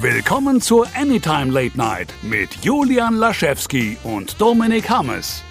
[0.00, 5.42] Willkommen zur Anytime Late Night mit Julian Laschewski und Dominik Hammes.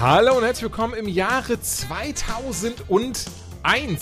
[0.00, 3.26] Hallo und herzlich willkommen im Jahre 2001,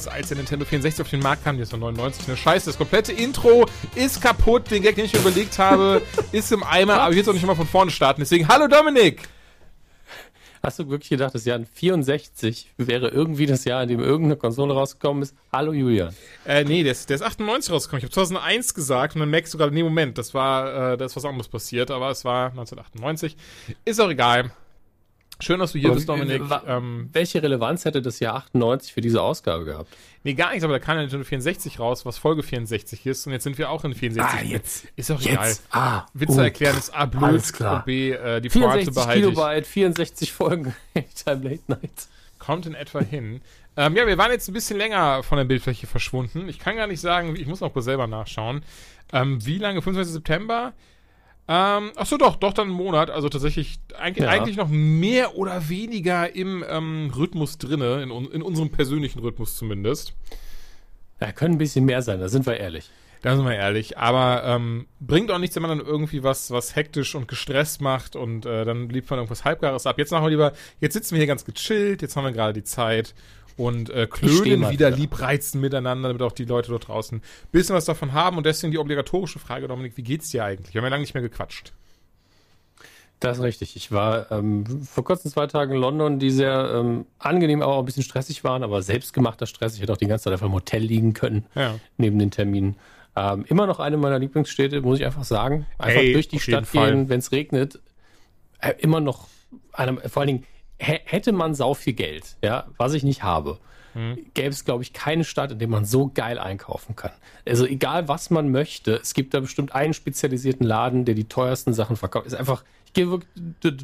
[0.09, 1.59] als der Nintendo 64 auf den Markt kam.
[1.59, 2.67] Jetzt war 99 eine Scheiße.
[2.67, 4.71] Das komplette Intro ist kaputt.
[4.71, 7.01] Den Gag, den ich mir überlegt habe, ist im Eimer.
[7.01, 8.21] Aber ich will jetzt auch nicht mal von vorne starten.
[8.21, 9.29] Deswegen, hallo Dominik!
[10.65, 14.73] Hast du wirklich gedacht, das Jahr 64 wäre irgendwie das Jahr, in dem irgendeine Konsole
[14.73, 15.35] rausgekommen ist?
[15.53, 16.15] Hallo Julian.
[16.47, 17.99] Äh, nee, der ist, der ist 98 rausgekommen.
[17.99, 21.05] Ich habe 2001 gesagt und dann merkst du gerade, nee, Moment, das war, äh, da
[21.05, 23.37] ist was anderes passiert, aber es war 1998.
[23.85, 24.53] Ist auch egal.
[25.43, 26.43] Schön, dass du hier Aber bist, Dominik.
[26.67, 29.89] Ähm, Welche Relevanz hätte das Jahr 98 für diese Ausgabe gehabt?
[30.25, 33.33] nee, gar nichts, aber da kam ja Nintendo 64 raus, was Folge 64 ist und
[33.33, 34.41] jetzt sind wir auch in 64.
[34.41, 34.87] Ah, jetzt.
[34.97, 35.49] Ist auch egal.
[35.49, 35.65] Jetzt.
[35.71, 36.07] Ah.
[36.15, 36.43] Witze oh.
[36.43, 37.79] erklären ist A, blöd Alles klar.
[37.79, 39.35] und B, äh, die Pointe 64 behalte ich.
[39.35, 40.75] Kilobyte, 64 Folgen
[41.25, 42.09] Time Late Night.
[42.39, 43.41] Kommt in etwa hin.
[43.77, 46.49] Ähm, ja, wir waren jetzt ein bisschen länger von der Bildfläche verschwunden.
[46.49, 48.63] Ich kann gar nicht sagen, ich muss noch kurz selber nachschauen.
[49.13, 49.83] Ähm, wie lange?
[49.83, 50.13] 25.
[50.13, 50.73] September?
[51.49, 53.11] Ähm, ach so, doch, doch dann einen Monat.
[53.11, 54.31] Also tatsächlich eigentlich, Ja.
[54.31, 60.15] eigentlich noch mehr oder weniger im ähm, Rhythmus drinne, in, in unserem persönlichen Rhythmus zumindest.
[61.21, 62.91] Ja, können ein bisschen mehr sein, da sind wir ehrlich.
[63.23, 63.99] Da sind wir ehrlich.
[63.99, 68.17] Aber ähm, bringt auch nichts, wenn man dann irgendwie was, was hektisch und gestresst macht
[68.17, 69.99] und äh, dann liebt man irgendwas Halbgares ab.
[69.99, 72.65] Jetzt machen wir lieber, jetzt sitzen wir hier ganz gechillt, jetzt haben wir gerade die
[72.65, 73.15] Zeit
[73.63, 74.91] und äh, klönen wieder wieder.
[74.91, 78.37] liebreizen miteinander, damit auch die Leute dort draußen ein bisschen was davon haben.
[78.37, 80.75] Und deswegen die obligatorische Frage, Dominik, wie geht's dir eigentlich?
[80.75, 81.73] Wir haben ja lange nicht mehr gequatscht.
[83.21, 83.77] Das ist richtig.
[83.77, 87.79] Ich war ähm, vor kurzem zwei Tagen in London, die sehr ähm, angenehm, aber auch
[87.79, 89.77] ein bisschen stressig waren, aber selbstgemachter Stress.
[89.77, 91.77] Ich hätte auch die ganze Zeit einfach im Hotel liegen können, Ja.
[91.99, 92.77] neben den Terminen.
[93.15, 95.67] Ähm, immer noch eine meiner Lieblingsstädte, muss ich einfach sagen.
[95.79, 97.79] Einfach Hey, durch die Stadt gehen, wenn es regnet.
[98.59, 99.29] Äh, immer noch,
[99.73, 100.45] einer, vor allen Dingen,
[100.83, 103.59] hätte man sau viel Geld, ja, was ich nicht habe,
[103.95, 104.17] Hm.
[104.33, 107.13] gäbe es, glaube ich, keine Stadt, in der man so geil einkaufen kann.
[107.47, 111.75] Also egal, was man möchte, es gibt da bestimmt einen spezialisierten Laden, der die teuersten
[111.75, 112.27] Sachen verkauft.
[112.27, 113.31] Ist einfach, ich gehe wirklich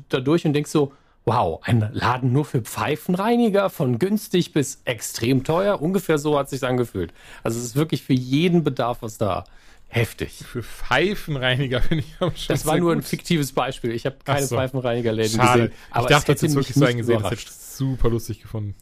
[0.09, 0.93] da durch und denke so,
[1.27, 5.83] wow, ein Laden nur für Pfeifenreiniger, von günstig bis extrem teuer.
[5.83, 7.13] Ungefähr so hat sich angefühlt.
[7.43, 9.45] Also es ist wirklich für jeden Bedarf was da.
[9.89, 10.45] Heftig.
[10.47, 13.09] Für Pfeifenreiniger finde ich am Das war sehr nur ein gut.
[13.09, 13.93] fiktives Beispiel.
[13.93, 14.57] Ich habe keine so.
[14.57, 15.73] Pfeifenreinigerläden gesehen.
[15.91, 17.23] Aber ich dachte, es das mich wirklich so nicht eingesehen.
[17.23, 18.75] Das hätte ich super lustig gefunden.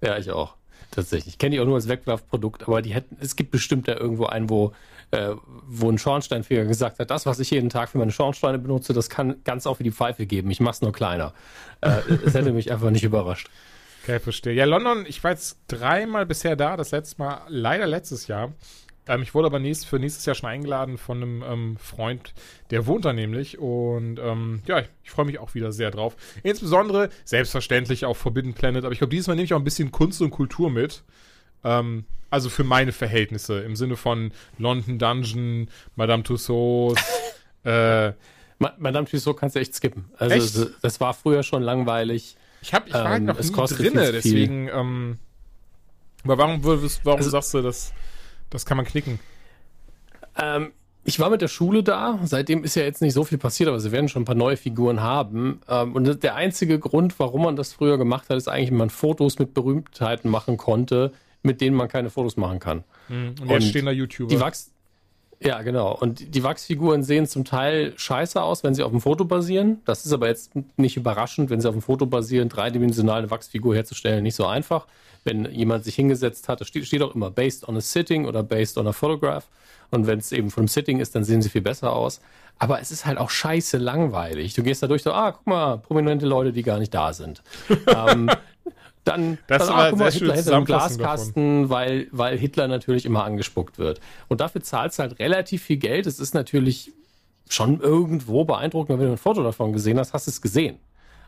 [0.00, 0.54] Ja, ich auch.
[0.92, 1.34] Tatsächlich.
[1.34, 4.26] Ich kenne die auch nur als Wegwerfprodukt, aber die hätten, es gibt bestimmt da irgendwo
[4.26, 4.72] einen, wo,
[5.10, 5.30] äh,
[5.66, 9.08] wo ein Schornsteinfeger gesagt hat, das, was ich jeden Tag für meine Schornsteine benutze, das
[9.08, 10.50] kann ganz auch für die Pfeife geben.
[10.50, 11.32] Ich mach's nur kleiner.
[11.80, 13.48] Äh, es hätte mich einfach nicht überrascht.
[14.02, 14.52] Okay, verstehe.
[14.52, 18.52] Ja, London, ich war jetzt dreimal bisher da, das letzte Mal leider letztes Jahr.
[19.08, 22.34] Ähm, ich wurde aber nächst, für nächstes Jahr schon eingeladen von einem ähm, Freund,
[22.70, 23.58] der wohnt da nämlich.
[23.58, 26.16] Und ähm, ja, ich, ich freue mich auch wieder sehr drauf.
[26.42, 29.90] Insbesondere, selbstverständlich auch Forbidden Planet, aber ich glaube, dieses Mal nehme ich auch ein bisschen
[29.90, 31.02] Kunst und Kultur mit.
[31.64, 37.02] Ähm, also für meine Verhältnisse, im Sinne von London Dungeon, Madame Tussauds,
[37.64, 38.12] äh,
[38.58, 40.04] Ma Madame Tussauds kannst du echt skippen.
[40.16, 40.74] Also Echt?
[40.82, 42.36] das- war früher schon langweilig.
[42.62, 44.68] Ich, hab, ich war halt Ähm, noch es nie drinne, deswegen.
[44.68, 45.18] Ähm,
[46.22, 47.92] aber warum, würdest, warum Also- sagst du, das,
[48.52, 49.18] das kann man knicken?
[50.38, 50.72] Ähm,
[51.04, 52.18] ich war mit der Schule da.
[52.24, 54.56] Seitdem ist ja jetzt nicht so viel passiert, aber sie werden schon ein paar neue
[54.56, 55.60] Figuren haben.
[55.68, 58.90] Ähm, und der einzige Grund, warum man das früher gemacht hat, ist eigentlich, wenn man
[58.90, 61.12] Fotos mit Berühmtheiten machen konnte,
[61.42, 62.84] mit denen man keine Fotos machen kann.
[63.08, 64.28] Und jetzt Und stehen da YouTuber.
[64.28, 64.71] Die Wachs
[65.44, 65.96] ja, genau.
[65.96, 69.80] Und die Wachsfiguren sehen zum Teil scheiße aus, wenn sie auf dem Foto basieren.
[69.84, 73.74] Das ist aber jetzt nicht überraschend, wenn sie auf dem Foto basieren, dreidimensional eine Wachsfigur
[73.74, 74.86] herzustellen, nicht so einfach.
[75.24, 78.42] Wenn jemand sich hingesetzt hat, da steht, steht auch immer based on a sitting oder
[78.42, 79.48] based on a photograph.
[79.90, 82.20] Und wenn es eben von einem Sitting ist, dann sehen sie viel besser aus.
[82.58, 84.54] Aber es ist halt auch scheiße langweilig.
[84.54, 87.42] Du gehst da durch, so, ah, guck mal, prominente Leute, die gar nicht da sind.
[87.86, 88.30] ähm,
[89.04, 93.24] dann, Das dann ah, guck mal, Hitler hinter Zusammenfassung Glaskasten, weil, weil Hitler natürlich immer
[93.24, 94.00] angespuckt wird.
[94.28, 96.06] Und dafür zahlst du halt relativ viel Geld.
[96.06, 96.92] Es ist natürlich
[97.48, 100.78] schon irgendwo beeindruckend, wenn du ein Foto davon gesehen hast, hast du es gesehen.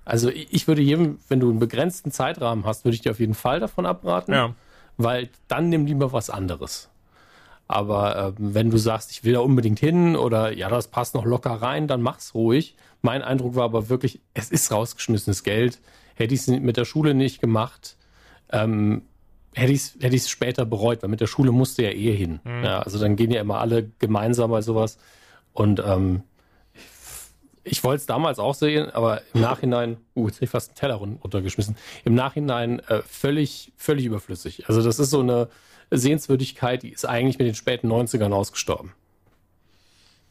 [0.05, 3.35] Also ich würde jedem, wenn du einen begrenzten Zeitrahmen hast, würde ich dir auf jeden
[3.35, 4.55] Fall davon abraten, Ja.
[4.97, 6.91] weil dann nimm lieber was anderes.
[7.67, 11.25] Aber ähm, wenn du sagst, ich will da unbedingt hin oder ja, das passt noch
[11.25, 12.77] locker rein, dann mach's ruhig.
[13.01, 15.81] Mein Eindruck war aber wirklich, es ist rausgeschmissenes Geld.
[16.15, 17.97] Hätte ich es mit der Schule nicht gemacht,
[18.51, 19.03] ähm,
[19.55, 22.41] hätte ich es hätte ich's später bereut, weil mit der Schule musste ja eh hin.
[22.45, 24.99] Ja, also dann gehen ja immer alle gemeinsam bei sowas.
[25.53, 26.23] Und ähm,
[27.63, 30.77] ich wollte es damals auch sehen, aber im Nachhinein, uh, jetzt habe ich fast einen
[30.77, 34.69] Teller run- runtergeschmissen, im Nachhinein äh, völlig, völlig überflüssig.
[34.69, 35.49] Also das ist so eine
[35.91, 38.93] Sehenswürdigkeit, die ist eigentlich mit den späten 90ern ausgestorben.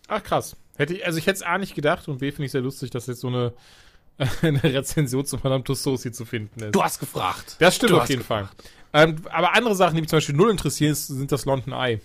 [0.07, 0.55] Ach krass.
[0.75, 2.91] Hätte ich, also ich hätte es A nicht gedacht und B finde ich sehr lustig,
[2.91, 3.53] dass jetzt so eine
[4.41, 6.75] eine Rezension zu Madame Tussauds hier zu finden ist.
[6.75, 7.55] Du hast gefragt.
[7.59, 8.49] Das stimmt Du auf jeden Fall.
[8.93, 11.99] Ähm, aber andere Sachen, die mich zum Beispiel null interessieren, sind das London Eye.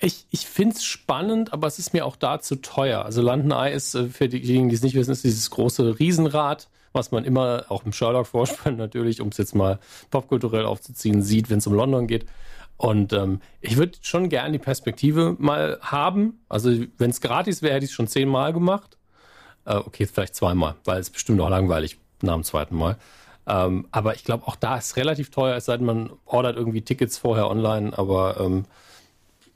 [0.00, 3.04] Ich, ich finde es spannend, aber es ist mir auch da zu teuer.
[3.04, 6.68] Also London Eye ist, äh, für diejenigen, die es nicht wissen, ist dieses große Riesenrad,
[6.92, 9.78] was man immer auch im Sherlock-Vorspann natürlich, um es jetzt mal
[10.10, 12.26] popkulturell aufzuziehen, sieht, wenn es um London geht.
[12.76, 16.40] Und ähm, ich würde schon gerne die Perspektive mal haben.
[16.48, 18.98] Also wenn es gratis wäre, hätte ich es schon zehnmal gemacht.
[19.64, 22.96] Äh, okay, vielleicht zweimal, weil es bestimmt auch langweilig nach dem zweiten Mal.
[23.46, 26.82] Ähm, aber ich glaube, auch da ist relativ teuer, es sei denn, man ordert irgendwie
[26.82, 27.96] Tickets vorher online.
[27.96, 28.64] Aber ähm,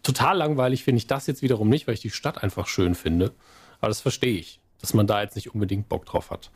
[0.02, 3.32] total langweilig finde ich das jetzt wiederum nicht, weil ich die Stadt einfach schön finde.
[3.80, 6.50] Aber das verstehe ich, dass man da jetzt nicht unbedingt Bock drauf hat.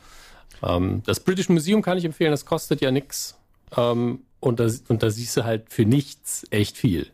[0.63, 3.37] Ähm, das British Museum kann ich empfehlen, das kostet ja nichts.
[3.75, 7.07] Ähm, und, da, und da siehst du halt für nichts echt viel.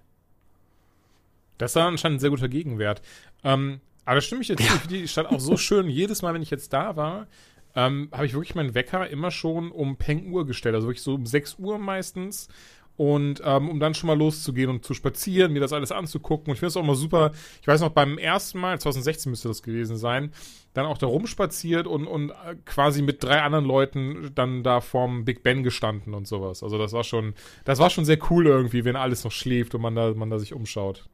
[1.58, 3.02] Das war anscheinend ein sehr guter Gegenwert.
[3.44, 4.68] Ähm, aber da stimme ich jetzt, ja.
[4.68, 5.90] ich finde die Stadt auch so schön.
[5.90, 7.28] Jedes Mal, wenn ich jetzt da war,
[7.76, 10.76] ähm, habe ich wirklich meinen Wecker immer schon um Peng Uhr gestellt.
[10.76, 12.48] Also wirklich so um 6 Uhr meistens.
[12.96, 16.48] Und ähm, um dann schon mal loszugehen und zu spazieren, mir das alles anzugucken.
[16.48, 17.34] Und ich finde es auch immer super.
[17.62, 20.32] Ich weiß noch, beim ersten Mal, 2016 müsste das gewesen sein,
[20.74, 25.26] dann auch da rumspaziert und, und äh, quasi mit drei anderen Leuten dann da vorm
[25.26, 26.64] Big Ben gestanden und sowas.
[26.64, 27.34] Also das war schon,
[27.66, 30.40] das war schon sehr cool irgendwie, wenn alles noch schläft und man da, man da
[30.40, 31.10] sich umschaut.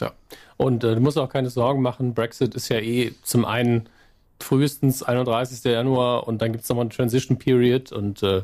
[0.00, 0.12] Ja.
[0.56, 2.14] Und äh, du musst auch keine Sorgen machen.
[2.14, 3.88] Brexit ist ja eh zum einen
[4.40, 5.64] frühestens 31.
[5.64, 8.42] Januar und dann gibt es nochmal eine Transition Period und äh,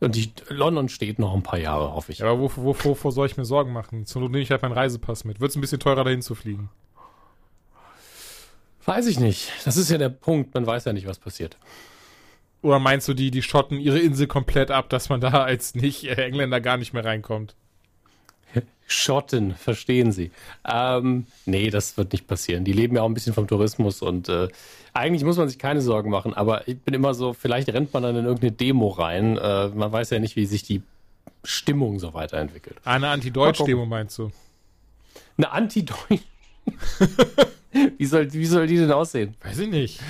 [0.00, 2.18] und die, London steht noch ein paar Jahre, hoffe ich.
[2.18, 4.04] Ja, aber wovor, wovor, wovor soll ich mir Sorgen machen?
[4.04, 5.38] Zur Not nehme ich halt meinen Reisepass mit.
[5.38, 6.70] Wird es ein bisschen teurer, dahin zu fliegen?
[8.84, 9.52] Weiß ich nicht.
[9.64, 10.54] Das ist ja der Punkt.
[10.54, 11.56] Man weiß ja nicht, was passiert.
[12.62, 16.60] Oder meinst du, die, die schotten ihre Insel komplett ab, dass man da als Nicht-Engländer
[16.60, 17.54] gar nicht mehr reinkommt?
[18.92, 20.30] Schotten, verstehen Sie.
[20.64, 22.64] Ähm, nee, das wird nicht passieren.
[22.64, 24.48] Die leben ja auch ein bisschen vom Tourismus und äh,
[24.94, 28.02] eigentlich muss man sich keine Sorgen machen, aber ich bin immer so, vielleicht rennt man
[28.02, 29.38] dann in irgendeine Demo rein.
[29.38, 30.82] Äh, man weiß ja nicht, wie sich die
[31.44, 32.76] Stimmung so weiterentwickelt.
[32.84, 34.30] Eine Anti-Deutsch-Demo meinst du?
[35.36, 36.22] Eine Anti-Deutsch.
[37.98, 39.34] wie, soll, wie soll die denn aussehen?
[39.42, 40.00] Weiß ich nicht.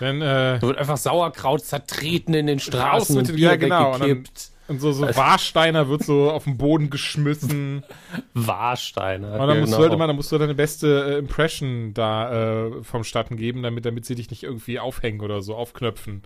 [0.00, 3.94] Dann, äh, da wird einfach Sauerkraut zertreten in den Straßen und Bier ja, genau.
[3.94, 4.50] weggekippt.
[4.66, 7.84] Und so, so Warsteiner wird so auf den Boden geschmissen.
[8.34, 9.38] Warsteiner.
[9.38, 9.76] Und dann musst, genau.
[9.76, 13.62] du halt immer, dann musst du deine beste äh, Impression da äh, vom Statten geben,
[13.62, 16.22] damit, damit sie dich nicht irgendwie aufhängen oder so, aufknöpfen.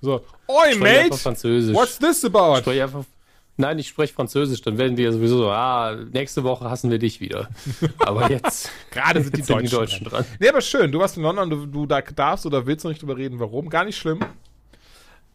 [0.00, 1.16] So, oi, mate!
[1.16, 1.74] Französisch.
[1.74, 2.58] What's this about?
[2.58, 3.04] Sprech einfach,
[3.56, 6.98] nein, ich spreche Französisch, dann werden die ja sowieso so, ah, nächste Woche hassen wir
[6.98, 7.48] dich wieder.
[7.98, 8.70] Aber jetzt.
[8.90, 10.24] Gerade sind, die, Deutschen, die Deutschen dran.
[10.24, 10.36] dran.
[10.38, 13.02] Nee, aber schön, du warst in London, du, du da darfst oder willst noch nicht
[13.02, 13.68] drüber reden, warum.
[13.68, 14.20] Gar nicht schlimm.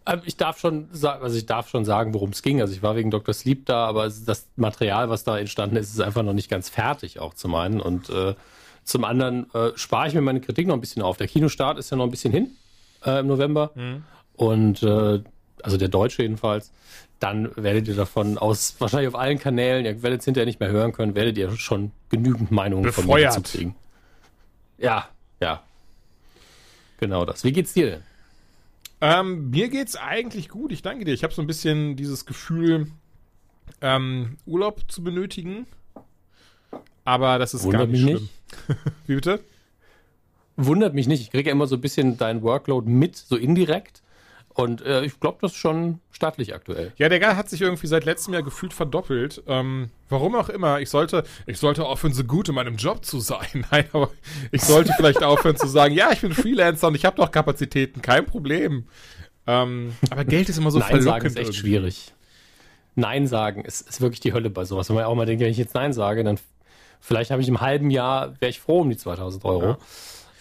[0.06, 2.62] Ähm, ich darf schon sagen, also ich darf schon sagen, worum es ging.
[2.62, 3.34] Also ich war wegen Dr.
[3.34, 7.20] Sleep da, aber das Material, was da entstanden ist, ist einfach noch nicht ganz fertig,
[7.20, 7.82] auch zum einen.
[7.82, 8.36] Und äh,
[8.84, 11.18] zum anderen äh, spare ich mir meine Kritik noch ein bisschen auf.
[11.18, 12.52] Der Kinostart ist ja noch ein bisschen hin
[13.06, 13.72] äh, im November.
[13.76, 14.04] Mhm.
[14.36, 15.22] Und äh,
[15.64, 16.72] also der Deutsche jedenfalls.
[17.20, 20.70] Dann werdet ihr davon aus, wahrscheinlich auf allen Kanälen, ihr werdet es hinterher nicht mehr
[20.70, 23.06] hören können, werdet ihr schon genügend Meinungen Befeuert.
[23.06, 23.76] von mir zu kriegen.
[24.78, 25.08] Ja,
[25.40, 25.64] ja.
[27.00, 27.44] Genau das.
[27.44, 28.04] Wie geht's dir denn?
[29.02, 31.14] Ähm, mir geht's eigentlich gut, ich danke dir.
[31.14, 32.88] Ich habe so ein bisschen dieses Gefühl,
[33.82, 35.68] ähm, Urlaub zu benötigen.
[37.04, 38.30] Aber das ist Wundert gar nicht mich schlimm.
[39.08, 39.40] Wie bitte?
[40.58, 41.22] Wundert mich nicht.
[41.22, 44.02] Ich kriege ja immer so ein bisschen dein Workload mit, so indirekt.
[44.56, 46.94] Und äh, ich glaube, das ist schon stattlich aktuell.
[46.96, 49.44] Ja, der Geil hat sich irgendwie seit letztem Jahr gefühlt verdoppelt.
[49.48, 50.80] Ähm, warum auch immer.
[50.80, 53.66] Ich sollte, ich sollte aufhören, so gut in meinem Job zu sein.
[53.72, 54.12] Nein, aber
[54.52, 58.02] ich sollte vielleicht aufhören zu sagen, ja, ich bin Freelancer und ich habe doch Kapazitäten,
[58.02, 58.86] kein Problem.
[59.46, 61.12] Ähm, aber Geld ist immer so Nein verlockend.
[61.12, 61.60] sagen ist echt irgendwie.
[61.60, 62.14] schwierig.
[62.96, 64.88] Nein sagen ist, ist wirklich die Hölle bei sowas.
[64.88, 66.40] Wenn man auch mal denkt, wenn ich jetzt Nein sage, dann
[67.02, 69.66] vielleicht habe ich im halben Jahr, wäre ich froh um die 2000 Euro.
[69.66, 69.78] Ja.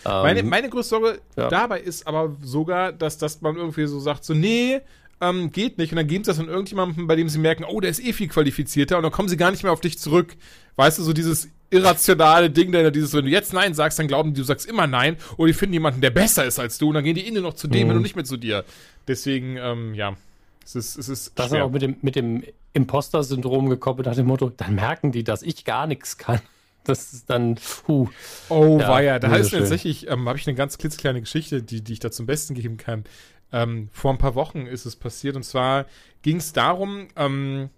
[0.04, 1.48] Meine, ähm, meine größte Sorge ja.
[1.48, 4.80] dabei ist aber sogar, dass, dass man irgendwie so sagt, so, nee,
[5.20, 5.92] ähm, geht nicht.
[5.92, 8.12] Und dann geben sie das an irgendjemandem, bei dem sie merken, oh, der ist eh
[8.12, 10.36] viel qualifizierter und dann kommen sie gar nicht mehr auf dich zurück.
[10.76, 14.40] Weißt du, so dieses irrationale Ding, dieses, wenn du jetzt Nein sagst, dann glauben die,
[14.40, 17.04] du sagst immer Nein oder die finden jemanden, der besser ist als du und dann
[17.04, 17.94] gehen die innen noch zu dem, mhm.
[17.94, 18.64] du nicht mehr zu dir.
[19.08, 20.16] Deswegen, ähm, ja,
[20.64, 22.44] es ist, es ist Das ist auch mit dem, mit dem
[22.74, 26.40] Imposter-Syndrom gekoppelt nach dem Motto, dann merken die, dass ich gar nichts kann
[26.84, 27.56] das ist dann,
[27.88, 28.08] huh.
[28.48, 31.94] Oh, ja, weia, da ist tatsächlich, ähm, habe ich eine ganz klitzekleine Geschichte, die, die
[31.94, 33.04] ich da zum Besten geben kann.
[33.52, 35.86] Ähm, vor ein paar Wochen ist es passiert und zwar
[36.22, 37.70] ging es darum, ähm,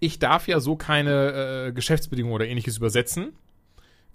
[0.00, 3.32] ich darf ja so keine äh, Geschäftsbedingungen oder ähnliches übersetzen.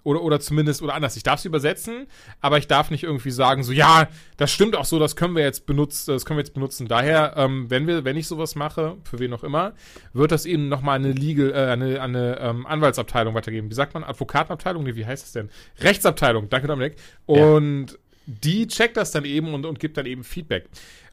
[0.04, 2.06] Oder, oder zumindest, oder anders, ich darf sie übersetzen,
[2.40, 5.42] aber ich darf nicht irgendwie sagen, so, ja, das stimmt auch so, das können wir
[5.42, 6.86] jetzt benutzen, das können wir jetzt benutzen.
[6.86, 9.72] Daher, ähm, wenn wir, wenn ich sowas mache, für wen auch immer,
[10.12, 13.70] wird das eben nochmal eine Legal, äh, eine, eine ähm, Anwaltsabteilung weitergeben.
[13.70, 14.04] Wie sagt man?
[14.04, 14.84] Advokatenabteilung?
[14.84, 15.48] Nee, wie heißt das denn?
[15.80, 16.96] Rechtsabteilung, danke Dominik.
[17.24, 17.96] Und ja.
[18.26, 20.68] die checkt das dann eben und, und gibt dann eben Feedback.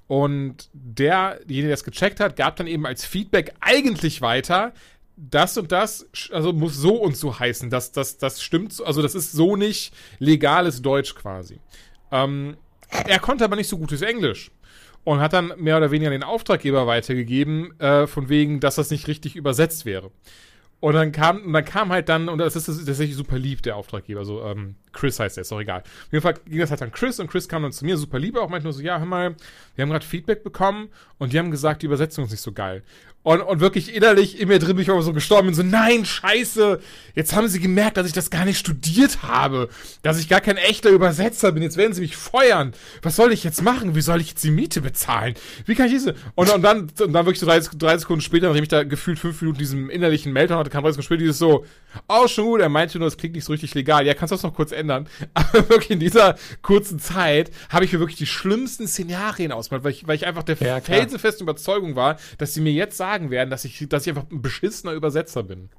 [0.07, 4.74] Und derjenige, der es gecheckt hat, gab dann eben als Feedback eigentlich weiter,
[5.18, 7.70] das und das, also muss so und so heißen.
[7.70, 11.60] Das, das, das stimmt, so- also das ist so nicht legales Deutsch quasi.
[12.12, 12.58] Ähm,
[13.08, 14.51] er konnte aber nicht so gutes Englisch
[15.03, 19.08] und hat dann mehr oder weniger den Auftraggeber weitergegeben, äh, von wegen, dass das nicht
[19.08, 20.12] richtig übersetzt wäre.
[20.80, 23.38] Und dann kam, und dann kam halt dann, und das ist, das ist tatsächlich super
[23.38, 25.81] lieb, der Auftraggeber, so, ähm, Chris heißt der, ist doch egal.
[25.81, 28.19] Auf jeden Fall ging das halt an Chris und Chris kam dann zu mir, super
[28.19, 29.36] lieb, auch meinte nur so, ja, hör mal,
[29.75, 32.83] wir haben gerade Feedback bekommen und die haben gesagt, die Übersetzung ist nicht so geil.
[33.24, 36.05] Und, und wirklich innerlich in mir drin bin ich aber so gestorben bin, so, nein,
[36.05, 36.79] scheiße,
[37.13, 39.69] jetzt haben sie gemerkt, dass ich das gar nicht studiert habe,
[40.01, 42.74] dass ich gar kein echter Übersetzer bin, jetzt werden sie mich feuern.
[43.03, 43.93] Was soll ich jetzt machen?
[43.93, 45.36] Wie soll ich jetzt die Miete bezahlen?
[45.67, 46.15] Wie kann ich diese?
[46.33, 49.19] Und, und dann, und dann wirklich so drei, drei Sekunden später, nachdem ich da gefühlt
[49.19, 51.63] fünf Minuten diesem innerlichen Meltdown hatte, kam drei Sekunden später dieses so,
[52.07, 54.07] oh, schon gut, er meinte nur, das klingt nicht so richtig legal.
[54.07, 55.07] Ja, kannst du das noch kurz ändern?
[55.33, 59.91] Aber wirklich in dieser kurzen Zeit habe ich mir wirklich die schlimmsten Szenarien ausgemalt, weil
[59.91, 63.50] ich, weil ich einfach der Ja, felsenfesten Überzeugung war, dass sie mir jetzt sagen werden,
[63.50, 65.69] dass ich, dass ich einfach ein beschissener Übersetzer bin.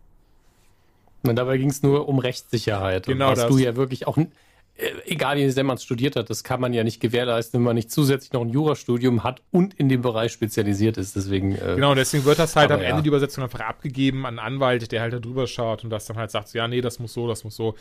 [1.24, 3.06] Und dabei ging es nur um Rechtssicherheit.
[3.06, 3.48] Genau was das.
[3.48, 6.72] du ja wirklich auch, äh, egal wie sehr man es studiert hat, das kann man
[6.72, 10.32] ja nicht gewährleisten, wenn man nicht zusätzlich noch ein Jurastudium hat und in dem Bereich
[10.32, 11.14] spezialisiert ist.
[11.14, 13.00] Deswegen, äh, Genau, und deswegen wird das halt am Ende ja.
[13.02, 16.16] die Übersetzung einfach abgegeben an einen Anwalt, der halt da drüber schaut und das dann
[16.16, 17.76] halt sagt, ja, nee, das muss so, das muss so.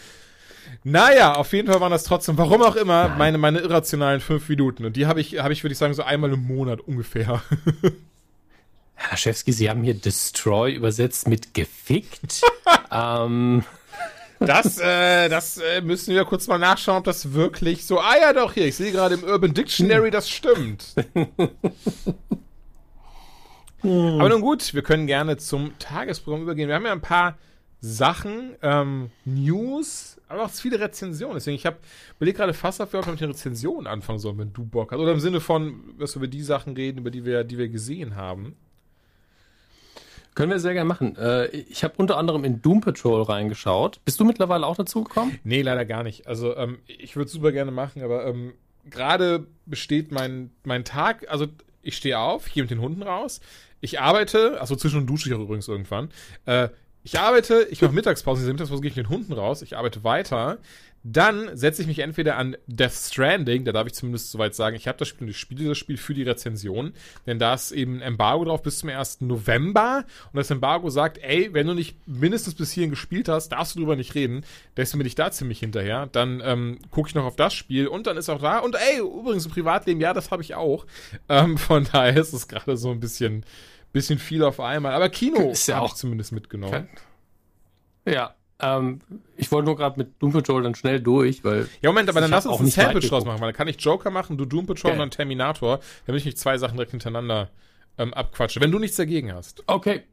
[0.84, 4.86] Naja, auf jeden Fall waren das trotzdem, warum auch immer, meine, meine irrationalen fünf Minuten.
[4.86, 7.42] Und die habe ich, habe ich, würde ich sagen, so einmal im Monat ungefähr.
[8.96, 12.42] Herr Laschewski, Sie haben hier Destroy übersetzt mit gefickt.
[12.92, 13.64] ähm,
[14.40, 18.00] Das, äh, das äh, müssen wir kurz mal nachschauen, ob das wirklich so.
[18.00, 20.96] Ah ja, doch, hier, ich sehe gerade im Urban Dictionary, das stimmt.
[23.84, 26.68] Aber nun gut, wir können gerne zum Tagesprogramm übergehen.
[26.68, 27.38] Wir haben ja ein paar
[27.84, 31.36] Sachen, ähm, News, aber auch viele Rezensionen.
[31.36, 31.78] Deswegen, ich habe
[32.18, 35.00] überlegt gerade fast ob wir mit den Rezensionen anfangen sollen, wenn du Bock hast.
[35.00, 37.70] Oder im Sinne von, dass wir über die Sachen reden, über die wir, die wir
[37.70, 38.56] gesehen haben.
[40.36, 41.16] können wir sehr gerne machen.
[41.18, 44.00] Äh, ich habe unter anderem in Doom Patrol reingeschaut.
[44.06, 45.40] Bist du mittlerweile auch dazu gekommen?
[45.44, 46.28] Nee, leider gar nicht.
[46.28, 48.54] Also ähm, ich würde es super gerne machen, aber ähm,
[48.90, 51.48] gerade besteht mein, mein Tag, also
[51.82, 53.42] ich stehe auf, ich gehe mit den Hunden raus,
[53.80, 56.10] ich arbeite, also zwischen dusche ich auch übrigens irgendwann,
[56.46, 56.70] äh,
[57.04, 59.78] ich arbeite, ich mache Mittagspause, in dieser Mittagspause gehe ich mit den Hunden raus, ich
[59.78, 60.60] arbeite weiter,
[61.04, 64.88] dann setze ich mich entweder an Death Stranding, da darf ich zumindest soweit sagen, ich
[64.88, 66.94] habe das Spiel und ich spiele das Spiel für die Rezension,
[67.26, 69.22] denn da ist eben ein Embargo drauf bis zum 1.
[69.22, 73.76] November und das Embargo sagt, ey, wenn du nicht mindestens bis hierhin gespielt hast, darfst
[73.76, 74.44] du drüber nicht reden,
[74.78, 78.06] deswegen bin ich da ziemlich hinterher, dann ähm, gucke ich noch auf das Spiel und
[78.06, 80.86] dann ist auch da und ey, übrigens im Privatleben, ja, das habe ich auch,
[81.30, 83.44] ähm, von daher ist es gerade so ein bisschen,
[83.92, 86.88] bisschen viel auf einmal, aber Kino Ist ja habe auch ich zumindest mitgenommen.
[88.06, 88.36] Ja.
[88.60, 89.02] Ähm,
[89.38, 92.24] ich wollte nur gerade mit Doom Patrol dann schnell durch, weil Ja, Moment, aber Ich
[92.24, 94.12] dann lass uns auch ein nicht weit Sandwich draus machen, weil dann kann ich Joker
[94.12, 94.94] machen, du Doom Patrol Okay.
[94.94, 97.50] und dann Terminator, damit ich nicht zwei Sachen direkt hintereinander
[97.98, 99.64] ähm, abquatsche, wenn du nichts dagegen hast.
[99.68, 100.04] okay.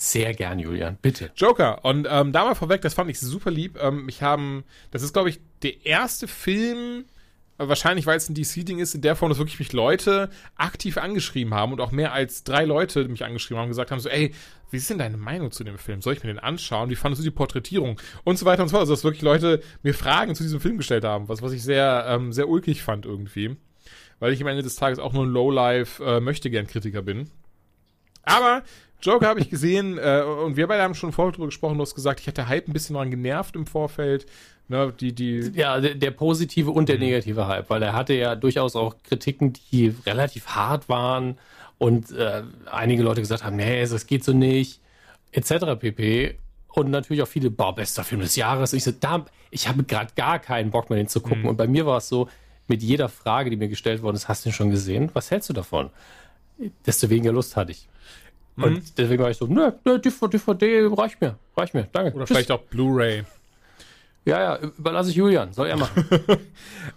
[0.00, 1.32] Sehr gern, Julian, bitte.
[1.34, 3.76] Joker, und ähm, da mal vorweg, das fand ich super lieb.
[3.82, 7.04] Ähm, mich haben, das ist, glaube ich, der erste Film,
[7.58, 11.54] wahrscheinlich weil es ein DC-Ding ist, in der Form, dass wirklich mich Leute aktiv angeschrieben
[11.54, 14.32] haben und auch mehr als drei Leute mich angeschrieben haben und gesagt haben, so, ey,
[14.70, 16.00] wie ist denn deine Meinung zu dem Film?
[16.00, 16.90] Soll ich mir den anschauen?
[16.90, 18.00] Wie fandest du die Porträtierung?
[18.24, 18.82] Und so weiter und so fort.
[18.82, 22.06] Also, dass wirklich Leute mir Fragen zu diesem Film gestellt haben, was, was ich sehr,
[22.08, 23.56] ähm, sehr ulkig fand irgendwie.
[24.20, 27.30] Weil ich am Ende des Tages auch nur ein Lowlife äh, Möchtegern-Kritiker bin.
[28.24, 28.62] Aber
[29.00, 31.78] Joker habe ich gesehen äh, und wir beide haben schon vorher drüber gesprochen.
[31.78, 34.26] Du hast gesagt, ich hatte Hype ein bisschen daran genervt im Vorfeld.
[34.68, 38.34] Ne, die, die, Ja, der, der positive und der negative Hype, weil er hatte ja
[38.34, 41.38] durchaus auch Kritiken, die relativ hart waren
[41.78, 44.80] und äh, einige Leute gesagt haben, nee, das geht so nicht,
[45.32, 45.78] etc.
[45.78, 46.38] pp.
[46.68, 48.74] Und natürlich auch viele, boah, bester Film des Jahres.
[48.74, 51.46] Ich so, da, ich habe gerade gar keinen Bock mehr, den zu gucken.
[51.46, 52.28] Und bei mir war es so,
[52.68, 55.10] mit jeder Frage, die mir gestellt worden ist, hast du ihn schon gesehen?
[55.14, 55.88] Was hältst du davon?
[56.84, 57.88] Desto weniger Lust hatte ich.
[58.56, 62.14] Und deswegen war ich so, nö, DVD reicht mir, reicht mir, danke.
[62.14, 62.36] oder Tschüss.
[62.36, 63.24] vielleicht auch Blu-ray.
[64.28, 66.04] Ja, ja, überlasse ich Julian, soll er machen.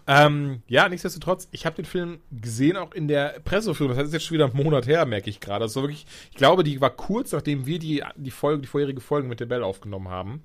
[0.08, 3.92] Ähm, ja, nichtsdestotrotz, ich habe den Film gesehen, auch in der Presseführung.
[3.92, 5.64] Das heißt, ist jetzt schon wieder einen Monat her, merke ich gerade.
[5.64, 9.28] War wirklich, ich glaube, die war kurz, nachdem wir die, die Folge, die vorherige Folge
[9.28, 10.44] mit der Bell aufgenommen haben.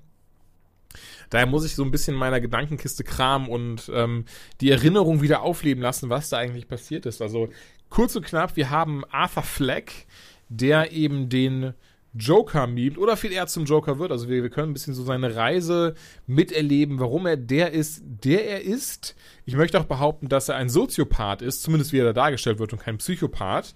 [1.29, 4.25] Daher muss ich so ein bisschen in meiner Gedankenkiste kramen und ähm,
[4.61, 7.21] die Erinnerung wieder aufleben lassen, was da eigentlich passiert ist.
[7.21, 7.49] Also
[7.89, 10.05] kurz und knapp, wir haben Arthur Fleck,
[10.49, 11.73] der eben den
[12.17, 14.11] Joker mimt oder viel eher zum Joker wird.
[14.11, 15.95] Also wir, wir können ein bisschen so seine Reise
[16.25, 19.15] miterleben, warum er der ist, der er ist.
[19.45, 22.73] Ich möchte auch behaupten, dass er ein Soziopath ist, zumindest wie er da dargestellt wird
[22.73, 23.75] und kein Psychopath.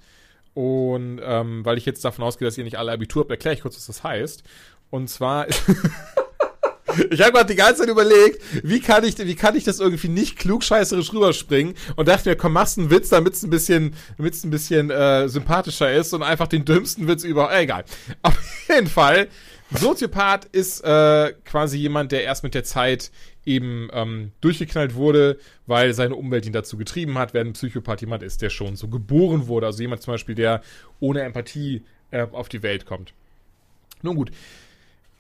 [0.54, 3.62] Und ähm, weil ich jetzt davon ausgehe, dass ihr nicht alle Abitur habt, erkläre ich
[3.62, 4.44] kurz, was das heißt.
[4.90, 5.48] Und zwar
[7.10, 10.08] Ich habe gerade die ganze Zeit überlegt, wie kann ich, wie kann ich das irgendwie
[10.08, 14.44] nicht klugscheißerisch rüberspringen und dachte mir, komm, machst einen Witz, damit es ein bisschen, damit
[14.44, 17.52] ein bisschen äh, sympathischer ist und einfach den dümmsten Witz über.
[17.52, 17.86] Äh, egal.
[18.22, 18.38] Auf
[18.70, 19.28] jeden Fall,
[19.72, 23.12] Soziopath ist äh, quasi jemand, der erst mit der Zeit
[23.46, 28.22] eben ähm, durchgeknallt wurde, weil seine Umwelt ihn dazu getrieben hat, während ein Psychopath jemand
[28.22, 29.68] ist, der schon so geboren wurde.
[29.68, 30.62] Also jemand zum Beispiel, der
[31.00, 33.14] ohne Empathie äh, auf die Welt kommt.
[34.02, 34.32] Nun gut.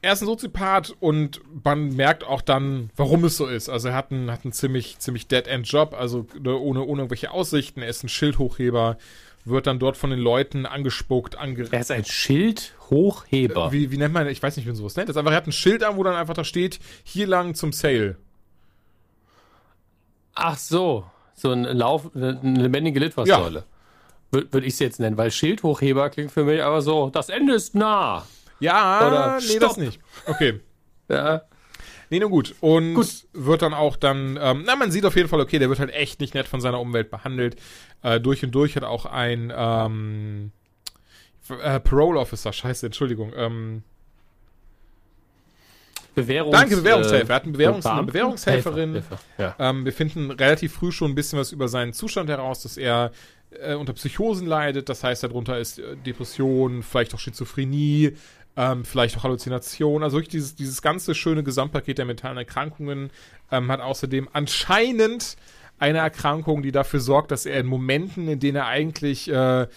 [0.03, 3.70] Er ist ein Soziopath und man merkt auch dann, warum es so ist.
[3.70, 7.84] Also er hat einen, hat einen ziemlich, ziemlich Dead-End-Job, also ne, ohne, ohne irgendwelche Aussichten.
[7.84, 8.98] Er ist ein Schildhochheber,
[9.46, 13.72] wird dann dort von den Leuten angespuckt, ange Er ist ein Schildhochheber.
[13.72, 15.10] wie, wie nennt man, ich weiß nicht, wie man sowas nennt.
[15.10, 17.72] Das einfach, er hat ein Schild an, wo dann einfach da steht, hier lang zum
[17.72, 18.17] Sale.
[20.34, 21.05] Ach so,
[21.36, 23.65] so ein Lauf, eine lebendige Litfaßsäule.
[24.31, 27.53] Würde würd ich es jetzt nennen, weil Schildhochheber klingt für mich aber so, das Ende
[27.53, 28.25] ist nah.
[28.62, 29.77] Ja, Oder nee, das Stopp.
[29.77, 30.00] nicht.
[30.25, 30.60] Okay.
[31.10, 31.41] Ja.
[32.10, 32.56] Nee, nur gut.
[32.62, 33.25] Und Gut.
[33.34, 35.91] wird dann auch dann, ähm, na, man sieht auf jeden Fall, okay, der wird halt
[35.94, 37.56] echt nicht nett von seiner Umwelt behandelt.
[38.03, 40.51] Äh, durch und durch hat auch ein ähm,
[41.62, 43.32] äh, Parole Officer, scheiße, Entschuldigung.
[43.36, 43.84] Ähm,
[46.13, 47.30] Bewährungs Danke, Bewährungshelfer.
[47.30, 47.88] Er hat eine Bewährungs- Beamten?
[47.89, 48.94] eine Bewährungshelferin.
[48.96, 49.56] Helfer, Helfer.
[49.60, 49.70] Ja.
[49.70, 53.12] ähm, wir finden relativ früh schon ein bisschen was über seinen Zustand heraus, dass er
[53.51, 54.89] äh, unter Psychosen leidet.
[54.89, 58.18] Das heißt, darunter ist äh, Depression, vielleicht auch Schizophrenie,
[58.55, 60.03] ähm, vielleicht auch Halluzination.
[60.03, 63.12] Also wirklich dieses, dieses ganze schöne Gesamtpaket der mentalen Erkrankungen
[63.51, 65.38] ähm, hat außerdem anscheinend
[65.79, 69.67] eine Erkrankung, die dafür sorgt, dass er in Momenten, in denen er eigentlich äh,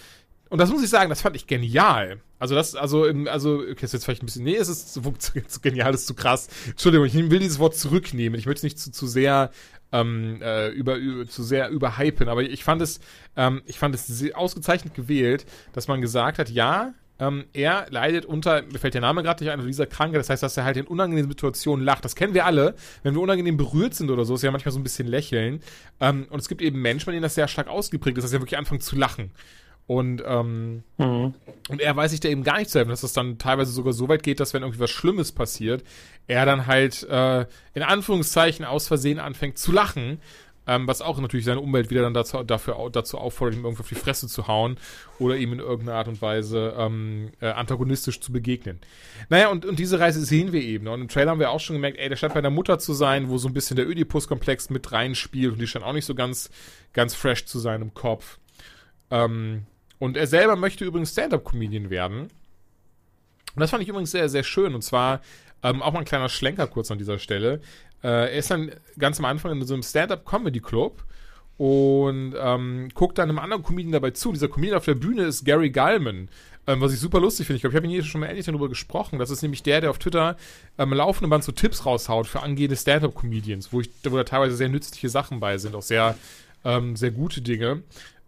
[0.49, 2.21] und das muss ich sagen, das fand ich genial.
[2.37, 5.01] Also das, also, im, also, okay, ist jetzt vielleicht ein bisschen, nee, es ist zu,
[5.17, 6.47] zu, zu genial, das ist zu krass.
[6.67, 8.39] Entschuldigung, ich will dieses Wort zurücknehmen.
[8.39, 9.51] Ich möchte es nicht zu, zu sehr,
[9.91, 12.99] ähm, äh, über, über, zu sehr überhypen, aber ich fand es,
[13.35, 18.61] ähm, ich fand es ausgezeichnet gewählt, dass man gesagt hat, ja, ähm, er leidet unter,
[18.63, 20.77] mir fällt der Name gerade nicht ein, unter dieser Krankheit, das heißt, dass er halt
[20.77, 22.03] in unangenehmen Situationen lacht.
[22.03, 22.75] Das kennen wir alle.
[23.03, 25.61] Wenn wir unangenehm berührt sind oder so, ist ja manchmal so ein bisschen lächeln.
[25.99, 28.39] Ähm, und es gibt eben Menschen, bei denen das sehr stark ausgeprägt ist, dass sie
[28.41, 29.31] wirklich anfangen zu lachen.
[29.87, 31.35] Und, ähm, Mhm.
[31.69, 33.93] und er weiß sich da eben gar nicht zu helfen, dass es dann teilweise sogar
[33.93, 35.83] so weit geht, dass wenn irgendwie was Schlimmes passiert,
[36.25, 37.45] er dann halt äh,
[37.75, 40.19] in Anführungszeichen aus Versehen anfängt zu lachen,
[40.67, 43.89] ähm, was auch natürlich seine Umwelt wieder dann dazu, dafür, dazu auffordert, ihm irgendwie auf
[43.89, 44.77] die Fresse zu hauen
[45.19, 48.79] oder ihm in irgendeiner Art und Weise ähm, äh, antagonistisch zu begegnen.
[49.29, 50.87] Naja, und, und diese Reise sehen wir eben.
[50.87, 52.93] Und im Trailer haben wir auch schon gemerkt, ey, der scheint bei der Mutter zu
[52.93, 56.15] sein, wo so ein bisschen der Oedipus-Komplex mit reinspielt und die scheint auch nicht so
[56.15, 56.49] ganz,
[56.93, 58.39] ganz fresh zu sein im Kopf.
[59.11, 59.65] Ähm,
[59.99, 62.29] und er selber möchte übrigens Stand-Up-Comedian werden.
[63.55, 64.75] Und das fand ich übrigens sehr, sehr schön.
[64.75, 65.21] Und zwar
[65.63, 67.61] ähm, auch mal ein kleiner Schlenker kurz an dieser Stelle.
[68.05, 71.03] Äh, er ist dann ganz am Anfang in so einem Stand-Up-Comedy-Club
[71.57, 74.31] und ähm, guckt dann einem anderen Comedian dabei zu.
[74.31, 76.29] Dieser Comedian auf der Bühne ist Gary Gallman.
[76.67, 77.57] Ähm, was ich super lustig finde.
[77.57, 79.17] Ich glaube, ich habe hier schon mal ähnlich darüber gesprochen.
[79.17, 80.35] Das ist nämlich der, der auf Twitter
[80.77, 85.09] ähm, laufende Band so Tipps raushaut für angehende Stand-Up-Comedians, wo, wo da teilweise sehr nützliche
[85.09, 86.15] Sachen bei sind, auch sehr,
[86.63, 87.81] ähm, sehr gute Dinge.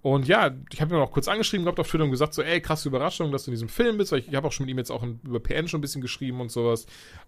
[0.08, 2.62] Und ja, ich habe ihn auch kurz angeschrieben gehabt auf Twitter und gesagt so, ey,
[2.62, 4.72] krasse Überraschung, dass du in diesem Film bist, weil ich, ich habe auch schon mit
[4.72, 6.86] ihm jetzt auch in, über PN schon ein bisschen geschrieben und sowas.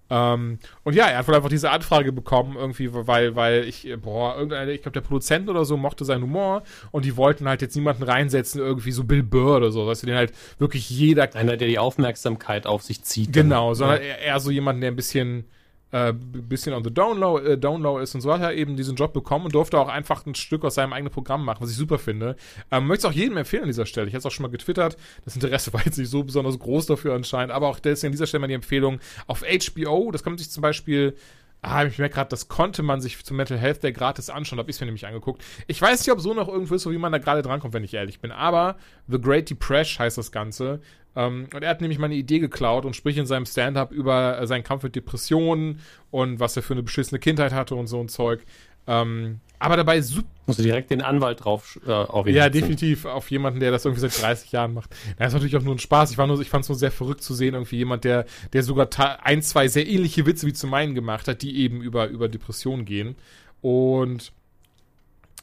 [0.09, 4.35] Ähm, und ja, er hat wohl einfach diese Anfrage bekommen, irgendwie, weil, weil ich, boah,
[4.35, 7.75] irgendeiner, ich glaube, der Produzent oder so mochte seinen Humor und die wollten halt jetzt
[7.75, 11.57] niemanden reinsetzen, irgendwie so Bill Burr oder so, weißt du, den halt wirklich jeder Einer,
[11.57, 13.33] der die Aufmerksamkeit auf sich zieht.
[13.33, 15.43] Genau, sondern eher, eher so jemanden, der ein bisschen,
[15.91, 18.95] äh, bisschen on the down low, äh, down ist und so hat er eben diesen
[18.95, 21.77] Job bekommen und durfte auch einfach ein Stück aus seinem eigenen Programm machen, was ich
[21.77, 22.35] super finde.
[22.71, 24.07] Ähm, möchte es auch jedem empfehlen an dieser Stelle.
[24.07, 24.97] Ich hatte es auch schon mal getwittert.
[25.25, 28.27] Das Interesse war jetzt nicht so besonders groß dafür anscheinend, aber auch deswegen an dieser
[28.27, 30.11] Stelle mal die Empfehlung auf HBO.
[30.11, 31.15] Das man sich zum Beispiel
[31.61, 34.69] Ah, ich merke gerade, das konnte man sich zum Mental Health Day gratis anschauen, habe
[34.69, 35.43] ich es mir nämlich angeguckt.
[35.67, 37.83] Ich weiß nicht, ob so noch irgendwo ist, so wie man da gerade drankommt, wenn
[37.83, 38.31] ich ehrlich bin.
[38.31, 40.79] Aber The Great Depression heißt das Ganze.
[41.15, 44.47] Ähm, und er hat nämlich meine Idee geklaut und spricht in seinem Stand-up über äh,
[44.47, 45.79] seinen Kampf mit Depressionen
[46.11, 48.41] und was er für eine beschissene Kindheit hatte und so ein Zeug.
[48.87, 50.27] Ähm, aber dabei super.
[50.47, 54.01] Musst du direkt den Anwalt drauf äh, ihn Ja, definitiv auf jemanden, der das irgendwie
[54.01, 54.89] seit 30 Jahren macht.
[55.17, 56.11] Das ist natürlich auch nur ein Spaß.
[56.11, 58.63] Ich, war nur, ich fand es nur sehr verrückt zu sehen, irgendwie jemand, der, der
[58.63, 58.89] sogar
[59.23, 62.85] ein, zwei sehr ähnliche Witze wie zu meinen gemacht hat, die eben über, über Depressionen
[62.85, 63.15] gehen.
[63.61, 64.31] Und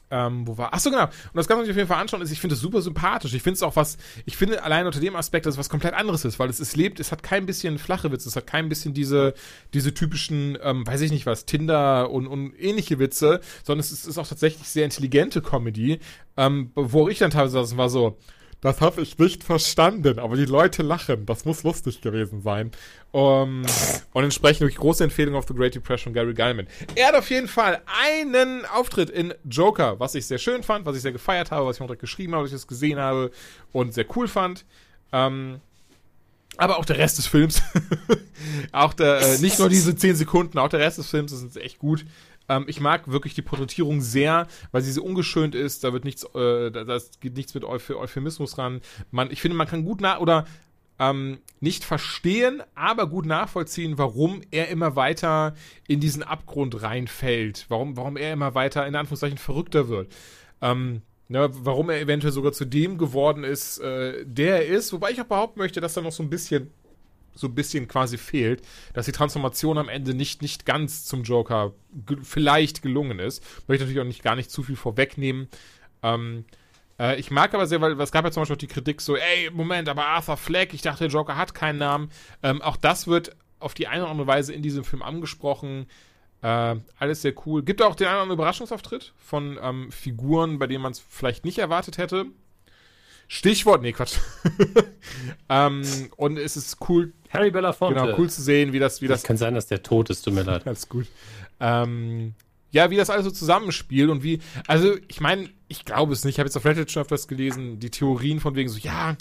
[0.09, 0.73] ähm, wo war?
[0.73, 1.05] Achso, genau.
[1.05, 2.21] Und das kann man sich auf jeden Fall anschauen.
[2.21, 3.33] Ist, ich finde es super sympathisch.
[3.33, 5.93] Ich finde es auch was, ich finde allein unter dem Aspekt, dass es was komplett
[5.93, 8.69] anderes ist, weil es, es lebt, es hat kein bisschen flache Witze, es hat kein
[8.69, 9.33] bisschen diese,
[9.73, 14.07] diese typischen, ähm, weiß ich nicht was, Tinder und, und ähnliche Witze, sondern es ist,
[14.07, 15.99] ist auch tatsächlich sehr intelligente Comedy,
[16.37, 18.17] ähm, wo ich dann teilweise war so,
[18.61, 21.25] das habe ich nicht verstanden, aber die Leute lachen.
[21.27, 22.71] Das muss lustig gewesen sein.
[23.11, 23.63] Um,
[24.13, 26.67] und entsprechend wirklich große Empfehlung auf The Great Depression Gary Gallman.
[26.95, 30.95] Er hat auf jeden Fall einen Auftritt in Joker, was ich sehr schön fand, was
[30.95, 33.31] ich sehr gefeiert habe, was ich direkt geschrieben habe, was ich das gesehen habe
[33.71, 34.65] und sehr cool fand.
[35.11, 35.61] Ähm,
[36.57, 37.61] Aber auch der Rest des Films.
[38.71, 41.77] auch der, äh, nicht nur diese 10 Sekunden, auch der Rest des Films ist echt
[41.77, 42.05] gut.
[42.49, 45.83] Ähm, ich mag wirklich die Porträtierung sehr, weil sie so ungeschönt ist.
[45.83, 48.81] Da wird nichts, äh, da, geht nichts mit Euph Euphemismus ran.
[49.11, 50.45] Man, ich finde, man kann gut nach oder
[50.99, 55.53] ähm, nicht verstehen, aber gut nachvollziehen, warum er immer weiter
[55.87, 57.65] in diesen Abgrund reinfällt.
[57.69, 60.11] Warum, warum er immer weiter in Anführungszeichen verrückter wird.
[60.61, 64.93] Ähm, Ne, warum er eventuell sogar zu dem geworden ist, äh, der er ist.
[64.93, 66.71] Wobei ich auch behaupten möchte, dass da noch so ein bisschen,
[67.37, 68.61] so ein bisschen quasi fehlt,
[68.93, 71.73] dass die Transformation am Ende nicht, nicht ganz zum Joker
[72.05, 73.43] ge vielleicht gelungen ist.
[73.67, 75.47] Möchte natürlich auch nicht gar nicht zu viel vorwegnehmen.
[76.03, 76.45] Ähm,
[76.99, 79.15] äh, ich mag aber sehr, weil es gab ja zum Beispiel auch die Kritik so,
[79.15, 82.09] ey, Moment, aber Arthur Fleck, ich dachte, der Joker hat keinen Namen.
[82.43, 85.87] Ähm, auch das wird auf die eine oder andere Weise in diesem Film angesprochen.
[86.41, 87.63] Äh, alles sehr cool.
[87.63, 91.45] Gibt auch den einen oder anderen Überraschungsauftritt von ähm, Figuren, bei denen man es vielleicht
[91.45, 92.27] nicht erwartet hätte.
[93.27, 94.19] Stichwort, nee, Quatsch.
[95.49, 95.83] ähm,
[96.15, 97.13] und es ist cool.
[97.29, 97.99] Harry Belafonte.
[97.99, 99.21] Genau, cool zu sehen, wie das, wie das.
[99.21, 100.65] das kann sein, dass der tot ist, tut mir leid.
[100.65, 101.07] Alles gut.
[101.59, 102.33] Ähm,
[102.71, 106.35] ja, wie das alles so zusammenspielt und wie, also ich meine, ich glaube es nicht,
[106.35, 109.15] ich habe jetzt auf Reddit schon öfters gelesen, die Theorien von wegen so, ja,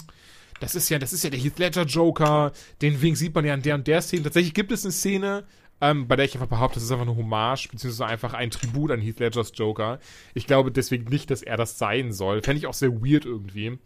[0.60, 3.54] das ist ja, das ist ja der Heath Ledger Joker, den wegen sieht man ja
[3.54, 4.24] an der und der Szene.
[4.24, 5.44] Tatsächlich gibt es eine Szene,
[5.80, 8.90] ähm, bei der ich einfach behaupte, das ist einfach eine Hommage, beziehungsweise einfach ein Tribut
[8.90, 10.00] an Heath Ledgers Joker.
[10.34, 12.42] Ich glaube deswegen nicht, dass er das sein soll.
[12.42, 13.78] Fände ich auch sehr weird irgendwie.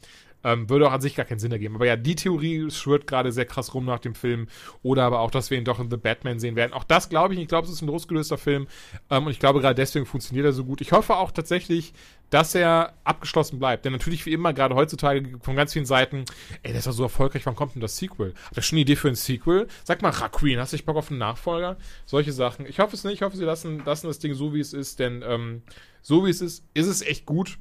[0.43, 1.75] Ähm, würde auch an sich gar keinen Sinn ergeben.
[1.75, 4.49] Aber ja, die Theorie schwört gerade sehr krass rum nach dem Film.
[4.83, 6.73] Oder aber auch, dass wir ihn doch in The Batman sehen werden.
[6.73, 7.41] Auch das glaube ich.
[7.41, 8.67] Ich glaube, es ist ein losgelöster Film.
[9.11, 10.81] Ähm, und ich glaube, gerade deswegen funktioniert er so gut.
[10.81, 11.93] Ich hoffe auch tatsächlich,
[12.31, 13.85] dass er abgeschlossen bleibt.
[13.85, 16.25] Denn natürlich, wie immer, gerade heutzutage von ganz vielen Seiten,
[16.63, 18.35] ey, der ist doch so erfolgreich, wann kommt denn das Sequel?
[18.45, 19.67] Habt ihr schon eine Idee für ein Sequel?
[19.85, 21.77] Sag mal, Raquin, hast du dich Bock auf einen Nachfolger?
[22.07, 22.67] Solche Sachen.
[22.67, 23.15] Ich hoffe es nicht.
[23.15, 25.01] Ich hoffe, sie lassen, lassen das Ding so, wie es ist.
[25.01, 25.63] Denn ähm,
[26.03, 27.59] so, wie es ist, ist es echt gut.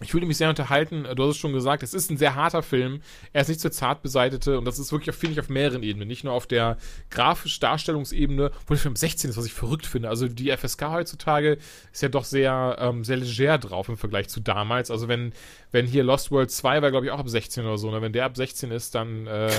[0.00, 1.06] Ich fühle mich sehr unterhalten.
[1.14, 3.00] Du hast es schon gesagt, es ist ein sehr harter Film.
[3.32, 6.06] Er ist nicht zur zart beseitete und das ist wirklich, finde ich, auf mehreren Ebenen.
[6.06, 6.76] Nicht nur auf der
[7.08, 10.10] grafisch Darstellungsebene, wo der Film 16 ist, was ich verrückt finde.
[10.10, 11.56] Also die FSK heutzutage
[11.92, 14.90] ist ja doch sehr, ähm, sehr leger drauf im Vergleich zu damals.
[14.90, 15.32] Also wenn,
[15.72, 17.90] wenn hier Lost World 2 war, glaube ich, auch ab 16 oder so.
[17.90, 18.02] Ne?
[18.02, 19.50] Wenn der ab 16 ist, dann, äh,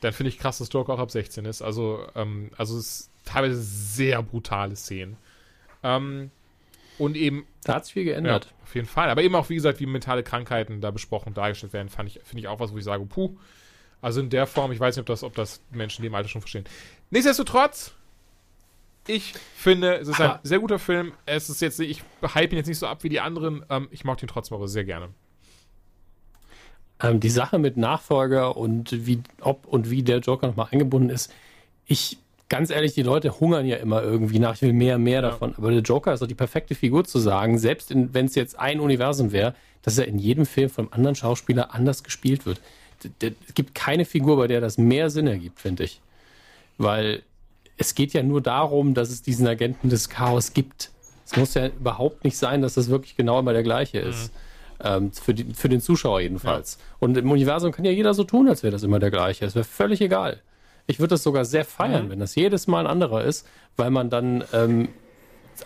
[0.00, 1.60] dann finde ich krass, dass Stalker auch ab 16 ist.
[1.60, 5.16] Also, ähm, also es ist teilweise sehr brutale Szenen.
[5.82, 6.30] Ähm,
[7.02, 7.46] und eben.
[7.64, 8.44] Da hat sich viel geändert.
[8.44, 9.10] Ja, auf jeden Fall.
[9.10, 12.20] Aber eben auch, wie gesagt, wie mentale Krankheiten da besprochen und dargestellt werden, fand ich,
[12.24, 13.36] finde ich auch was, wo ich sage, puh.
[14.00, 16.28] Also in der Form, ich weiß nicht, ob das, ob das Menschen in dem Alter
[16.28, 16.64] schon verstehen.
[17.10, 17.94] Nichtsdestotrotz,
[19.06, 21.12] ich finde, es ist ein sehr guter Film.
[21.26, 23.64] Es ist jetzt, ich hype ihn jetzt nicht so ab wie die anderen.
[23.68, 25.10] Ähm, ich mag ihn trotzdem aber sehr gerne.
[27.00, 31.32] Ähm, die Sache mit Nachfolger und wie, ob und wie der Joker nochmal eingebunden ist,
[31.86, 32.18] ich
[32.52, 35.30] ganz ehrlich, die Leute hungern ja immer irgendwie nach, ich will mehr, mehr ja.
[35.30, 35.54] davon.
[35.56, 38.78] Aber der Joker ist doch die perfekte Figur zu sagen, selbst wenn es jetzt ein
[38.78, 42.60] Universum wäre, dass er in jedem Film von einem anderen Schauspieler anders gespielt wird.
[43.22, 46.02] Es gibt keine Figur, bei der das mehr Sinn ergibt, finde ich.
[46.76, 47.22] Weil
[47.78, 50.90] es geht ja nur darum, dass es diesen Agenten des Chaos gibt.
[51.24, 54.30] Es muss ja überhaupt nicht sein, dass das wirklich genau immer der gleiche ist.
[54.30, 54.84] Mhm.
[54.84, 56.76] Ähm, für, die, für den Zuschauer jedenfalls.
[56.78, 56.96] Ja.
[57.00, 59.46] Und im Universum kann ja jeder so tun, als wäre das immer der gleiche.
[59.46, 60.42] Es wäre völlig egal.
[60.86, 62.10] Ich würde das sogar sehr feiern, mhm.
[62.10, 64.88] wenn das jedes Mal ein anderer ist, weil man dann ähm,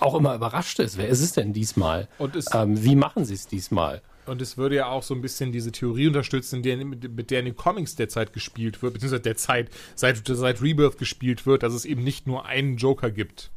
[0.00, 0.98] auch immer überrascht ist.
[0.98, 2.08] Wer ist es denn diesmal?
[2.18, 4.02] Und es, ähm, wie machen sie es diesmal?
[4.26, 7.44] Und es würde ja auch so ein bisschen diese Theorie unterstützen, der, mit der in
[7.46, 12.02] den Comics derzeit gespielt wird, beziehungsweise derzeit seit, seit Rebirth gespielt wird, dass es eben
[12.02, 13.50] nicht nur einen Joker gibt.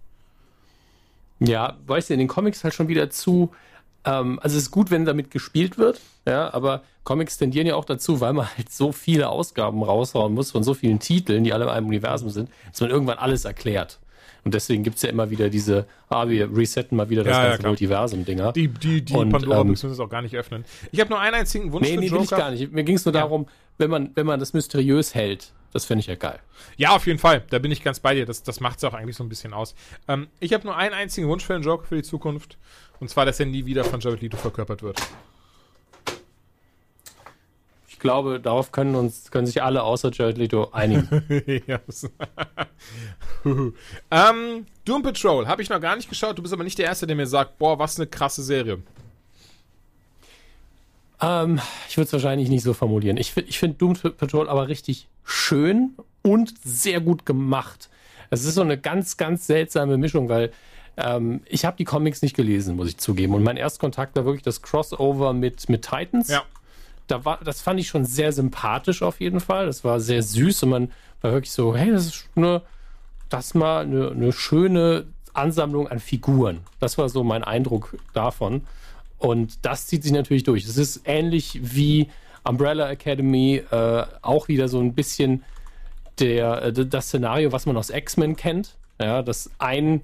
[1.39, 3.52] Ja, weißt du, in den Comics halt schon wieder zu
[4.06, 7.86] ähm, also es ist gut, wenn damit gespielt wird, ja, aber Comics tendieren ja auch
[7.86, 11.66] dazu, weil man halt so viele Ausgaben raushauen muss von so vielen Titeln, die alle
[11.66, 14.00] in einem Universum sind, dass man irgendwann alles erklärt.
[14.46, 17.44] Und deswegen gibt es ja immer wieder diese, ah, wir resetten mal wieder das ja,
[17.50, 18.54] ganze ja, Multiversum-Dinger.
[18.54, 20.64] Die, die, die Pandora-Büchse ähm, müssen auch gar nicht öffnen.
[20.92, 22.20] Ich habe nur einen einzigen Wunsch nee, für nee, Joker.
[22.20, 22.72] Nee, ich gar nicht.
[22.72, 23.22] Mir ging es nur ja.
[23.22, 26.40] darum, wenn man, wenn man das mysteriös hält, das fände ich ja geil.
[26.78, 27.44] Ja, auf jeden Fall.
[27.50, 28.26] Da bin ich ganz bei dir.
[28.26, 29.76] Das, das macht es auch eigentlich so ein bisschen aus.
[30.08, 32.58] Ähm, ich habe nur einen einzigen Wunsch für den Joker für die Zukunft.
[33.00, 35.02] Und zwar, dass er nie wieder von Jared Leto verkörpert wird.
[37.88, 41.24] Ich glaube, darauf können uns können sich alle außer Jared Leto einigen.
[44.12, 46.38] ähm, Doom Patrol habe ich noch gar nicht geschaut.
[46.38, 48.82] Du bist aber nicht der Erste, der mir sagt, boah, was eine krasse Serie.
[51.22, 51.60] Ähm,
[51.90, 53.18] ich würde es wahrscheinlich nicht so formulieren.
[53.18, 57.90] Ich, ich finde Doom Patrol aber richtig schön und sehr gut gemacht.
[58.30, 60.52] Es ist so eine ganz, ganz seltsame Mischung, weil
[61.00, 63.34] ähm, ich habe die Comics nicht gelesen, muss ich zugeben.
[63.34, 66.28] Und mein Erstkontakt war wirklich das Crossover mit, mit Titans.
[66.28, 66.44] Ja.
[67.08, 69.66] Da war, das fand ich schon sehr sympathisch auf jeden Fall.
[69.66, 72.62] Das war sehr süß und man war wirklich so, hey, das ist eine,
[73.30, 76.60] das mal eine, eine schöne Ansammlung an Figuren.
[76.80, 78.62] Das war so mein Eindruck davon.
[79.18, 80.66] Und das zieht sich natürlich durch.
[80.66, 82.10] Es ist ähnlich wie
[82.44, 85.44] Umbrella Academy, äh, auch wieder so ein bisschen
[86.20, 88.76] der, äh, das Szenario, was man aus X-Men kennt.
[89.00, 90.02] Ja, dass ein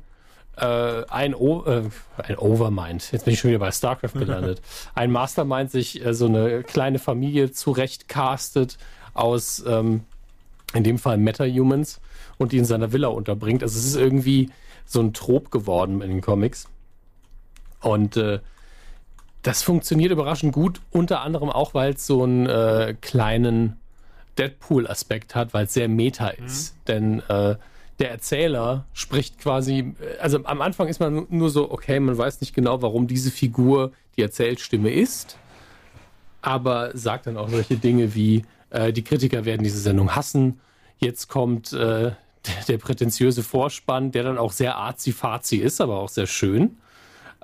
[0.58, 1.84] äh, ein, o äh,
[2.18, 4.62] ein Overmind, jetzt bin ich schon wieder bei StarCraft gelandet,
[4.94, 8.78] ein Mastermind sich äh, so eine kleine Familie zurechtcastet
[9.14, 10.04] aus, ähm,
[10.74, 12.00] in dem Fall Meta-Humans
[12.38, 13.64] und die in seiner Villa unterbringt.
[13.64, 14.50] Also es ist irgendwie
[14.86, 16.68] so ein Trop geworden in den Comics.
[17.82, 18.40] Und äh,
[19.42, 23.80] das funktioniert überraschend gut, unter anderem auch, weil es so einen äh, kleinen
[24.38, 26.74] Deadpool-Aspekt hat, weil es sehr meta ist.
[26.74, 26.86] Mhm.
[26.88, 27.56] Denn äh,
[28.00, 32.54] der Erzähler spricht quasi, also am Anfang ist man nur so, okay, man weiß nicht
[32.54, 35.38] genau, warum diese Figur die Erzählstimme ist,
[36.42, 40.60] aber sagt dann auch solche Dinge wie, äh, die Kritiker werden diese Sendung hassen,
[40.98, 41.78] jetzt kommt äh,
[42.46, 46.78] der, der, prätentiöse Vorspann, der dann auch sehr arzi-fazi ist, aber auch sehr schön.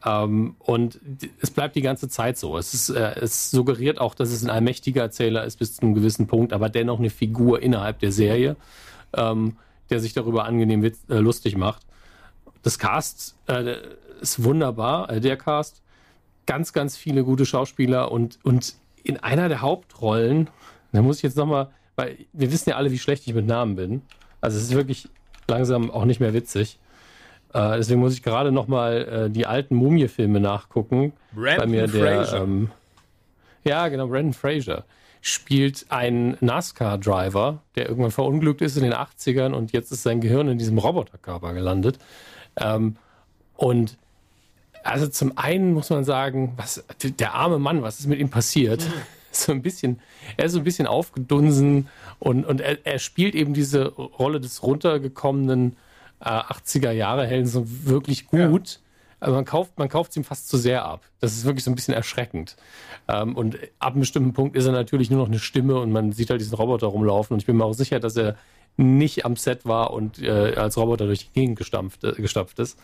[0.03, 0.99] Ähm, und
[1.39, 2.57] es bleibt die ganze Zeit so.
[2.57, 5.93] Es, ist, äh, es suggeriert auch, dass es ein allmächtiger Erzähler ist bis zu einem
[5.93, 8.55] gewissen Punkt, aber dennoch eine Figur innerhalb der Serie.
[9.13, 9.57] Ähm,
[9.91, 11.85] der sich darüber angenehm witz, äh, lustig macht.
[12.63, 13.75] Das Cast äh,
[14.21, 15.81] ist wunderbar, äh, der Cast.
[16.47, 20.49] Ganz, ganz viele gute Schauspieler und, und in einer der Hauptrollen,
[20.91, 23.75] da muss ich jetzt nochmal, weil wir wissen ja alle, wie schlecht ich mit Namen
[23.75, 24.01] bin.
[24.41, 25.07] Also es ist wirklich
[25.47, 26.79] langsam auch nicht mehr witzig.
[27.53, 31.13] Äh, deswegen muss ich gerade nochmal äh, die alten Mumie-Filme nachgucken.
[31.33, 32.41] Brandon bei mir der, Fraser.
[32.41, 32.71] Ähm,
[33.63, 34.85] ja, genau, Brandon Fraser
[35.21, 40.47] spielt ein NASCAR-Driver, der irgendwann verunglückt ist in den 80ern und jetzt ist sein Gehirn
[40.47, 41.99] in diesem Roboterkörper gelandet.
[42.57, 42.95] Ähm,
[43.55, 43.97] und
[44.83, 48.81] also zum einen muss man sagen, was der arme Mann, was ist mit ihm passiert?
[48.81, 48.93] Mhm.
[49.33, 50.01] So ein bisschen,
[50.35, 51.87] er ist so ein bisschen aufgedunsen
[52.19, 55.77] und, und er, er spielt eben diese Rolle des runtergekommenen
[56.19, 58.69] äh, 80er Jahre Helden so wirklich gut.
[58.73, 58.90] Ja.
[59.21, 61.03] Also man kauft, man kauft es ihm fast zu sehr ab.
[61.19, 62.55] Das ist wirklich so ein bisschen erschreckend.
[63.07, 66.11] Ähm, und ab einem bestimmten Punkt ist er natürlich nur noch eine Stimme und man
[66.11, 67.35] sieht halt diesen Roboter rumlaufen.
[67.35, 68.35] Und ich bin mir auch sicher, dass er
[68.77, 72.79] nicht am Set war und äh, als Roboter durch die Gegend gestampft, äh, gestapft ist.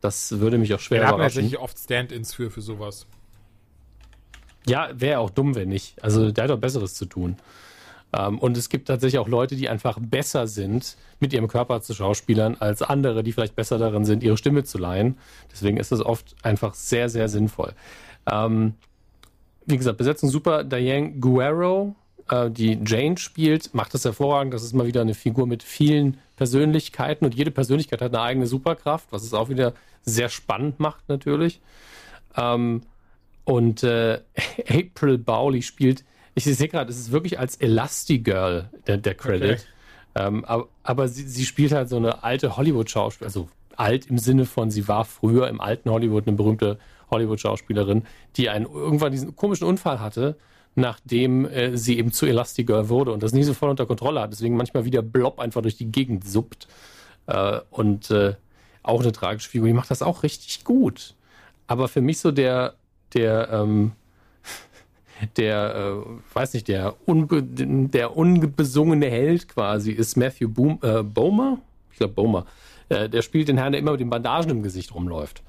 [0.00, 3.06] Das würde mich auch schwer Wir haben tatsächlich oft Stand-ins für, für sowas.
[4.66, 6.02] Ja, wäre auch dumm, wenn nicht.
[6.02, 7.36] Also der hat doch Besseres zu tun.
[8.16, 11.94] Ähm, und es gibt tatsächlich auch Leute, die einfach besser sind, mit ihrem Körper zu
[11.94, 15.18] schauspielern, als andere, die vielleicht besser darin sind, ihre Stimme zu leihen.
[15.52, 17.72] Deswegen ist das oft einfach sehr, sehr sinnvoll.
[18.30, 18.74] Ähm,
[19.66, 20.64] wie gesagt, Besetzung super.
[20.64, 21.94] Diane Guerrero,
[22.30, 24.54] äh, die Jane spielt, macht das hervorragend.
[24.54, 28.46] Das ist mal wieder eine Figur mit vielen Persönlichkeiten und jede Persönlichkeit hat eine eigene
[28.46, 31.60] Superkraft, was es auch wieder sehr spannend macht natürlich.
[32.36, 32.82] Ähm,
[33.44, 34.20] und äh,
[34.68, 36.04] April Bowley spielt
[36.36, 39.52] ich sehe gerade, es ist wirklich als Elastigirl der, der Credit.
[39.52, 39.60] Okay.
[40.14, 44.44] Ähm, aber, aber sie, sie, spielt halt so eine alte Hollywood-Schauspielerin, also alt im Sinne
[44.44, 46.78] von, sie war früher im alten Hollywood eine berühmte
[47.10, 48.04] Hollywood-Schauspielerin,
[48.36, 50.36] die einen, irgendwann diesen komischen Unfall hatte,
[50.74, 54.32] nachdem äh, sie eben zu Elastigirl wurde und das nie so voll unter Kontrolle hat.
[54.32, 56.68] Deswegen manchmal wieder Blob einfach durch die Gegend suppt.
[57.26, 58.34] Äh, und äh,
[58.82, 59.68] auch eine tragische Figur.
[59.68, 61.14] Die macht das auch richtig gut.
[61.66, 62.74] Aber für mich so der,
[63.14, 63.92] der, ähm,
[65.36, 71.58] der, äh, weiß nicht, der, unbe der unbesungene Held quasi ist Matthew Boom, äh, Bomer?
[71.90, 72.46] Ich glaube Bomer.
[72.88, 75.42] Äh, der spielt den Herrn, der immer mit den Bandagen im Gesicht rumläuft.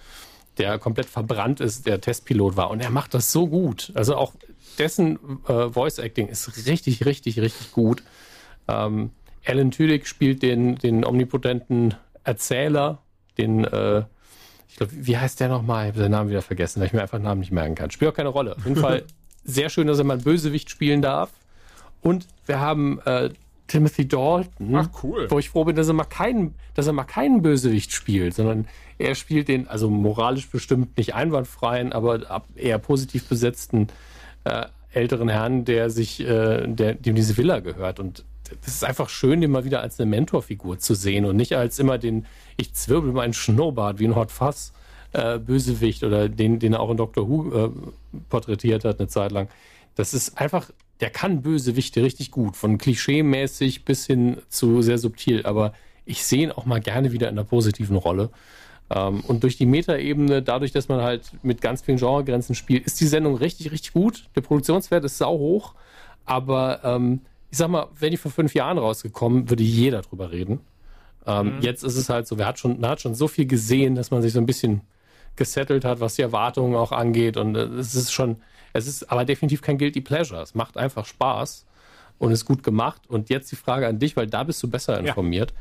[0.57, 2.71] Der komplett verbrannt ist, der Testpilot war.
[2.71, 3.91] Und er macht das so gut.
[3.93, 4.33] Also auch
[4.79, 8.03] dessen äh, Voice Acting ist richtig, richtig, richtig gut.
[8.67, 9.11] Ähm,
[9.45, 12.99] Alan Tudyk spielt den, den omnipotenten Erzähler,
[13.37, 14.03] den, äh,
[14.67, 15.85] ich glaube, wie heißt der nochmal?
[15.85, 17.91] Ich habe den Namen wieder vergessen, weil ich mir einfach den Namen nicht merken kann.
[17.91, 18.55] Spielt auch keine Rolle.
[18.57, 19.03] Auf jeden Fall
[19.47, 21.31] sehr schön, dass er mal Bösewicht spielen darf.
[22.01, 23.31] Und wir haben äh,
[23.67, 24.75] Timothy Dalton.
[24.75, 25.27] Ach cool.
[25.29, 28.67] Wo ich froh bin, dass er mal keinen, dass er mal keinen Bösewicht spielt, sondern
[28.97, 33.87] er spielt den, also moralisch bestimmt nicht einwandfreien, aber eher positiv besetzten
[34.43, 37.99] äh, älteren Herrn, der sich, äh, der, dem diese Villa gehört.
[37.99, 38.23] Und
[38.65, 41.79] es ist einfach schön, den mal wieder als eine Mentorfigur zu sehen und nicht als
[41.79, 44.73] immer den, ich zwirbel meinen Schnurrbart wie ein Hot Fass
[45.13, 47.69] äh, Bösewicht oder den, den er auch in Doctor Who äh,
[48.29, 49.49] porträtiert hat eine Zeit lang.
[49.95, 55.45] Das ist einfach, der kann Bösewichte richtig gut, von klischee-mäßig bis hin zu sehr subtil,
[55.45, 55.73] aber
[56.05, 58.29] ich sehe ihn auch mal gerne wieder in einer positiven Rolle.
[58.89, 62.99] Ähm, und durch die Metaebene, dadurch, dass man halt mit ganz vielen Genregrenzen spielt, ist
[63.01, 64.29] die Sendung richtig, richtig gut.
[64.35, 65.75] Der Produktionswert ist sau hoch,
[66.25, 70.59] aber ähm, ich sag mal, wenn die vor fünf Jahren rausgekommen, würde jeder drüber reden.
[71.25, 71.61] Ähm, mhm.
[71.61, 74.11] Jetzt ist es halt so, wer hat schon, man hat schon so viel gesehen, dass
[74.11, 74.81] man sich so ein bisschen
[75.37, 77.37] gesettelt hat, was die Erwartungen auch angeht.
[77.37, 78.37] Und äh, es ist schon,
[78.73, 80.41] es ist aber definitiv kein Guilty Pleasure.
[80.41, 81.65] Es macht einfach Spaß
[82.19, 83.01] und ist gut gemacht.
[83.07, 85.51] Und jetzt die Frage an dich, weil da bist du besser informiert.
[85.51, 85.57] Ja.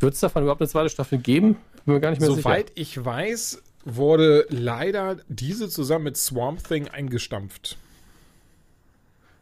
[0.00, 1.56] Wird es davon überhaupt eine zweite Staffel geben?
[1.84, 2.80] Bin mir gar nicht mehr Soweit sicher.
[2.80, 7.76] ich weiß, wurde leider diese zusammen mit Swamp Thing eingestampft.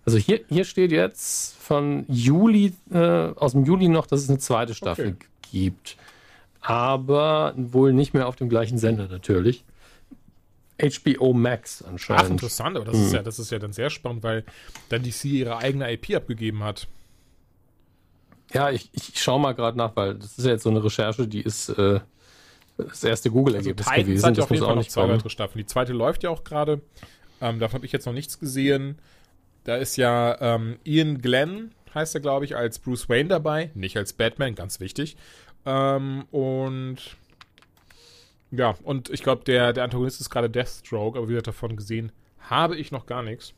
[0.07, 4.39] Also hier, hier steht jetzt von Juli, äh, aus dem Juli noch, dass es eine
[4.39, 5.27] zweite Staffel Okay.
[5.53, 5.97] gibt.
[6.61, 9.65] Aber wohl nicht mehr auf dem gleichen Sender natürlich.
[10.81, 12.31] HBO Max Ach, anscheinend.
[12.31, 14.45] interessant, aber das ist ja, das ist ja dann sehr spannend, weil
[14.89, 16.87] dann DC ihre eigene IP abgegeben hat.
[18.53, 21.29] ja, ich, ich schaue mal gerade nach, weil das ist ja jetzt so eine Recherche,
[21.29, 22.01] die ist äh,
[22.79, 24.27] das erste Also Google-Ergebnis Titans gewesen.
[24.27, 25.13] hat ja auf jeden Fall auch noch zwei kommen.
[25.15, 25.59] weitere Staffeln.
[25.59, 26.81] Die zweite läuft ja auch gerade.
[27.43, 28.99] Ähm, davon habe ich jetzt noch nichts gesehen.
[29.65, 33.71] Da ist ja ähm, Ian Glenn, heißt er, glaube ich, als Bruce Wayne dabei.
[33.75, 35.17] Nicht als Batman, ganz wichtig.
[35.67, 36.97] Ähm, und
[38.51, 42.11] ja, und ich glaube, der, der Antagonist ist gerade Deathstroke, aber wie gesagt, davon gesehen
[42.49, 43.55] habe ich noch gar nichts.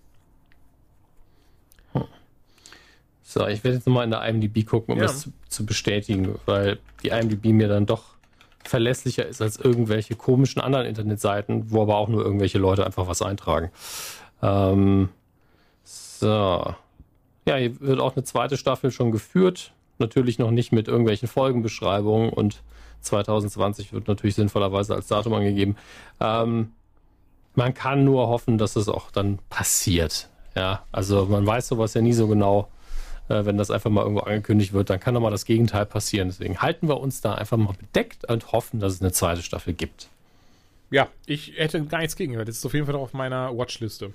[3.22, 5.06] So, ich werde jetzt nochmal in der IMDb gucken, um Ja.
[5.06, 8.12] das zu, zu bestätigen, weil die IMDb mir dann doch
[8.64, 13.22] verlässlicher ist als irgendwelche komischen anderen Internetseiten, wo aber auch nur irgendwelche Leute einfach was
[13.22, 13.70] eintragen.
[14.42, 15.08] Ähm,
[15.84, 16.74] so.
[17.46, 19.72] Ja, hier wird auch eine zweite Staffel schon geführt.
[20.02, 22.62] Natürlich noch nicht mit irgendwelchen Folgenbeschreibungen und
[23.00, 25.76] 2020 wird natürlich sinnvollerweise als Datum angegeben.
[26.20, 26.72] Ähm,
[27.54, 30.28] man kann nur hoffen, dass es auch dann passiert.
[30.54, 32.68] Ja, also man weiß sowas ja nie so genau.
[33.28, 36.28] Äh, wenn das einfach mal irgendwo angekündigt wird, dann kann doch mal das Gegenteil passieren.
[36.28, 39.72] Deswegen halten wir uns da einfach mal bedeckt und hoffen, dass es eine zweite Staffel
[39.72, 40.08] gibt.
[40.90, 42.34] Ja, ich hätte gar nichts gegen.
[42.34, 44.12] Das ist auf jeden Fall auf meiner Watchliste.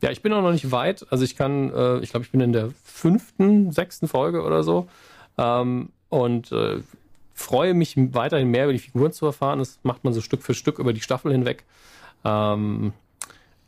[0.00, 1.06] Ja, ich bin auch noch nicht weit.
[1.10, 4.88] Also ich kann, äh, ich glaube, ich bin in der fünften, sechsten Folge oder so.
[5.36, 6.80] Ähm, und äh,
[7.34, 9.58] freue mich weiterhin mehr über die Figuren zu erfahren.
[9.58, 11.64] Das macht man so Stück für Stück über die Staffel hinweg.
[12.24, 12.92] Ähm,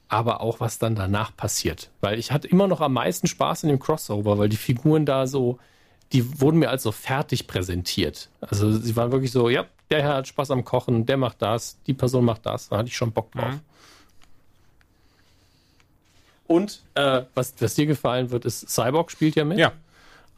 [0.09, 1.91] aber auch was dann danach passiert.
[2.01, 5.27] Weil ich hatte immer noch am meisten Spaß in dem Crossover, weil die Figuren da
[5.27, 5.59] so,
[6.13, 8.29] die wurden mir als so fertig präsentiert.
[8.41, 11.79] Also sie waren wirklich so, ja, der Herr hat Spaß am Kochen, der macht das,
[11.87, 13.53] die Person macht das, da hatte ich schon Bock drauf.
[13.53, 13.61] Mhm.
[16.51, 19.59] Und äh, was, was dir gefallen wird, ist, Cyborg spielt ja mit.
[19.61, 19.73] Ja,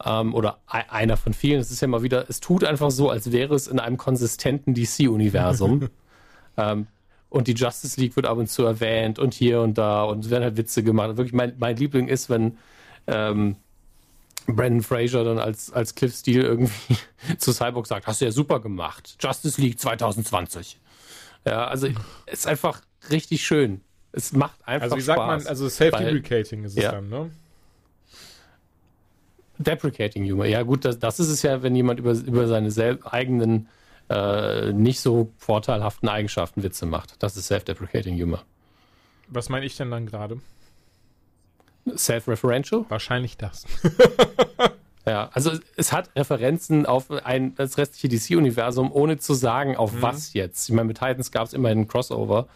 [0.05, 1.59] Ähm, oder ei- einer von vielen.
[1.59, 4.75] Es ist ja mal wieder, es tut einfach so, als wäre es in einem konsistenten
[4.75, 5.89] DC-Universum.
[6.57, 6.85] ähm,
[7.29, 10.29] und die Justice League wird ab und zu erwähnt und hier und da und es
[10.29, 11.17] werden halt Witze gemacht.
[11.17, 12.59] Wirklich, mein, mein Liebling ist, wenn
[13.07, 13.55] ähm,
[14.45, 16.95] Brandon Fraser dann als, als Cliff Steele irgendwie
[17.39, 19.15] zu Cyborg sagt, hast du ja super gemacht.
[19.19, 20.77] Justice League 2020.
[21.45, 21.87] Ja, also
[22.27, 23.81] ist einfach richtig schön.
[24.13, 25.43] Es macht einfach also wie sagt Spaß.
[25.43, 26.91] man, also self-deprecating ist es Ja.
[26.93, 27.31] dann, ne?
[29.57, 30.45] Deprecating Humor.
[30.45, 32.69] Ja, gut, das, das ist es ja, wenn jemand über, über seine
[33.05, 33.67] eigenen
[34.09, 37.21] äh, nicht so vorteilhaften Eigenschaften Witze macht.
[37.21, 38.43] Das ist Self-Deprecating Humor.
[39.29, 40.39] Was meine ich denn dann gerade?
[41.95, 42.85] Self-Referential?
[42.89, 43.65] Wahrscheinlich das.
[45.05, 50.31] Ja, also es- hat Referenzen auf ein, das restliche DC-Universum, ohne zu sagen, auf was
[50.31, 50.69] jetzt.
[50.69, 52.47] Ich meine, mit Titans gab es immerhin einen Crossover.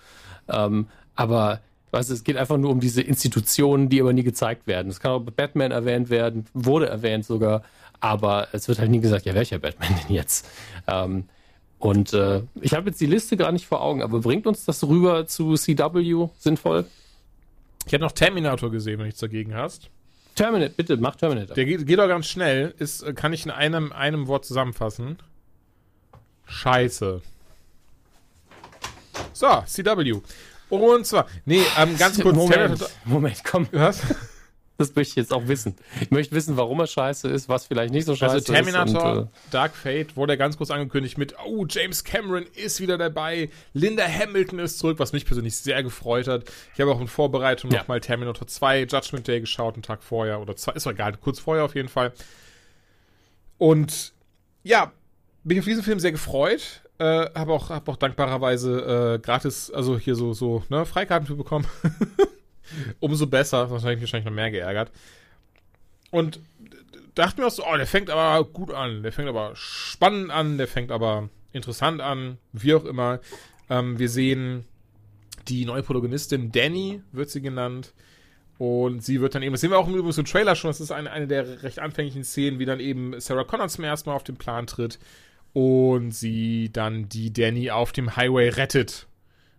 [0.48, 1.60] Ähm, aber
[1.91, 4.89] weißt, du, es geht einfach nur um diese Institutionen, die aber nie gezeigt werden.
[4.89, 7.63] Es kann auch Batman erwähnt werden, wurde erwähnt sogar,
[7.99, 10.47] aber es wird halt nie gesagt, ja, welcher Batman denn jetzt?
[10.88, 11.25] Ähm,
[11.80, 14.84] und äh, ich habe jetzt die Liste gar nicht vor Augen, aber bringt uns das
[14.84, 16.86] rüber zu CW sinnvoll?
[17.86, 19.89] Ich hätte noch Terminator gesehen, wenn du nichts dagegen hast.
[20.36, 21.56] Terminator, bitte, mach Terminator.
[21.56, 22.73] Der geht, geht doch ganz schnell.
[22.77, 25.17] Ist, äh, kann ich in einem, einem Wort zusammenfassen.
[26.45, 27.21] Scheiße.
[29.34, 30.21] So, CW.
[30.69, 32.36] Und zwar, nee, ähm, ganz kurz.
[32.36, 33.67] Moment, Terminator- Moment, komm.
[33.71, 34.01] Was?
[34.80, 35.75] Das möchte ich jetzt auch wissen.
[36.01, 39.17] Ich möchte wissen, warum er scheiße ist, was vielleicht nicht so scheiße Also Terminator, ist.
[39.17, 43.49] Und, äh, Dark Fate wurde ganz groß angekündigt mit, oh, James Cameron ist wieder dabei,
[43.73, 46.43] Linda Hamilton ist zurück, was mich persönlich sehr gefreut hat.
[46.75, 47.80] Ich habe auch in Vorbereitung Ja.
[47.80, 51.39] nochmal Terminator 2 Judgment Day geschaut, einen Tag vorher oder zwei, ist doch egal, kurz
[51.39, 52.13] vorher auf jeden Fall.
[53.58, 54.13] Und
[54.62, 54.91] ja,
[55.43, 56.84] bin ich auf diesen Film sehr gefreut.
[57.00, 61.36] Äh, habe auch, hab auch dankbarerweise äh, gratis, also hier so, so, ne, Freikarten für
[61.36, 61.68] bekommen.
[63.00, 64.92] Umso besser, sonst hätte ich mich wahrscheinlich noch mehr geärgert.
[66.10, 66.40] Und
[67.14, 70.58] dachte mir auch so, oh, der fängt aber gut an, der fängt aber spannend an,
[70.58, 73.20] der fängt aber interessant an, wie auch immer.
[73.70, 74.66] Ähm, wir sehen
[75.48, 77.94] die neue Protagonistin, Danny wird sie genannt.
[78.58, 80.82] Und sie wird dann eben, das sehen wir auch im Übrigen im Trailer schon, das
[80.82, 84.16] ist eine, eine der recht anfänglichen Szenen, wie dann eben Sarah Connor zum ersten Mal
[84.16, 84.98] auf den Plan tritt
[85.54, 89.08] und sie dann die Danny auf dem Highway rettet.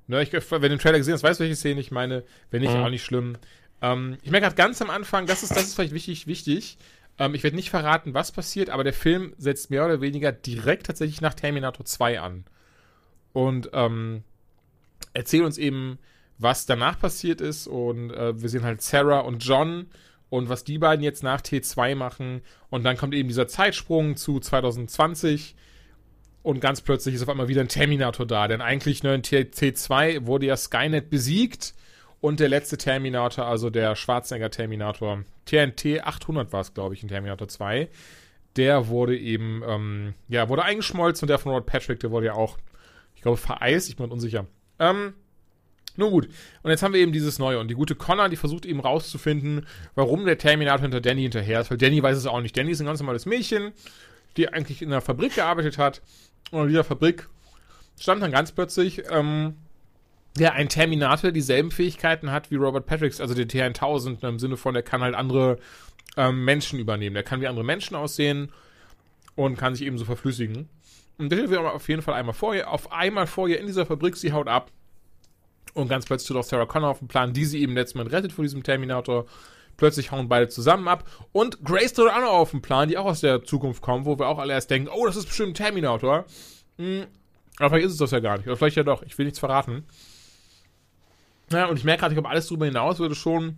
[0.07, 2.25] Ne, ich, wenn du den Trailer gesehen hast, weißt du, welche Szene ich meine.
[2.51, 2.81] Wenn nicht, Mhm.
[2.81, 3.37] auch nicht schlimm.
[3.83, 6.79] Ähm, ich merke gerade ganz am Anfang, das ist, das ist vielleicht wichtig, wichtig.
[7.19, 10.87] Ähm, ich werde nicht verraten, was passiert, aber der Film setzt mehr oder weniger direkt
[10.87, 12.45] tatsächlich nach Terminator 2 an.
[13.33, 14.23] Und ähm,
[15.13, 15.99] erzählt uns eben,
[16.39, 17.67] was danach passiert ist.
[17.67, 19.87] Und äh, wir sehen halt Sarah und John
[20.31, 22.41] und was die beiden jetzt nach T2 machen.
[22.71, 25.55] Und dann kommt eben dieser Zeitsprung zu 2020.
[26.43, 28.49] Und ganz plötzlich ist auf einmal wieder ein Terminator da.
[28.49, 31.75] Denn eigentlich ne, in T- T2 wurde ja Skynet besiegt.
[32.21, 37.09] Und der letzte Terminator, also der Schwarzenegger Terminator, TNT 800 war es, glaube ich, in
[37.09, 37.89] Terminator 2,
[38.57, 42.33] der wurde eben, ähm, ja, wurde eingeschmolzen und der von Robert Patrick, der wurde ja
[42.33, 42.59] auch,
[43.15, 44.47] ich glaube, vereist, ich bin unsicher.
[44.81, 45.15] Ähm,
[45.97, 46.29] nun gut.
[46.63, 47.59] Und jetzt haben wir eben dieses Neue.
[47.59, 51.71] Und die gute Connor, die versucht eben rauszufinden, warum der Terminator hinter Danny hinterher ist.
[51.71, 52.57] Weil Danny weiß es auch nicht.
[52.57, 53.73] Danny ist ein ganz normales Mädchen,
[54.37, 56.01] die eigentlich in einer Fabrik gearbeitet hat.
[56.51, 57.29] Und in dieser Fabrik
[58.01, 59.57] stand dann ganz plötzlich, ähm,
[60.37, 64.75] ja, ein Terminator dieselben Fähigkeiten hat wie Robert Patricks, also der T1000, im Sinne von,
[64.75, 65.59] der kann halt andere
[66.17, 67.15] ähm, Menschen übernehmen.
[67.15, 68.53] Der kann wie andere Menschen aussehen
[69.35, 70.69] und kann sich eben so verflüssigen.
[71.19, 73.87] Und der wir auf jeden Fall einmal vor ihr, auf einmal vor ihr in dieser
[73.87, 74.71] Fabrik, sie haut ab
[75.75, 78.07] und ganz plötzlich tut auch Sarah Connor auf den Plan, die sie eben letztes Mal
[78.07, 79.27] rettet vor diesem Terminator.
[79.79, 81.05] Plötzlich hauen beide zusammen ab.
[81.33, 84.19] Und Grace tut auch noch auf den Plan, die auch aus der Zukunft kommt, wo
[84.19, 86.27] wir auch alle erst denken, oh, das ist bestimmt ein Terminator.
[86.77, 87.07] Hm,
[87.59, 88.47] aber vielleicht ist es das ja gar nicht.
[88.47, 89.03] Oder vielleicht ja doch.
[89.03, 89.85] Ich will nichts verraten.
[91.51, 93.57] Ja, und ich merke gerade, ich glaube, alles darüber hinaus würde schon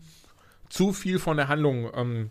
[0.68, 2.30] zu viel von der Handlung ähm,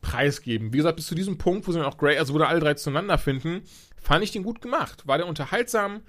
[0.00, 0.72] preisgeben.
[0.72, 2.74] Wie gesagt, bis zu diesem Punkt, wo sie dann auch Grace, also wo alle drei
[2.74, 3.62] zueinander finden,
[4.00, 5.06] fand ich den gut gemacht.
[5.06, 6.02] War der unterhaltsam,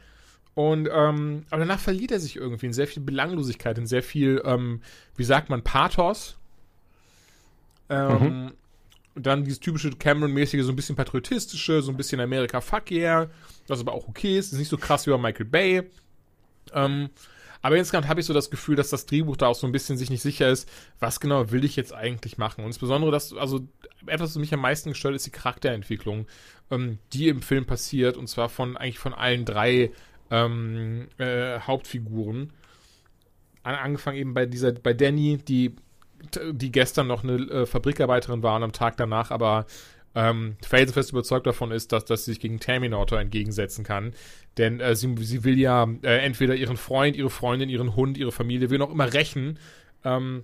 [0.55, 4.41] und ähm, aber danach verliert er sich irgendwie in sehr viel Belanglosigkeit, in sehr viel,
[4.45, 4.81] ähm,
[5.15, 6.37] wie sagt man, Pathos.
[7.89, 8.51] Ähm, mhm.
[9.15, 13.29] Dann dieses typische Cameron-mäßige, so ein bisschen patriotistische, so ein bisschen Amerika fuck yeah,
[13.67, 14.53] was aber auch okay ist.
[14.53, 15.83] Ist nicht so krass wie bei Michael Bay.
[16.73, 17.09] Ähm,
[17.63, 19.97] aber insgesamt habe ich so das Gefühl, dass das Drehbuch da auch so ein bisschen
[19.97, 20.69] sich nicht sicher ist,
[20.99, 22.61] was genau will ich jetzt eigentlich machen.
[22.61, 23.61] Und insbesondere, dass, also
[24.05, 26.27] etwas, was mich am meisten gestört, ist die Charakterentwicklung,
[26.71, 28.17] ähm, die im Film passiert.
[28.17, 29.91] Und zwar von eigentlich von allen drei
[30.29, 32.51] ähm, äh, Hauptfiguren.
[33.63, 35.73] An, angefangen eben bei dieser, bei Danny, die,
[36.51, 39.65] die gestern noch eine äh, Fabrikarbeiterin war und am Tag danach aber
[40.15, 44.13] ähm, felsenfest überzeugt davon ist, dass, dass sie sich gegen Terminator entgegensetzen kann.
[44.57, 48.31] Denn äh, sie, sie will ja äh, entweder ihren Freund, ihre Freundin, ihren Hund, ihre
[48.31, 49.57] Familie, will noch immer rächen.
[50.03, 50.43] Ähm,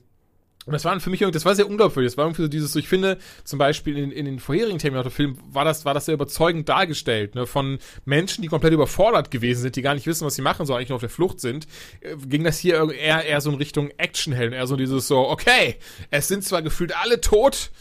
[0.66, 2.12] und das war für mich, das war sehr unglaubwürdig.
[2.12, 5.66] Das war irgendwie so dieses, ich finde, zum Beispiel in, in den vorherigen Terminator-Filmen war
[5.66, 9.82] das, war das sehr überzeugend dargestellt, ne, von Menschen, die komplett überfordert gewesen sind, die
[9.82, 11.66] gar nicht wissen, was sie machen sollen, eigentlich nur auf der Flucht sind,
[12.02, 15.78] äh, ging das hier eher, eher so in Richtung Actionhelden, eher so dieses so, okay,
[16.12, 17.72] es sind zwar gefühlt alle tot,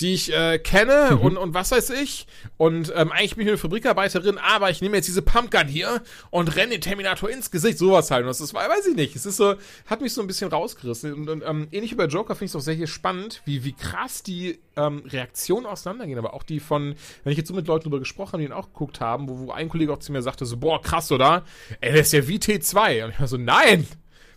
[0.00, 1.20] die ich äh, kenne mhm.
[1.20, 2.26] und, und was weiß ich.
[2.56, 6.54] Und ähm, eigentlich bin ich eine Fabrikarbeiterin, aber ich nehme jetzt diese Pumpgun hier und
[6.54, 7.78] renne den Terminator ins Gesicht.
[7.78, 8.22] Sowas halt.
[8.22, 9.16] Und das ist, weiß ich nicht.
[9.16, 11.12] Es ist so, hat mich so ein bisschen rausgerissen.
[11.12, 13.64] Und, und ähm, ähnlich wie bei Joker finde ich es auch sehr hier spannend, wie,
[13.64, 16.18] wie krass die ähm, Reaktionen auseinandergehen.
[16.18, 16.94] Aber auch die von,
[17.24, 19.48] wenn ich jetzt so mit Leuten drüber gesprochen habe, die ihn auch geguckt haben, wo,
[19.48, 21.44] wo ein Kollege auch zu mir sagte, so, boah, krass, oder?
[21.80, 23.04] Ey, der ist ja wie T2.
[23.04, 23.86] Und ich war so, nein!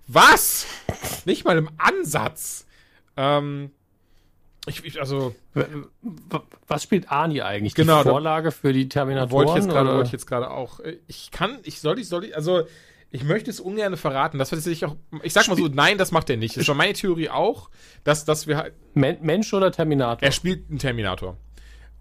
[0.08, 0.66] Was?
[1.26, 2.66] Nicht mal im Ansatz.
[3.16, 3.72] Ähm,
[4.68, 5.34] ich, ich, also.
[6.68, 7.74] Was spielt Ani eigentlich?
[7.74, 8.04] Genau.
[8.04, 9.32] Die Vorlage für die Terminatoren?
[9.32, 10.80] Wollte ich jetzt gerade, wollte ich jetzt gerade auch.
[10.80, 12.64] Äh, ich kann, ich soll, ich soll, ich, also,
[13.10, 14.38] ich möchte es ungern verraten.
[14.38, 16.58] Das wird sich auch, ich sag mal so, nein, das macht er nicht.
[16.58, 17.70] Das war meine Theorie auch,
[18.04, 18.74] dass, dass wir halt.
[18.94, 20.22] Mensch oder Terminator?
[20.22, 21.38] Er spielt einen Terminator.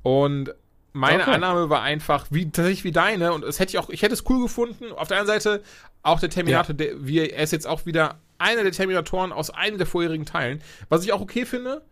[0.02, 0.54] Und
[0.92, 1.32] meine okay.
[1.32, 4.28] Annahme war einfach, wie, tatsächlich wie deine, und es hätte ich auch, ich hätte es
[4.28, 4.92] cool gefunden.
[4.92, 5.62] Auf der anderen Seite,
[6.02, 6.84] auch der Terminator, ja.
[6.84, 10.62] der, wie, er ist jetzt auch wieder einer der Terminatoren aus einem der vorherigen Teilen.
[10.88, 11.82] Was ich auch okay finde,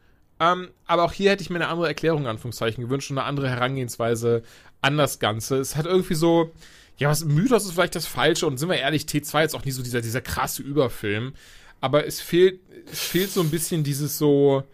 [0.41, 3.49] ähm, aber auch hier hätte ich mir eine andere Erklärung, Anführungszeichen, gewünscht und eine andere
[3.49, 4.43] Herangehensweise
[4.81, 5.59] an das Ganze.
[5.59, 6.53] Es hat irgendwie so,
[6.97, 9.71] ja, was Mythos ist vielleicht das Falsche und sind wir ehrlich, T2 ist auch nie
[9.71, 11.35] so dieser, dieser krasse Überfilm.
[11.81, 12.61] Aber es fehlt,
[12.91, 14.65] es fehlt so ein bisschen dieses so,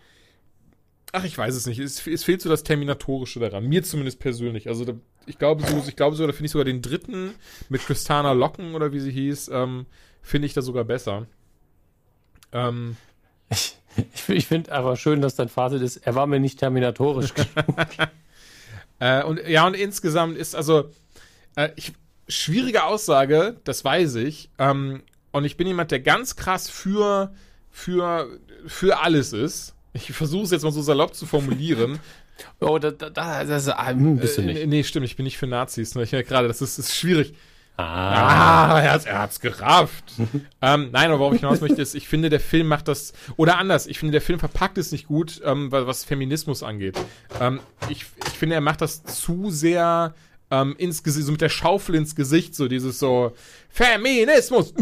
[1.13, 3.67] ach, ich weiß es nicht, es, es fehlt so das Terminatorische daran.
[3.67, 4.69] Mir zumindest persönlich.
[4.69, 4.95] Also, da,
[5.27, 7.35] ich glaube so, ich glaube so, da finde ich sogar den dritten
[7.69, 9.87] mit Christana Locken oder wie sie hieß, ähm,
[10.23, 11.27] finde ich da sogar besser.
[12.53, 12.97] Ähm,
[13.51, 13.77] ich,
[14.15, 17.77] ich, ich finde aber schön, dass dein Fazit ist, er war mir nicht terminatorisch genug.
[18.99, 20.91] äh, und ja, und insgesamt ist also
[21.57, 21.93] äh, ich,
[22.29, 24.51] schwierige Aussage, das weiß ich.
[24.59, 27.35] Ähm, und ich bin jemand, der ganz krass für,
[27.71, 28.29] für,
[28.67, 29.75] für alles ist.
[29.93, 31.99] Ich versuche es jetzt mal so salopp zu formulieren.
[32.59, 34.61] Oh, da, da, da das, ah, bist du äh, nicht.
[34.63, 35.95] Äh, nee, stimmt, ich bin nicht für Nazis.
[35.95, 36.03] Ne?
[36.03, 37.35] Ich merke gerade, das ist, ist schwierig.
[37.77, 40.05] Ah, ah er, hat's, er hat's gerafft.
[40.63, 43.59] ähm, nein, aber worauf ich hinaus möchte, ist, ich finde, der Film macht das, oder
[43.59, 46.99] anders, ich finde, der Film verpackt es nicht gut, ähm, was Feminismus angeht.
[47.41, 50.15] Ähm, ich, ich finde, er macht das zu sehr
[50.63, 53.33] ähm, ins Gesicht, so mit der Schaufel ins Gesicht, so dieses so,
[53.69, 54.73] Feminismus.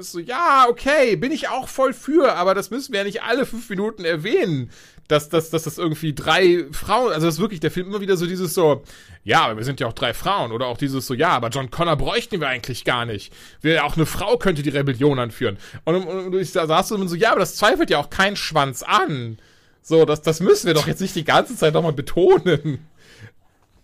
[0.00, 3.46] So, ja, okay, bin ich auch voll für, aber das müssen wir ja nicht alle
[3.46, 4.70] fünf Minuten erwähnen
[5.10, 8.16] dass, dass, dass das irgendwie drei Frauen, also das ist wirklich, der Film immer wieder
[8.16, 8.84] so dieses so,
[9.24, 11.70] ja, aber wir sind ja auch drei Frauen oder auch dieses so, ja, aber John
[11.70, 13.32] Connor bräuchten wir eigentlich gar nicht.
[13.60, 15.58] Wir, auch eine Frau könnte die Rebellion anführen.
[15.84, 18.82] Und, und, und ich saß so, so, ja, aber das zweifelt ja auch kein Schwanz
[18.82, 19.38] an.
[19.82, 22.86] So, das, das müssen wir doch jetzt nicht die ganze Zeit nochmal betonen.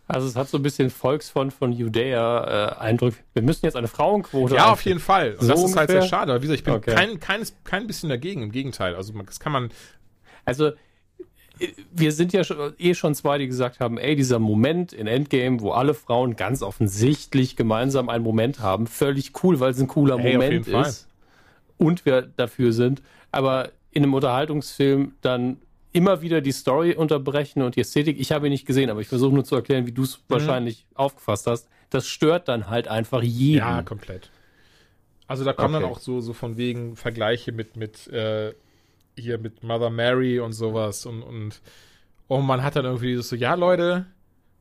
[0.09, 3.15] Also es hat so ein bisschen Volksfront von Judäa-Eindruck.
[3.15, 5.33] Äh, wir müssen jetzt eine Frauenquote Ja, auf jeden Fall.
[5.33, 6.33] Und So das ist halt sehr schade.
[6.33, 6.95] Aber wie gesagt, ich bin Okay.
[6.95, 8.43] kein, keines, kein bisschen dagegen.
[8.43, 8.95] Im Gegenteil.
[8.95, 9.71] Also das kann man.
[10.45, 10.69] Also,
[11.59, 15.09] äh, wir sind ja schon, eh schon zwei, die gesagt haben, ey, dieser Moment in
[15.09, 19.89] Endgame, wo alle Frauen ganz offensichtlich gemeinsam einen Moment haben, völlig cool, weil es ein
[19.89, 20.89] cooler Ey, Moment jeden Fall.
[20.89, 21.09] ist
[21.79, 23.03] und wir dafür sind.
[23.33, 25.57] Aber in einem Unterhaltungsfilm dann
[25.97, 28.21] immer wieder die Story unterbrechen und die Ästhetik.
[28.21, 30.07] Ich habe ihn nicht gesehen, aber ich versuche nur zu erklären, wie du Mhm.
[30.07, 31.69] es wahrscheinlich aufgefasst hast.
[31.91, 33.59] Das stört dann halt einfach jeden.
[33.59, 34.31] Ja, komplett.
[35.27, 35.93] Also da kommen dann Okay.
[35.93, 38.53] auch so, so von wegen Vergleiche mit, mit äh,
[39.19, 41.61] hier mit Mother Mary und sowas und, und,
[42.29, 44.07] und man hat dann irgendwie dieses so, ja Leute,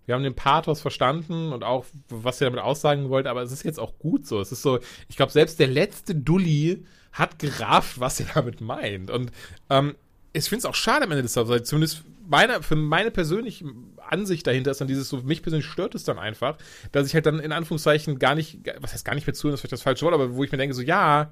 [0.05, 3.63] wir haben den Pathos verstanden und auch, was ihr damit aussagen wollt, aber es ist
[3.63, 4.39] jetzt auch gut so.
[4.39, 4.79] Es ist so,
[5.09, 9.09] ich glaube, selbst der letzte Dulli hat gerafft, was ihr damit meint.
[9.11, 9.31] Und
[9.69, 9.95] ähm,
[10.36, 13.65] ich finde es auch schade am Ende des Tages, weil zumindest meine, für meine persönliche
[14.07, 16.57] Ansicht dahinter ist dann dieses so, mich persönlich stört es dann einfach,
[16.91, 19.59] dass ich halt dann in Anführungszeichen gar nicht, was heißt gar nicht mehr zuhören, das
[19.59, 21.31] ist vielleicht das falsche Wort, aber wo ich mir denke, so, ja,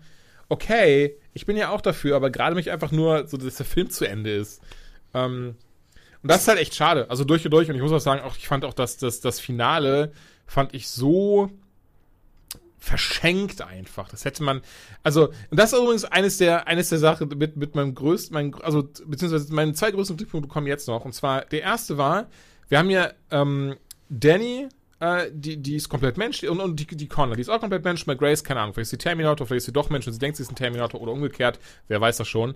[0.49, 3.89] okay, ich bin ja auch dafür, aber gerade mich einfach nur, so, dass der Film
[3.89, 4.61] zu Ende ist.
[5.13, 5.55] Ähm,
[6.21, 7.09] und das ist halt echt schade.
[7.09, 7.69] Also durch und durch.
[7.69, 10.13] Und ich muss auch sagen, auch ich fand auch, dass das, das Finale
[10.47, 11.51] fand ich so
[12.83, 14.09] verschenkt einfach.
[14.09, 14.61] Das hätte man,
[15.03, 18.53] also, und das ist übrigens eines der, eines der Sachen mit, mit meinem größten, mein,
[18.55, 21.05] also, beziehungsweise meine zwei größten Kritikpunkte kommen jetzt noch.
[21.05, 22.27] Und zwar, der erste war,
[22.67, 23.77] wir haben ja, ähm,
[24.09, 24.67] Danny,
[24.99, 27.85] äh, die, die ist komplett Mensch, und, und die, die Connor, die ist auch komplett
[27.85, 30.13] Mensch, bei Grace, keine Ahnung, vielleicht ist sie Terminator, vielleicht ist sie doch Mensch und
[30.13, 32.53] sie denkt, sie ist ein Terminator oder umgekehrt, wer weiß das schon.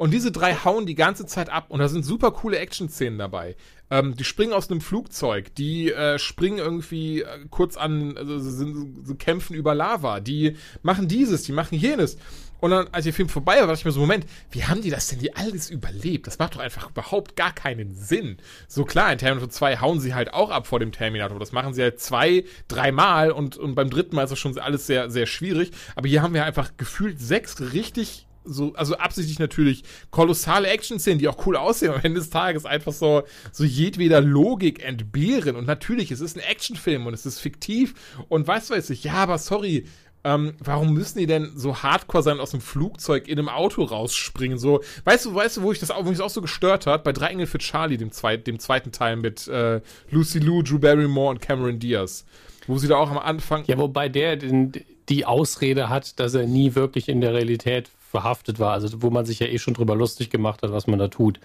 [0.00, 3.54] Und diese drei hauen die ganze Zeit ab und da sind super coole Action-Szenen dabei.
[3.90, 9.06] Ähm, die springen aus einem Flugzeug, die äh, springen irgendwie äh, kurz an, also sind,
[9.06, 12.16] sie kämpfen über Lava, die machen dieses, die machen jenes.
[12.60, 14.88] Und dann, als der Film vorbei war, dachte ich mir so, Moment, wie haben die
[14.88, 16.26] das denn die alles überlebt?
[16.26, 18.38] Das macht doch einfach überhaupt gar keinen Sinn.
[18.68, 21.38] So klar, in Terminator 2 hauen sie halt auch ab vor dem Terminator.
[21.38, 24.86] Das machen sie halt zwei, dreimal und, und beim dritten Mal ist das schon alles
[24.86, 25.72] sehr, sehr schwierig.
[25.94, 31.28] Aber hier haben wir einfach gefühlt sechs richtig so, also absichtlich natürlich kolossale Action-Szenen, die
[31.28, 33.22] auch cool aussehen, am Ende des Tages einfach so,
[33.52, 35.56] so jedweder Logik entbehren.
[35.56, 37.94] Und natürlich, es ist ein Actionfilm und es ist fiktiv
[38.28, 39.86] und was weiß ich, ja, aber sorry,
[40.22, 44.58] ähm, warum müssen die denn so hardcore sein aus dem Flugzeug in einem Auto rausspringen?
[44.58, 46.86] So, weißt du, weißt du, wo ich das auch, wo mich das auch so gestört
[46.86, 47.04] hat?
[47.04, 49.80] Bei Drei Engel für Charlie, dem, zweit, dem zweiten Teil mit äh,
[50.10, 52.26] Lucy Liu, Drew Barrymore und Cameron Diaz.
[52.66, 53.64] Wo sie da auch am Anfang.
[53.66, 54.72] Ja, wobei der den,
[55.08, 58.72] die Ausrede hat, dass er nie wirklich in der Realität verhaftet war.
[58.72, 61.38] Also wo man sich ja eh schon drüber lustig gemacht hat, was man da tut.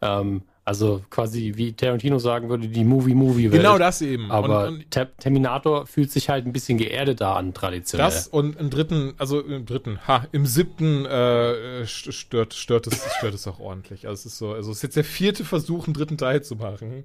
[0.00, 3.60] Ähm, also quasi, wie Tarantino sagen würde, die Movie-Movie-Welt.
[3.60, 4.30] Genau das eben.
[4.30, 8.06] Aber und, und Ter Terminator fühlt sich halt ein bisschen geerdeter an, traditionell.
[8.06, 13.04] das und im dritten, also im dritten, ha, im siebten äh, st- stört, stört, es,
[13.18, 14.08] stört es auch ordentlich.
[14.08, 16.56] Also es ist so, also es ist jetzt der vierte Versuch, einen dritten Teil zu
[16.56, 17.04] machen.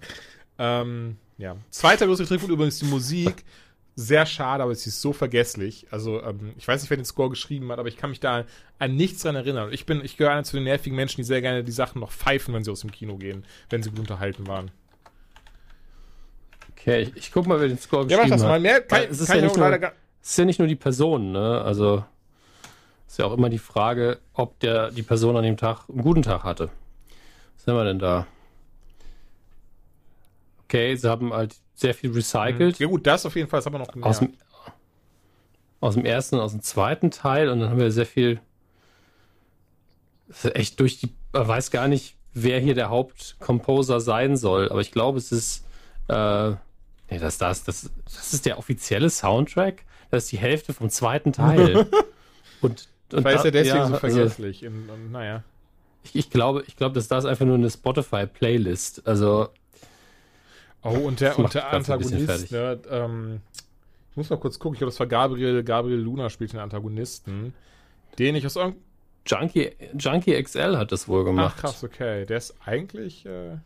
[0.58, 1.58] Ähm, ja.
[1.70, 3.44] Zweiter größter Kritikpunkt übrigens die Musik.
[4.02, 5.88] Sehr schade, aber sie ist so vergesslich.
[5.92, 8.46] Also, ähm, ich weiß nicht, wer den Score geschrieben hat, aber ich kann mich da
[8.78, 9.74] an nichts dran erinnern.
[9.74, 12.12] Ich bin, ich gehöre einer zu den nervigen Menschen, die sehr gerne die Sachen noch
[12.12, 14.72] pfeifen, wenn sie aus dem Kino gehen, wenn sie gut unterhalten waren.
[16.72, 18.54] okay, ich, ich guck mal, wer den Score Ja, mach geschrieben das mal.
[18.54, 18.62] hat.
[18.62, 20.76] Mehr kann, es ist kann ja ich nicht nur- gar ist ja nicht nur die
[20.76, 21.62] Person, ne?
[21.62, 22.04] Also
[23.08, 26.22] ist ja auch immer die Frage, ob der die Person an dem Tag einen guten
[26.22, 26.70] Tag hatte.
[27.58, 28.28] Was haben wir denn da?
[30.70, 32.78] Okay, sie haben halt sehr viel recycelt.
[32.78, 34.22] Ja gut, das auf jeden Fall ist aber noch Aus, gemerkt.
[34.22, 34.74] dem,
[35.80, 38.40] aus dem ersten und aus dem zweiten Teil und dann haben wir sehr viel.
[40.28, 41.10] Das echt durch die.
[41.34, 45.66] Man weiß gar nicht, wer hier der Hauptcomposer sein soll, aber ich glaube, es ist.
[46.08, 46.52] Äh,
[47.10, 49.86] nee, das, das, das, das ist der offizielle Soundtrack.
[50.12, 51.88] Das ist die Hälfte vom zweiten Teil.
[52.62, 54.68] und, und Weil ist er deswegen ja, so also, vergesslich.
[54.68, 55.44] und, und, naja.
[56.04, 59.08] ich, ich glaube, ich glaube, dass das einfach nur eine Spotify-Playlist.
[59.08, 59.50] Also
[60.82, 63.42] Oh, und der, und der Antagonist, ne, ähm,
[64.12, 67.54] ich muss mal kurz gucken, ich glaube, das war Gabriel, Gabriel Luna spielt den Antagonisten,
[68.18, 68.84] den ich aus irgendeinem,
[69.28, 71.56] Junkie, Junkie XL hat das wohl gemacht.
[71.58, 73.58] ach krass, okay, der ist eigentlich, äh,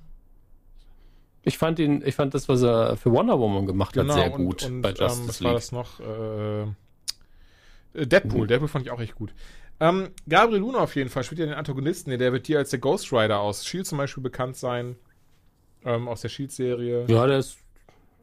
[1.43, 4.33] Ich fand ihn, ich fand das, was er für Wonder Woman gemacht genau, hat, sehr
[4.33, 5.57] und, gut und, bei ähm, Justice was war League.
[5.61, 8.47] das noch, äh, äh, Deadpool, Mhm.
[8.47, 9.33] Deadpool fand ich auch echt gut.
[9.79, 12.79] Ähm, Gabriel Luna auf jeden Fall spielt ja den Antagonisten, der wird dir als der
[12.79, 13.87] Ghost Rider aus S.H.I.E.L.D.
[13.89, 14.95] zum Beispiel bekannt sein,
[15.85, 17.11] ähm, aus der S.H.I.E.L.D.-Serie.
[17.11, 17.57] Ja, der ist,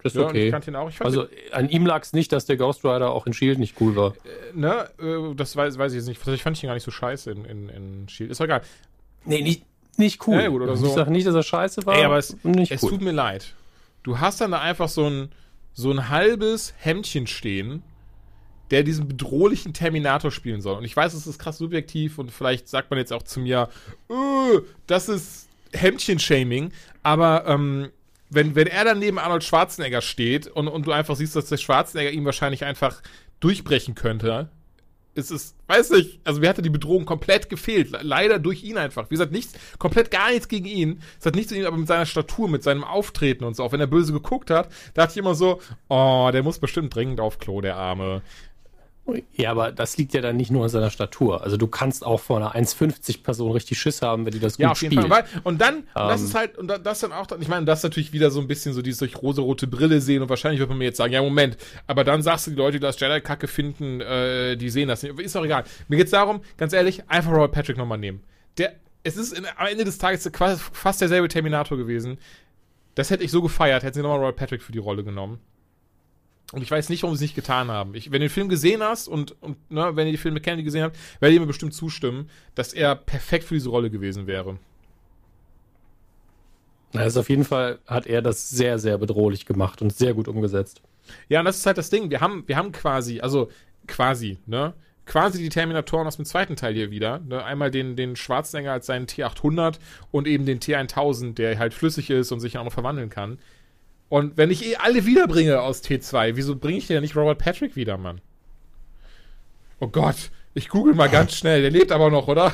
[0.02, 0.50] das ist Ja, und ich okay.
[0.50, 0.90] kannte ihn auch.
[1.00, 3.96] Also an ihm lag es nicht, dass der Ghost Rider auch in Shield nicht cool
[3.96, 4.14] war.
[4.54, 6.26] ne, äh, das weiß, weiß ich jetzt nicht.
[6.26, 8.30] Ich fand ich ihn gar nicht so scheiße in, in, in Shield.
[8.30, 8.62] Ist doch egal.
[9.24, 9.64] Nee, nicht,
[9.96, 10.40] nicht cool.
[10.40, 10.86] Ja, gut, oder so.
[10.86, 11.96] Ich sage nicht, dass er scheiße war.
[11.96, 12.36] Ey, aber es,
[12.70, 12.90] es cool.
[12.90, 13.54] tut mir leid.
[14.02, 15.28] Du hast dann da einfach so ein,
[15.74, 17.82] so ein halbes Hemdchen stehen,
[18.70, 20.78] der diesen bedrohlichen Terminator spielen soll.
[20.78, 23.68] Und ich weiß, es ist krass subjektiv und vielleicht sagt man jetzt auch zu mir,
[24.08, 26.72] äh, das ist Hemdchen-Shaming,
[27.03, 27.90] aber ähm,
[28.30, 31.57] wenn, wenn er dann neben Arnold Schwarzenegger steht und, und du einfach siehst, dass der
[31.57, 33.03] Schwarzenegger ihm wahrscheinlich einfach
[33.40, 34.51] durchbrechen könnte,
[35.14, 37.90] ist es, weiß nicht, also mir hatte die Bedrohung komplett gefehlt.
[38.03, 39.11] Leider durch ihn einfach.
[39.11, 41.01] Wie gesagt, nichts, komplett gar nichts gegen ihn.
[41.18, 43.64] Es hat nichts zu ihm, aber mit seiner Statur, mit seinem Auftreten und so.
[43.64, 47.20] Auch wenn er böse geguckt hat, dachte ich immer so, oh, der muss bestimmt dringend
[47.20, 48.22] auf Klo, der Arme.
[49.32, 51.42] Ja, aber das liegt ja dann nicht nur an seiner Statur.
[51.42, 54.61] Also du kannst auch vor einer 1,50 Person richtig Schiss haben, wenn die das gut
[54.62, 55.12] Ja, auf jeden spielt.
[55.12, 55.24] Fall.
[55.42, 56.26] Und dann, und das Ähm.
[56.26, 58.46] ist halt, und da- das dann auch, ich meine, das ist natürlich wieder so ein
[58.46, 61.22] bisschen so dieses durch rosarote Brille sehen und wahrscheinlich wird man mir jetzt sagen, ja,
[61.22, 61.57] Moment,
[61.88, 65.18] aber dann sagst du, die Leute, die das Jedi-Kacke finden, äh, die sehen das nicht.
[65.18, 65.64] Ist auch egal.
[65.88, 68.22] Mir geht's darum, ganz ehrlich, einfach Robert Patrick nochmal nehmen.
[68.59, 72.18] Der, es ist in, am Ende des Tages quasi fast derselbe Terminator gewesen.
[72.94, 75.40] Das hätte ich so gefeiert, hätten sie nochmal Robert Patrick für die Rolle genommen.
[76.53, 77.94] Und ich weiß nicht, warum sie es nicht getan haben.
[77.94, 80.64] Ich, wenn du den Film gesehen hast und, und ne, wenn ihr die Filme Kennedy
[80.64, 84.59] gesehen habt, werdet ihr mir bestimmt zustimmen, dass er perfekt für diese Rolle gewesen wäre.
[86.92, 90.82] Also auf jeden Fall hat er das sehr, sehr bedrohlich gemacht und sehr gut umgesetzt.
[91.28, 92.11] Ja, und das ist halt das Ding.
[92.11, 93.51] Wir haben, wir haben quasi, also
[93.86, 94.74] quasi, ne?
[95.07, 97.18] Quasi die Terminatoren aus dem zweiten Teil hier wieder.
[97.18, 97.42] Ne?
[97.42, 99.80] Einmal den, den Schwarzenegger als seinen T800
[100.12, 103.38] und eben den T1000, der halt flüssig ist und sich auch noch verwandeln kann.
[104.11, 107.38] Und wenn ich eh alle wiederbringe aus T2, wieso bringe ich denn ja nicht Robert
[107.38, 108.20] Patrick wieder, Mann?
[109.78, 111.62] Oh Gott, ich google mal ganz schnell.
[111.62, 112.52] Der lebt aber noch, oder?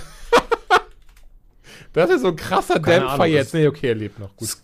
[1.95, 3.55] das ist so ein krasser Keine Dämpfer Ahnung, jetzt.
[3.55, 4.37] Nee, okay, er lebt noch.
[4.37, 4.59] Gut,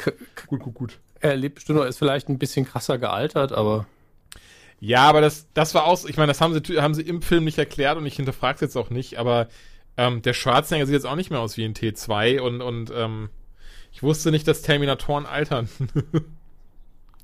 [0.46, 0.98] gut, gut, gut.
[1.18, 3.86] Er lebt bestimmt noch, ist vielleicht ein bisschen krasser gealtert, aber
[4.78, 7.44] Ja, aber das, das war auch, ich meine, das haben sie, haben sie im Film
[7.44, 9.48] nicht erklärt und ich hinterfrage es jetzt auch nicht, aber
[9.96, 13.30] ähm, der Schwarzenegger sieht jetzt auch nicht mehr aus wie ein T2 und, und ähm,
[13.92, 15.70] ich wusste nicht, dass Terminatoren altern.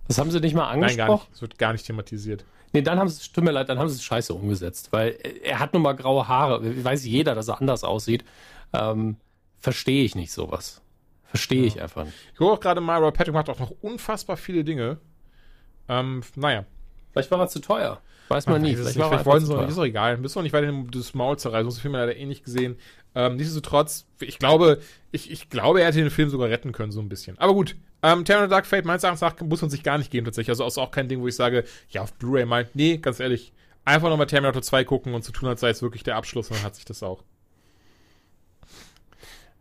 [0.09, 1.27] das haben sie nicht mal Nein, gar angesprochen.
[1.29, 1.35] nicht.
[1.37, 2.45] Es wird gar nicht thematisiert.
[2.73, 5.59] Nee, dann haben sie, tut mir leid, dann haben sie es scheiße umgesetzt, weil er-
[5.59, 6.85] hat nun mal graue Haare.
[6.85, 8.25] Weiß jeder, dass er anders aussieht.
[8.73, 9.17] Ähm,
[9.61, 10.83] Verstehe ich nicht sowas.
[11.25, 12.15] Verstehe ich einfach nicht.
[12.33, 14.99] Ich gucke auch gerade mal, Robert Patrick macht auch noch unfassbar viele Dinge.
[15.89, 16.65] Ähm, naja.
[17.13, 18.01] Vielleicht war er zu teuer.
[18.29, 18.73] Weiß man nie.
[18.73, 20.19] Weiß es Vielleicht nicht, war er vielleicht wollten sie noch ist doch egal.
[20.19, 21.71] Bist doch nicht weiter das Maul zerreißen.
[21.71, 22.77] So viel haben wir leider eh nicht gesehen.
[23.15, 24.81] Ähm, nichtsdestotrotz, ich glaube,
[25.11, 27.39] ich, ich glaube, er hätte den Film sogar retten können, so ein bisschen.
[27.39, 27.75] Aber gut.
[28.03, 30.51] Ähm, Terminator Dark Fate, meines Erachtens nach, muss man sich gar nicht geben, tatsächlich.
[30.51, 32.69] Also, ist auch kein Ding, wo ich sage, ja, auf Blu-ray mal.
[32.75, 33.53] Nee, ganz ehrlich.
[33.85, 36.59] Einfach nochmal Terminator 2 gucken und zu tun, als sei es wirklich der Abschluss, und
[36.59, 37.25] dann hat sich das auch.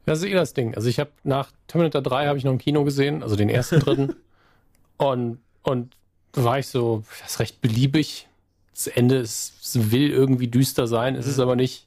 [0.06, 0.74] Das ist eh das Ding.
[0.76, 3.80] Also ich habe nach Terminator 3 habe ich noch im Kino gesehen, also den ersten,
[3.80, 4.16] dritten.
[4.98, 5.96] und, und
[6.34, 8.28] war ich so, das ist recht beliebig.
[8.74, 11.87] Das Ende ist, es will irgendwie düster sein, es ist aber nicht.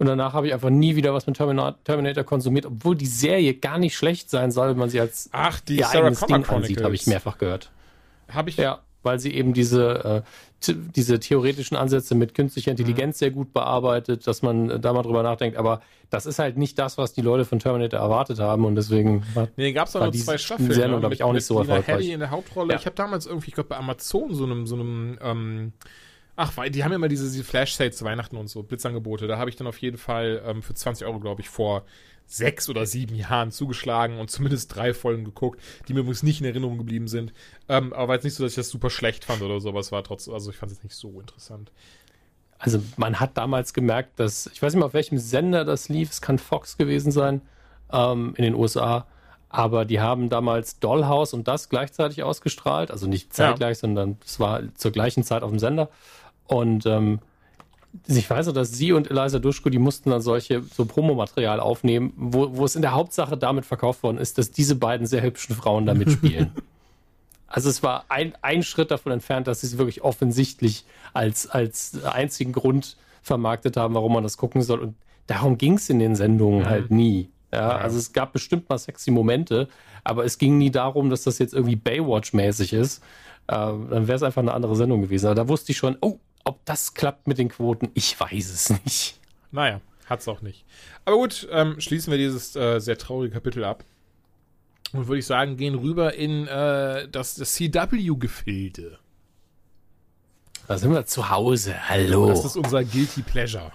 [0.00, 3.54] Und danach habe ich einfach nie wieder was mit Termina- Terminator konsumiert, obwohl die Serie
[3.54, 6.38] gar nicht schlecht sein soll, wenn man sie als Ach, die ihr Sarah eigenes Connor
[6.38, 7.06] Ding ansieht, habe ich Chronicles.
[7.06, 7.70] mehrfach gehört.
[8.28, 10.24] Habe ich, Ja, weil sie eben diese,
[10.66, 15.02] äh, diese theoretischen Ansätze mit künstlicher Intelligenz sehr gut bearbeitet, dass man äh, da mal
[15.02, 15.56] drüber nachdenkt.
[15.58, 15.80] Aber
[16.10, 19.50] das ist halt nicht das, was die Leute von Terminator erwartet haben und deswegen hat
[19.56, 20.72] Nee, gab es auch War nur zwei Staffeln.
[20.72, 21.00] Sendung, ne?
[21.00, 21.86] glaub ich, auch nicht so erfolgreich.
[21.86, 22.72] Headey in der Hauptrolle.
[22.72, 22.78] Ja.
[22.78, 25.72] Ich habe damals irgendwie, ich glaube, bei Amazon so einem, so einem, ähm,
[26.36, 29.26] ach, weil die haben ja immer diese, diese Flash-Sales zu Weihnachten und so, Blitzangebote.
[29.26, 31.84] Da habe ich dann auf jeden Fall ähm, für 20 Euro, glaube ich, vor
[32.26, 36.46] sechs oder sieben Jahren zugeschlagen und zumindest drei Folgen geguckt, die mir übrigens nicht in
[36.46, 37.32] Erinnerung geblieben sind.
[37.68, 39.80] Ähm, aber war jetzt nicht so, dass ich das super schlecht fand oder so, aber
[39.80, 41.72] es war trotzdem, also ich fand es jetzt nicht so interessant.
[42.58, 46.10] Also man hat damals gemerkt, dass, ich weiß nicht mal, auf welchem Sender das lief,
[46.10, 47.42] es kann Fox gewesen sein,
[47.92, 49.06] ähm, in den USA,
[49.48, 54.62] aber die haben damals Dollhouse und das gleichzeitig ausgestrahlt, also nicht zeitgleich, sondern es war
[54.76, 55.88] zur gleichen Zeit auf dem Sender.
[56.50, 57.20] Und ähm,
[58.06, 62.12] ich weiß noch, dass sie und Eliza Duschko, die mussten dann solche, so Promomaterial aufnehmen,
[62.16, 65.54] wo, wo es in der Hauptsache damit verkauft worden ist, dass diese beiden sehr hübschen
[65.54, 66.52] Frauen da mitspielen.
[67.52, 72.04] Also es war ein, ein Schritt davon entfernt, dass sie es wirklich offensichtlich als, als
[72.04, 74.78] einzigen Grund vermarktet haben, warum man das gucken soll.
[74.78, 74.94] Und
[75.26, 77.28] darum ging es in den Sendungen halt nie.
[77.52, 79.66] Ja, also es gab bestimmt mal sexy Momente,
[80.04, 83.02] aber es ging nie darum, dass das jetzt irgendwie Baywatch-mäßig ist.
[83.48, 85.26] Ähm, dann wäre es einfach eine andere Sendung gewesen.
[85.26, 88.70] Aber da wusste ich schon, oh, ob das klappt mit den Quoten, ich weiß es
[88.84, 89.20] nicht.
[89.52, 90.64] Naja, hat's auch nicht.
[91.04, 93.84] Aber gut, ähm, schließen wir dieses äh, sehr traurige Kapitel ab.
[94.92, 98.98] Und würde ich sagen, gehen rüber in äh, das, das CW-Gefilde.
[100.66, 101.88] Da sind wir zu Hause.
[101.88, 102.28] Hallo.
[102.28, 103.72] Das ist unser Guilty Pleasure.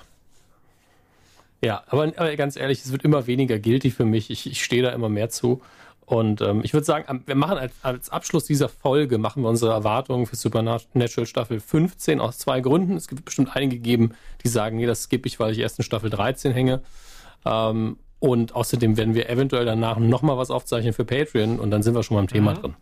[1.61, 4.29] Ja, aber, aber ganz ehrlich, es wird immer weniger guilty für mich.
[4.29, 5.61] Ich, ich stehe da immer mehr zu.
[6.05, 9.71] Und ähm, ich würde sagen, wir machen als, als Abschluss dieser Folge, machen wir unsere
[9.71, 12.95] Erwartungen für Supernatural Staffel 15 aus zwei Gründen.
[12.95, 14.11] Es gibt bestimmt einige geben,
[14.43, 16.81] die sagen, nee, das skippe ich, weil ich erst in Staffel 13 hänge.
[17.43, 21.95] Ähm, und außerdem werden wir eventuell danach nochmal was aufzeichnen für Patreon und dann sind
[21.95, 22.75] wir schon mal im Thema drin.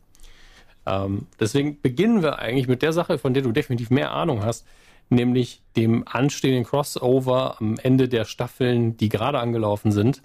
[0.86, 4.65] Ähm, deswegen beginnen wir eigentlich mit der Sache, von der du definitiv mehr Ahnung hast,
[5.09, 10.21] nämlich dem anstehenden Crossover am Ende der Staffeln, die gerade angelaufen sind.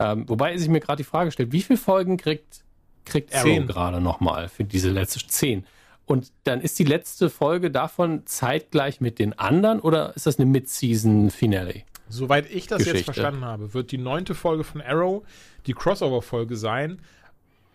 [0.00, 2.64] Ähm, wobei sich mir gerade die Frage stellt, wie viele Folgen kriegt
[3.04, 5.64] kriegt Arrow gerade nochmal für diese letzte zehn.
[6.04, 10.46] Und dann ist die letzte Folge davon zeitgleich mit den anderen oder ist das eine
[10.46, 11.82] Mid-Season-Finale?
[12.08, 13.12] Soweit ich das jetzt Geschichte.
[13.12, 15.22] verstanden habe, wird die neunte Folge von Arrow
[15.66, 17.00] die Crossover-Folge sein,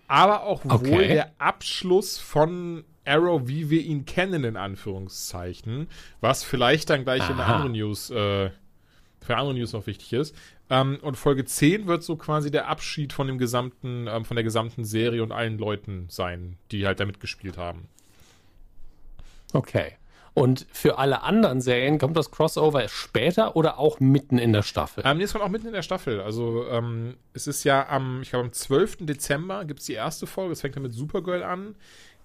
[0.07, 1.07] aber auch wohl Okay.
[1.09, 5.88] der Abschluss von Arrow, wie wir ihn kennen, in Anführungszeichen,
[6.21, 7.55] was vielleicht dann gleich in der Aha.
[7.55, 8.49] anderen News, äh,
[9.24, 10.36] für andere News noch wichtig ist.
[10.69, 14.43] Ähm, und Folge 10 wird so quasi der Abschied von dem gesamten, ähm, von der
[14.43, 17.88] gesamten Serie und allen Leuten sein, die halt da mitgespielt haben.
[19.53, 19.93] Okay.
[20.36, 25.03] Und für alle anderen Serien kommt das Crossover später oder auch mitten in der Staffel?
[25.05, 26.21] Ähm, nee, es kommt auch mitten in der Staffel.
[26.21, 29.05] Also, ähm, es ist ja am, ich glaube, am 12.
[29.05, 30.53] Dezember gibt es die erste Folge.
[30.53, 31.76] Es fängt dann mit Supergirl an,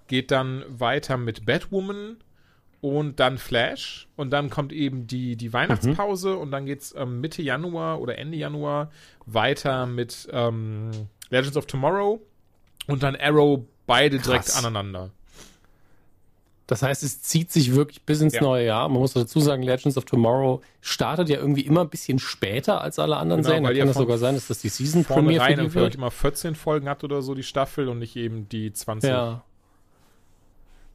[0.07, 2.17] geht dann weiter mit Batwoman
[2.81, 4.07] und dann Flash.
[4.15, 8.17] Und dann kommt eben die, die Weihnachtspause und dann geht es ähm, Mitte Januar oder
[8.17, 8.91] Ende Januar
[9.25, 10.91] weiter mit ähm,
[11.29, 12.21] Legends of Tomorrow
[12.87, 14.57] und dann Arrow beide direkt Krass.
[14.57, 15.11] aneinander.
[16.67, 18.41] Das heißt, es zieht sich wirklich bis ins Ja.
[18.43, 18.87] neue Jahr.
[18.89, 22.99] Man muss dazu sagen, Legends of Tomorrow startet ja irgendwie immer ein bisschen später als
[22.99, 23.63] alle anderen Genau, Serien.
[23.63, 25.95] Da weil kann ja das sogar sein, dass das die Season Premiere für die wird.
[25.95, 29.09] immer 14 Folgen hat oder so die Staffel und nicht eben die 20.
[29.09, 29.43] Ja.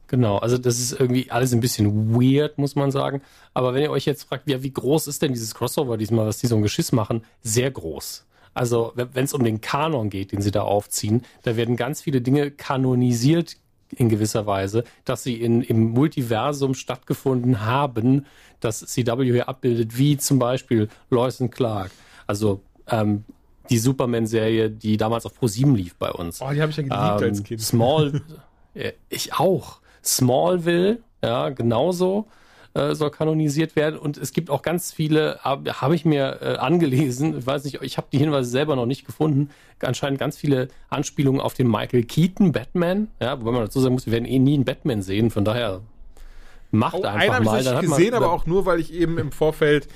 [0.07, 3.21] Genau, also das ist irgendwie alles ein bisschen weird, muss man sagen.
[3.53, 6.37] Aber wenn ihr euch jetzt fragt, ja, wie groß ist denn dieses Crossover diesmal, was
[6.37, 7.23] die so ein Geschiss machen?
[7.41, 8.25] Sehr groß.
[8.53, 12.21] Also wenn es um den Kanon geht, den sie da aufziehen, da werden ganz viele
[12.21, 13.57] Dinge kanonisiert
[13.95, 18.25] in gewisser Weise, dass sie in, im Multiversum stattgefunden haben,
[18.59, 21.91] das CW hier abbildet, wie zum Beispiel Lois and Clark.
[22.27, 23.25] Also ähm,
[23.69, 26.41] die Superman-Serie, die damals auf Pro7 lief bei uns.
[26.41, 27.61] Oh, die habe ich ja geliebt Ähm, als Kind.
[27.61, 28.21] Small,
[28.73, 29.79] äh, ich auch.
[30.05, 32.27] Smallville, ja, genauso
[32.73, 33.97] äh, soll kanonisiert werden.
[33.97, 37.81] Und es gibt auch ganz viele, habe hab ich mir äh, angelesen, ich weiß nicht,
[37.81, 39.49] ich habe die Hinweise selber noch nicht gefunden,
[39.81, 43.07] anscheinend ganz viele Anspielungen auf den Michael Keaton Batman.
[43.21, 45.81] Ja, wobei man dazu sagen muss, wir werden eh nie einen Batman sehen, von daher
[46.71, 47.63] macht Oh, einen einfach habe ich mal.
[47.63, 49.87] Dann hat man- gesehen, aber auch nur, weil ich eben im Vorfeld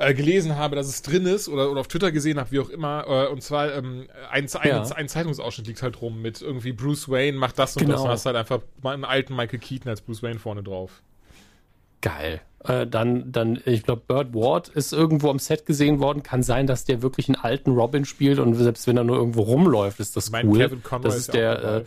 [0.00, 2.70] äh, gelesen habe, dass es drin ist oder, oder auf Twitter gesehen habe, wie auch
[2.70, 3.04] immer.
[3.06, 4.82] Äh, und zwar ähm, ein, ein, Ja.
[4.82, 8.04] ein Zeitungsausschnitt liegt halt rum mit irgendwie Bruce Wayne macht das und das Genau.
[8.04, 11.02] und hast halt einfach einen alten Michael Keaton als Bruce Wayne vorne drauf.
[12.00, 12.40] Geil.
[12.64, 16.22] Äh, dann, dann, ich glaube, Burt Ward ist irgendwo am Set gesehen worden.
[16.22, 19.42] Kann sein, dass der wirklich einen alten Robin spielt und selbst wenn er nur irgendwo
[19.42, 20.58] rumläuft, ist das Ich meine, cool.
[20.58, 21.84] Kevin Conroy das ist auch der,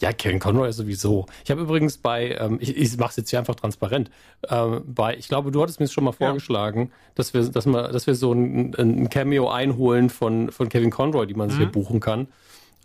[0.00, 1.26] ja, Kevin Conroy sowieso.
[1.44, 4.10] Ich habe übrigens bei, ähm, ich, ich mache es jetzt hier einfach transparent,
[4.48, 7.88] ähm, bei, ich glaube, du hattest mir es schon mal vorgeschlagen, dass wir, dass wir,
[7.88, 11.62] dass wir so ein, ein Cameo einholen von, von Kevin Conroy, die man sich Mhm.
[11.64, 12.28] hier buchen kann.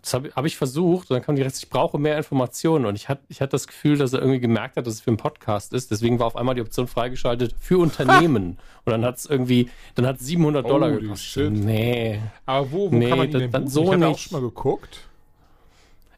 [0.01, 3.09] Das habe hab ich versucht und dann kam direkt, ich brauche mehr Informationen und ich
[3.09, 5.74] hatte ich hatte das Gefühl, dass er irgendwie gemerkt hat, dass es für einen Podcast
[5.74, 5.89] ist.
[5.89, 8.57] Deswegen war auf einmal die Option freigeschaltet für Unternehmen.
[8.86, 11.51] und dann hat es irgendwie, dann hat 700 Dollar Holy gekostet.
[11.53, 12.20] Nee.
[12.45, 13.68] Aber wo, wo Nee, kann man ihn das- denn buchen?
[13.68, 14.99] so ich hatte auch schon mal geguckt.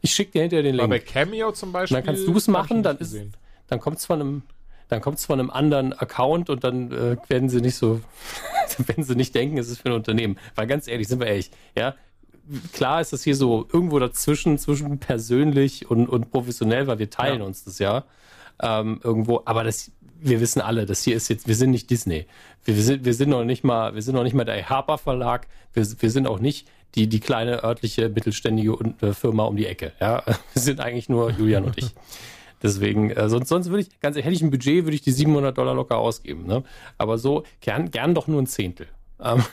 [0.02, 1.08] Ich schicke dir hinterher den Aber bei Link.
[1.08, 1.98] Cameo zum Beispiel.
[1.98, 3.34] Dann kannst du es machen, dann ist, gesehen.
[3.68, 4.42] dann kommt es von einem,
[4.90, 8.02] dann kommt es von einem anderen Account und dann äh, werden sie nicht so,
[8.86, 10.38] wenn sie nicht denken, es ist für ein Unternehmen.
[10.56, 11.96] Weil ganz ehrlich, sind wir ehrlich, ja,
[12.74, 17.40] klar ist das hier so irgendwo dazwischen, zwischen persönlich und, und professionell, weil wir teilen
[17.42, 17.46] Ja.
[17.46, 18.06] uns das ja
[18.62, 19.42] ähm, irgendwo.
[19.46, 19.92] Aber das,
[20.22, 22.26] wir wissen alle, das hier ist jetzt, wir sind nicht Disney.
[22.64, 24.98] Wir, wir sind, wir sind noch nicht mal, wir sind noch nicht mal der Harper
[24.98, 25.48] Verlag.
[25.74, 29.94] Wir, wir sind auch nicht die, die kleine örtliche mittelständige äh, Firma um die Ecke.
[30.00, 31.94] Ja, wir sind eigentlich nur Julian und ich.
[32.62, 35.12] Deswegen, äh, sonst, sonst würde ich, ganz ehrlich, hätte ich ein Budget, würde ich die
[35.12, 36.46] 700 Dollar locker ausgeben.
[36.48, 36.64] Ne?
[36.98, 38.88] Aber so, gern, gern doch nur ein Zehntel.
[39.22, 39.44] Ähm,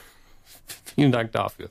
[0.94, 1.68] vielen Dank dafür.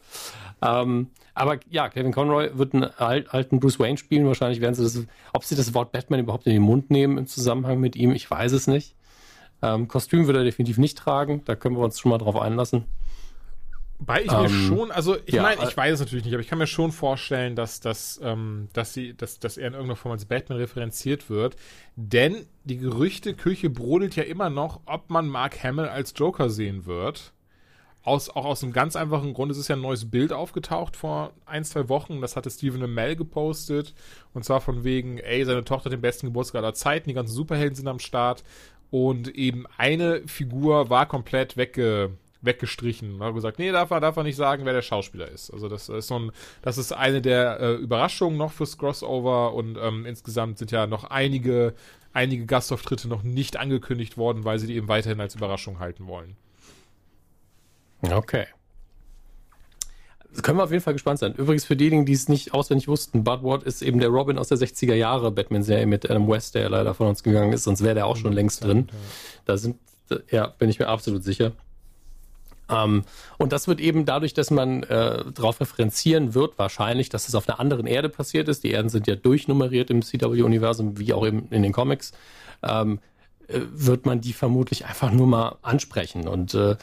[0.66, 4.26] Ähm, aber ja, Kevin Conroy wird einen al- alten Bruce Wayne spielen.
[4.28, 7.28] Wahrscheinlich werden sie das, ob sie das Wort Batman überhaupt in den Mund nehmen im
[7.28, 8.96] Zusammenhang mit ihm, ich weiß es nicht.
[9.62, 12.86] Ähm, Kostüm wird er definitiv nicht tragen, da können wir uns schon mal drauf einlassen.
[14.00, 16.34] Wobei ich mir Ähm, schon, also ich ja, meine, äh, ich weiß es natürlich nicht,
[16.34, 19.74] aber ich kann mir schon vorstellen, dass, dass, ähm, dass, sie, dass, dass er in
[19.74, 21.56] irgendeiner Form als Batman referenziert wird.
[21.96, 27.32] Denn die Gerüchteküche brodelt ja immer noch, ob man Mark Hamill als Joker sehen wird.
[28.06, 31.32] Aus, auch aus einem ganz einfachen Grund, es ist ja ein neues Bild aufgetaucht vor
[31.46, 32.20] ein, zwei Wochen.
[32.20, 33.94] Das hatte Stephen Amell gepostet.
[34.34, 37.34] Und zwar von wegen, ey, seine Tochter hat den besten Geburtstag aller Zeiten, die ganzen
[37.34, 38.44] Superhelden sind am Start.
[38.92, 43.16] Und eben eine Figur war komplett wegge, weggestrichen.
[43.16, 45.50] Und hat gesagt, nee, darf er, darf er nicht sagen, wer der Schauspieler ist.
[45.52, 46.32] Also das ist so ein,
[46.62, 51.06] das ist eine der äh, Überraschungen noch fürs Crossover und ähm, insgesamt sind ja noch
[51.06, 51.74] einige,
[52.12, 56.36] einige Gastauftritte noch nicht angekündigt worden, weil sie die eben weiterhin als Überraschung halten wollen.
[58.12, 58.46] Okay.
[60.34, 61.36] Das können wir auf jeden Fall gespannt sein.
[61.36, 64.48] Übrigens für diejenigen, die es nicht auswendig wussten, Bud Ward ist eben der Robin aus
[64.48, 67.94] der 60er Jahre Batman-Serie mit Adam West, der leider von uns gegangen ist, sonst wäre
[67.94, 68.90] der auch schon längst drin.
[69.46, 69.78] Da sind,
[70.32, 71.52] ja, bin ich mir absolut sicher.
[72.70, 73.04] Ähm,
[73.38, 77.48] und das wird eben dadurch, dass man äh, darauf referenzieren wird, wahrscheinlich, dass es auf
[77.48, 78.64] einer anderen Erde passiert ist.
[78.64, 82.12] Die Erden sind ja durchnummeriert im CW-Universum, wie auch eben in den Comics.
[82.64, 83.00] Ähm,
[83.48, 86.28] äh, wird man die vermutlich einfach nur mal ansprechen.
[86.28, 86.76] Und äh,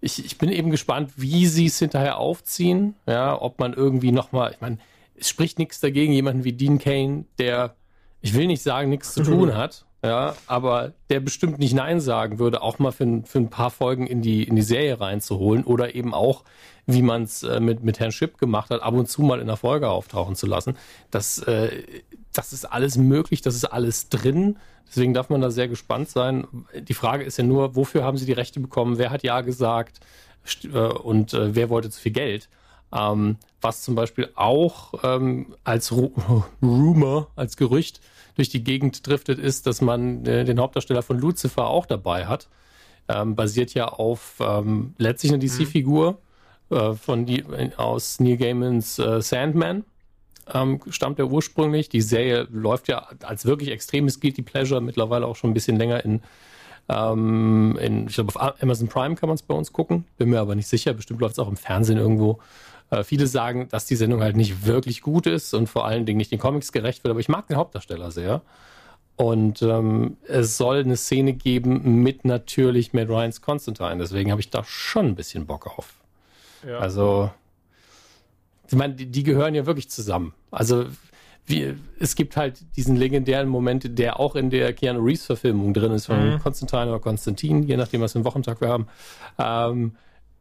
[0.00, 2.94] ich, ich bin eben gespannt, wie sie es hinterher aufziehen.
[3.06, 4.78] Ja, ob man irgendwie nochmal, ich meine,
[5.16, 7.74] es spricht nichts dagegen, jemanden wie Dean Kane, der,
[8.20, 12.38] ich will nicht sagen, nichts zu tun hat, ja, aber der bestimmt nicht Nein sagen
[12.38, 15.94] würde, auch mal für, für ein paar Folgen in die, in die Serie reinzuholen oder
[15.96, 16.44] eben auch,
[16.86, 19.48] wie man es äh, mit, mit Herrn Schipp gemacht hat, ab und zu mal in
[19.48, 20.76] der Folge auftauchen zu lassen.
[21.10, 21.82] Das, äh,
[22.38, 24.58] das ist alles möglich, das ist alles drin.
[24.86, 26.46] Deswegen darf man da sehr gespannt sein.
[26.72, 28.96] Die Frage ist ja nur, wofür haben sie die Rechte bekommen?
[28.96, 29.98] Wer hat Ja gesagt?
[30.62, 32.48] Äh, und äh, wer wollte zu viel Geld?
[32.94, 36.12] Ähm, was zum Beispiel auch ähm, als Ru
[36.62, 38.00] Rumor, als Gerücht
[38.36, 42.48] durch die Gegend driftet, ist, dass man äh, den Hauptdarsteller von Lucifer auch dabei hat.
[43.08, 46.18] Ähm, basiert ja auf ähm, letztlich eine DC-Figur
[46.70, 46.76] mhm.
[46.76, 47.44] äh, von die,
[47.76, 49.82] aus Neil Gaimans äh, Sandman.
[50.52, 51.88] Ähm, stammt er ursprünglich.
[51.88, 56.04] Die Serie läuft ja als wirklich extremes Guilty Pleasure mittlerweile auch schon ein bisschen länger
[56.04, 56.22] in,
[56.88, 60.04] ähm, in ich glaube, auf Amazon Prime kann man es bei uns gucken.
[60.16, 60.94] Bin mir aber nicht sicher.
[60.94, 62.38] Bestimmt läuft es auch im Fernsehen irgendwo.
[62.90, 66.18] Äh, viele sagen, dass die Sendung halt nicht wirklich gut ist und vor allen Dingen
[66.18, 68.42] nicht den Comics gerecht wird, aber ich mag den Hauptdarsteller sehr.
[69.16, 73.98] Und ähm, es soll eine Szene geben mit natürlich Matt Ryans Constantine.
[73.98, 75.94] Deswegen habe ich da schon ein bisschen Bock auf.
[76.64, 76.78] Ja.
[76.78, 77.30] Also,
[78.68, 80.34] ich meine, die, die, gehören ja wirklich zusammen.
[80.50, 80.86] Also,
[81.46, 86.06] wie, es gibt halt diesen legendären Moment, der auch in der Keanu Reeves-Verfilmung drin ist,
[86.06, 86.38] von mhm.
[86.40, 88.88] Konstantin oder Konstantin, je nachdem, was für einen Wochentag wir haben.
[89.38, 89.92] Ähm,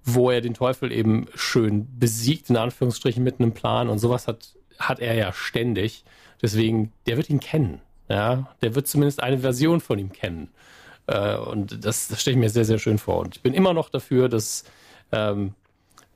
[0.04, 4.56] wo er den Teufel eben schön besiegt, in Anführungsstrichen, mit einem Plan und sowas hat,
[4.80, 6.06] hat er ja ständig.
[6.42, 7.82] Deswegen, der wird ihn kennen.
[8.10, 10.50] Ja, der wird zumindest eine Version von ihm kennen.
[11.08, 13.20] Äh, und das, das stelle ich mir sehr, sehr schön vor.
[13.20, 14.64] Und ich bin immer noch dafür, dass,
[15.12, 15.54] ähm,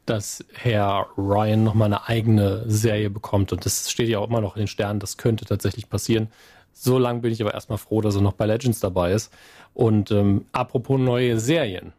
[0.06, 3.54] dass Herr Ryan nochmal eine eigene Serie bekommt.
[3.54, 5.00] Und das steht ja auch immer noch in den Sternen.
[5.00, 6.30] Das könnte tatsächlich passieren.
[6.74, 9.32] So lange bin ich aber erstmal froh, dass er noch bei Legends dabei ist.
[9.74, 11.94] Und ähm, apropos neue Serien.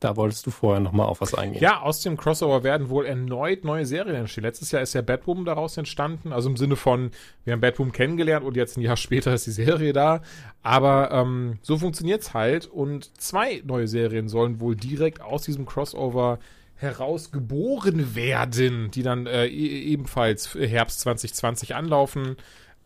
[0.00, 1.62] Da wolltest du vorher nochmal auf was eingehen.
[1.62, 4.44] Ja, aus dem Crossover werden wohl erneut neue Serien entstehen.
[4.44, 7.10] Letztes Jahr ist ja Batwoman daraus entstanden, also im Sinne von,
[7.44, 10.20] wir haben Batwoman kennengelernt und jetzt ein Jahr später ist die Serie da.
[10.62, 16.38] Aber ähm, so funktioniert's halt und zwei neue Serien sollen wohl direkt aus diesem Crossover
[16.84, 22.36] herausgeboren werden, die dann äh, e-, ebenfalls Herbst 2020 anlaufen.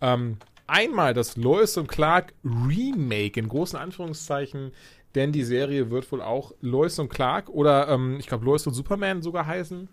[0.00, 4.72] Ähm, einmal das Lois und Clark Remake in großen Anführungszeichen
[5.14, 8.74] denn die Serie wird wohl auch Lois und Clark oder ähm, ich glaube Lois und
[8.74, 9.88] Superman sogar heißen.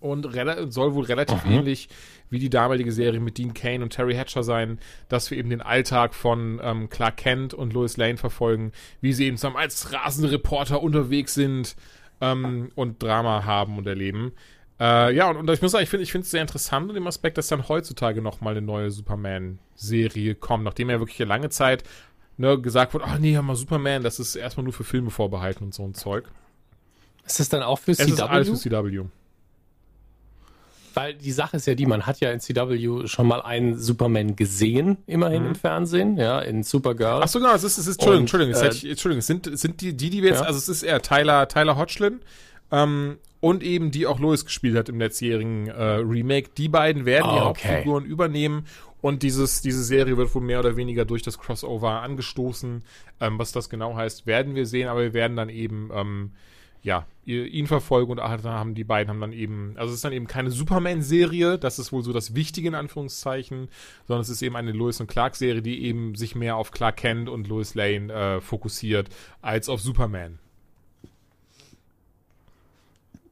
[0.00, 0.28] Und
[0.68, 1.52] soll wohl relativ mhm.
[1.52, 1.88] ähnlich
[2.30, 4.78] wie die damalige Serie mit Dean Kane und Terry Hatcher sein,
[5.08, 9.26] dass wir eben den Alltag von ähm, Clark Kent und Lois Lane verfolgen, wie sie
[9.26, 11.74] eben zusammen als rasende Reporter unterwegs sind
[12.20, 14.32] ähm, und Drama haben und erleben.
[14.80, 17.36] Äh, ja, und, und, ich muss sagen, ich finde es sehr interessant in dem Aspekt,
[17.36, 21.84] dass dann heutzutage nochmal eine neue Superman-Serie kommt, nachdem er wirklich lange Zeit
[22.36, 25.64] ne, gesagt wird, ach nee, ja mal Superman, das ist erstmal nur für Filme vorbehalten
[25.64, 26.30] und so ein Zeug.
[27.26, 28.06] Ist das dann auch für es CW?
[28.06, 29.04] Es ist alles für CW.
[30.98, 34.36] Weil die Sache ist ja die, man hat ja in CW schon mal einen Superman
[34.36, 35.48] gesehen, immerhin mhm.
[35.48, 37.20] im Fernsehen, ja, in Supergirl.
[37.22, 39.80] Ach so, genau, es ist, es ist, Entschuldigung, Entschuldigung, äh, ich, Entschuldigung, es sind, sind
[39.80, 40.46] die, die, die wir jetzt, ja.
[40.46, 42.20] also es ist eher Tyler, Tyler Hodgson,
[42.70, 46.50] ähm, und eben die auch Lois gespielt hat im letztjährigen äh, Remake.
[46.56, 47.68] Die beiden werden oh, die okay.
[47.68, 48.66] Hauptfiguren übernehmen
[49.00, 52.82] und dieses, diese Serie wird wohl mehr oder weniger durch das Crossover angestoßen.
[53.20, 56.32] Ähm, was das genau heißt, werden wir sehen, aber wir werden dann eben, ähm,
[56.82, 60.26] ja, ihn verfolgen und haben die beiden haben dann eben, also es ist dann eben
[60.26, 63.68] keine Superman-Serie, das ist wohl so das Wichtige in Anführungszeichen,
[64.06, 67.28] sondern es ist eben eine Lois und Clark-Serie, die eben sich mehr auf Clark Kent
[67.28, 69.08] und Lois Lane äh, fokussiert,
[69.42, 70.38] als auf Superman.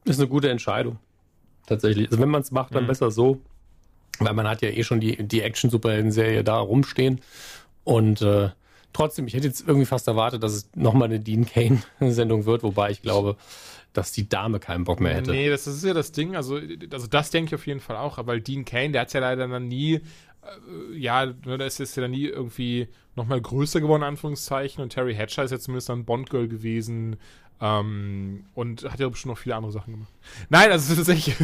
[0.05, 0.99] Ist eine gute Entscheidung.
[1.65, 2.07] Tatsächlich.
[2.07, 2.87] Also wenn man es macht, dann mhm.
[2.87, 3.41] besser so.
[4.19, 7.21] Weil man hat ja eh schon die, die Action-Superhelden-Serie da rumstehen.
[7.83, 8.49] Und äh,
[8.97, 12.89] trotzdem, ich hätte jetzt irgendwie fast erwartet, dass es nochmal eine Dean Kane-Sendung wird, wobei
[12.89, 13.37] ich glaube,
[13.93, 15.31] dass die Dame keinen Bock mehr hätte.
[15.31, 16.35] Nee, das, das ist ja das Ding.
[16.35, 16.59] Also,
[16.91, 19.47] also das denke ich auf jeden Fall auch, weil Dean Kane, der hat ja leider
[19.47, 20.01] dann nie, äh,
[20.95, 24.83] ja, ne, der ist jetzt ja nie irgendwie nochmal größer geworden, in Anführungszeichen.
[24.83, 27.17] Und Terry Hatcher ist ja zumindest dann Bond-Girl gewesen.
[27.59, 30.13] Ähm, und hat ja bestimmt noch viele andere Sachen gemacht.
[30.49, 31.35] Nein, also es ist tatsächlich.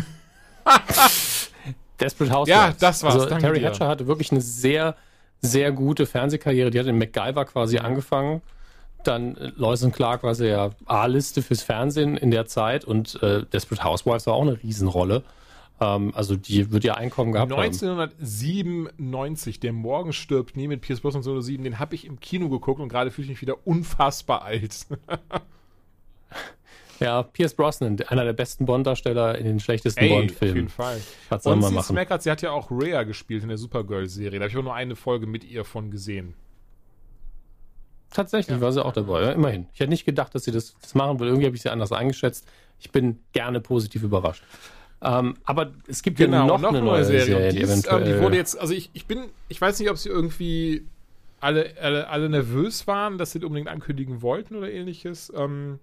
[2.00, 2.48] Desperate Housewives.
[2.48, 3.16] Ja, das war's.
[3.16, 3.68] Also, Terry dir.
[3.68, 4.96] Hatcher hatte wirklich eine sehr,
[5.44, 6.72] sehr gute Fernsehkarriere.
[6.72, 8.42] Die hat in MacGyver quasi angefangen.
[9.04, 13.44] Dann äh, Lois Clark war sie ja A-Liste fürs Fernsehen in der Zeit und äh,
[13.52, 15.24] Desperate Housewives war auch eine Riesenrolle.
[15.82, 19.62] Ähm, also die wird ja Einkommen gehabt 1997, haben.
[19.62, 22.90] Der Morgen stirbt nie mit Pierce Brosnan 07, den habe ich im Kino geguckt und
[22.90, 24.88] gerade fühle ich mich wieder unfassbar alt.
[27.04, 30.56] Ja, Pierce Brosnan, einer der besten Bond-Darsteller in den schlechtesten Ey, auf Bond-Filmen.
[30.56, 31.02] jeden Fall.
[31.28, 31.86] Was soll Und man sie machen?
[31.88, 34.40] Smackert, sie hat ja auch Rhea gespielt in der Supergirl-Serie.
[34.40, 36.34] Da habe ich auch nur eine Folge mit ihr von gesehen.
[38.10, 39.68] Tatsächlich war sie auch dabei, ja, immerhin.
[39.74, 41.28] Ich hätte nicht gedacht, dass sie das, das machen will.
[41.28, 42.48] Irgendwie habe ich sie anders eingeschätzt.
[42.80, 44.44] Ich bin gerne positiv überrascht.
[45.02, 48.38] Ähm, aber es gibt ja noch, eine neue Serie, Und die ist, ähm, die wurde
[48.38, 50.86] jetzt, also ich, ich bin, ich weiß nicht, ob sie irgendwie
[51.42, 55.34] alle, alle, alle nervös waren, dass sie unbedingt ankündigen wollten oder ähnliches.
[55.36, 55.80] Ähm,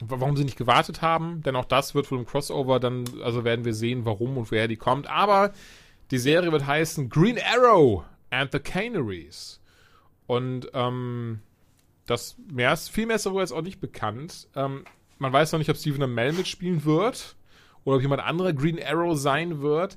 [0.00, 3.64] warum sie nicht gewartet haben, denn auch das wird wohl im Crossover dann, also werden
[3.64, 5.08] wir sehen, warum und woher die kommt.
[5.08, 5.52] Aber
[6.10, 9.60] die Serie wird heißen Green Arrow and the Canaries.
[10.26, 11.40] Und ähm,
[12.06, 14.48] das mehr ist, viel mehr ist darüber jetzt auch nicht bekannt.
[14.56, 14.84] Ähm,
[15.18, 17.36] man weiß noch nicht, ob Stephen Amell mitspielen wird
[17.84, 19.96] oder ob jemand anderer Green Arrow sein wird.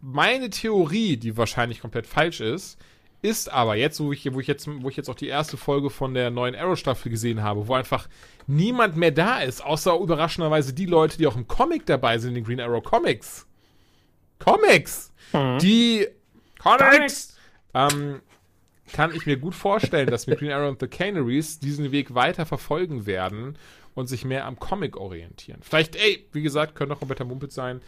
[0.00, 2.78] Meine Theorie, die wahrscheinlich komplett falsch ist,
[3.22, 5.90] ist aber jetzt, wo ich, wo ich jetzt, wo ich jetzt auch die erste Folge
[5.90, 8.08] von der neuen Arrow-Staffel gesehen habe, wo einfach
[8.46, 12.36] niemand mehr da ist, außer überraschenderweise die Leute, die auch im Comic dabei sind, in
[12.36, 13.46] den Green Arrow Comics.
[14.38, 15.12] Comics!
[15.60, 16.06] Die
[16.58, 17.36] Comics!
[17.74, 18.20] Ähm,
[18.92, 22.46] kann ich mir gut vorstellen, dass mit Green Arrow und the Canaries diesen Weg weiter
[22.46, 23.56] verfolgen werden
[23.94, 25.60] und sich mehr am Comic orientieren.
[25.62, 27.80] Vielleicht, ey, wie gesagt, könnte auch kompletter Mumpitz sein.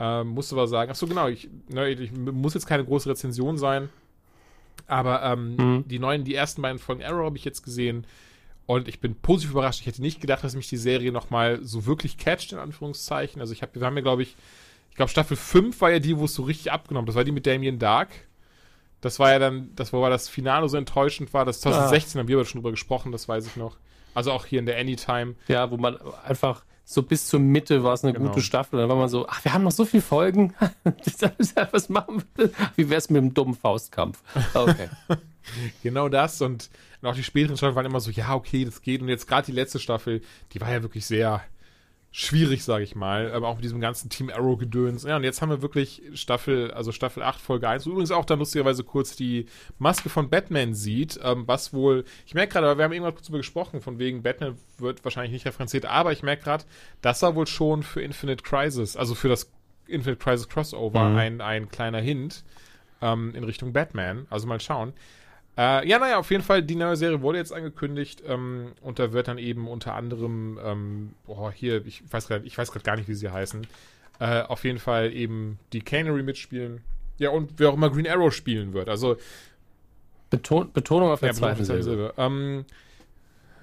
[0.00, 3.58] Ähm, musste aber sagen, ach so genau, ich, ne, ich muss jetzt keine große Rezension
[3.58, 3.88] sein,
[4.88, 8.06] aber ähm, die neuen, die ersten beiden Folgen Arrow habe ich jetzt gesehen
[8.66, 9.80] und ich bin positiv überrascht.
[9.80, 13.40] Ich hätte nicht gedacht, dass mich die Serie nochmal so wirklich catcht, in Anführungszeichen.
[13.40, 14.36] Also ich habe, wir haben ja, glaube ich,
[14.90, 17.32] ich glaube Staffel 5 war ja die, wo es so richtig abgenommen Das war die
[17.32, 18.10] mit Damien Dark.
[19.00, 21.44] Das war ja dann, das wo war das Finale so enttäuschend war.
[21.44, 23.76] Das 2016 haben wir aber schon drüber gesprochen, das weiß ich noch.
[24.14, 25.34] Also auch hier in der Anytime.
[25.46, 28.30] Ja, wo man einfach so bis zur Mitte war es eine Genau.
[28.30, 28.80] gute Staffel.
[28.80, 30.54] Dann war man so, ach, wir haben noch so viele Folgen.
[31.70, 32.50] Was machen wir?
[32.76, 34.22] Wie wär's mit dem dummen Faustkampf?
[34.54, 34.88] Okay.
[35.82, 36.68] Genau das und,
[37.00, 39.00] und auch die späteren Staffeln waren immer so, ja, okay, das geht.
[39.00, 40.20] Und jetzt gerade die letzte Staffel,
[40.52, 41.42] die war ja wirklich sehr
[42.10, 43.32] schwierig, sage ich mal.
[43.32, 45.04] Aber auch mit diesem ganzen Team Arrow-Gedöns.
[45.04, 47.86] Ja, und jetzt haben wir wirklich Staffel, also Staffel 8, Folge 1.
[47.86, 49.46] Übrigens auch da lustigerweise kurz die
[49.78, 53.38] Maske von Batman sieht, ähm, was wohl, ich merke gerade, wir haben irgendwann kurz darüber
[53.38, 56.64] gesprochen, von wegen Batman wird wahrscheinlich nicht referenziert, aber ich merke gerade,
[57.02, 59.50] das war wohl schon für Infinite Crisis, also für das
[59.86, 62.44] Infinite Crisis Crossover ein, ein kleiner Hint
[63.00, 64.26] ähm, in Richtung Batman.
[64.30, 64.92] Also mal schauen.
[65.58, 69.12] Äh, ja, naja, auf jeden Fall, die neue Serie wurde jetzt angekündigt ähm, und da
[69.12, 72.94] wird dann eben unter anderem, ähm, boah, hier, ich weiß gerade, ich weiß gerade gar
[72.96, 73.66] nicht, wie sie heißen,
[74.20, 76.82] äh, auf jeden Fall eben die Canary mitspielen.
[77.18, 78.88] Ja, und wer auch immer Green Arrow spielen wird.
[78.88, 79.16] Also,
[80.30, 82.14] Beton Betonung auf der ja, zweiten Silbe.
[82.16, 82.64] Ähm,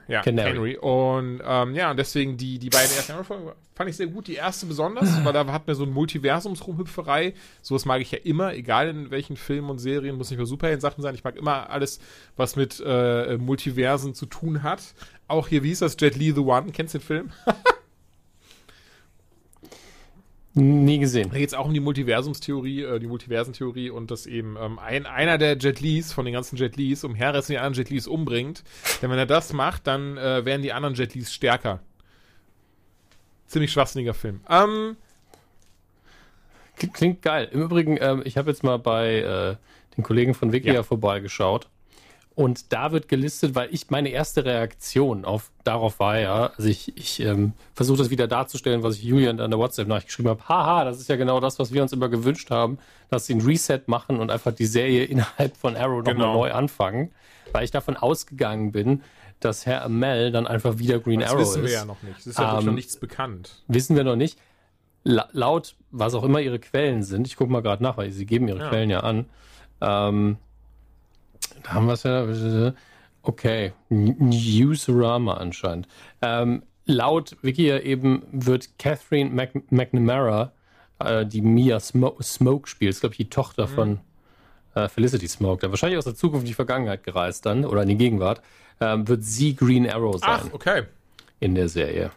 [0.07, 0.75] ja, Canary.
[0.75, 0.77] Canary.
[0.77, 4.27] Und ähm, ja, und deswegen die, die beiden ersten Arrow-Folgen fand ich sehr gut.
[4.27, 7.33] Die erste besonders, weil da hat mir so ein Multiversumsrumhüpferei.
[7.61, 11.01] Sowas mag ich ja immer, egal in welchen Filmen und Serien, muss nicht mehr Superhelden-Sachen
[11.01, 11.15] sein.
[11.15, 11.99] Ich mag immer alles,
[12.35, 14.81] was mit äh, Multiversen zu tun hat.
[15.27, 15.97] Auch hier, wie hieß das?
[15.99, 16.71] Jet Li The One.
[16.71, 17.31] Kennst du den Film?
[20.57, 21.29] Nie gesehen.
[21.31, 25.05] Da geht es auch um die Multiversumstheorie, äh, die Multiversentheorie und dass eben ähm, ein,
[25.05, 28.07] einer der Jet Lis von den ganzen Jet Lis umherreißt und die anderen Jet Lis
[28.07, 28.63] umbringt.
[29.01, 31.81] Denn wenn er das macht, dann äh, werden die anderen Jet Lis stärker.
[33.47, 34.39] Ziemlich schwachsinniger Film.
[34.49, 34.95] Ähm,
[36.93, 37.49] Klingt geil.
[37.51, 39.55] Im Übrigen, ähm, ich habe jetzt mal bei äh,
[39.97, 40.83] den Kollegen von Wikia Ja.
[40.83, 41.69] vorbeigeschaut.
[42.35, 46.95] Und da wird gelistet, weil ich meine erste Reaktion auf darauf war ja, also ich,
[46.97, 50.47] ich ähm, versuche das wieder darzustellen, was ich Julian an der WhatsApp-Nachricht geschrieben habe.
[50.49, 52.77] Haha, das ist ja genau das, was wir uns immer gewünscht haben,
[53.09, 56.33] dass sie ein Reset machen und einfach die Serie innerhalb von Arrow nochmal Genau.
[56.33, 57.11] neu anfangen.
[57.53, 59.01] Weil ich davon ausgegangen bin,
[59.39, 61.69] dass Herr Amell dann einfach wieder Green das Arrow wissen ist.
[61.71, 62.19] wir ja noch nicht.
[62.19, 63.63] Es ist ja Ähm, noch nichts bekannt.
[63.69, 64.37] Wissen wir noch nicht.
[65.05, 68.25] La laut, was auch immer ihre Quellen sind, ich gucke mal gerade nach, weil sie
[68.25, 68.67] geben ihre Ja.
[68.69, 69.25] Quellen ja an.
[69.79, 70.37] Ähm,
[71.65, 72.73] da haben wir es ja.
[73.23, 75.87] Okay, Newsrama anscheinend.
[76.21, 80.51] Ähm, laut Wikia eben wird Catherine Mac McNamara,
[80.99, 83.99] äh, die Mia Smo Smoke spielt, ist glaube ich die Tochter von
[84.75, 87.89] äh, Felicity Smoke, der wahrscheinlich aus der Zukunft in die Vergangenheit gereist dann oder in
[87.89, 88.41] die Gegenwart,
[88.79, 90.83] ähm, wird sie Green Arrow sein Ach, okay.
[91.39, 92.11] in der Serie.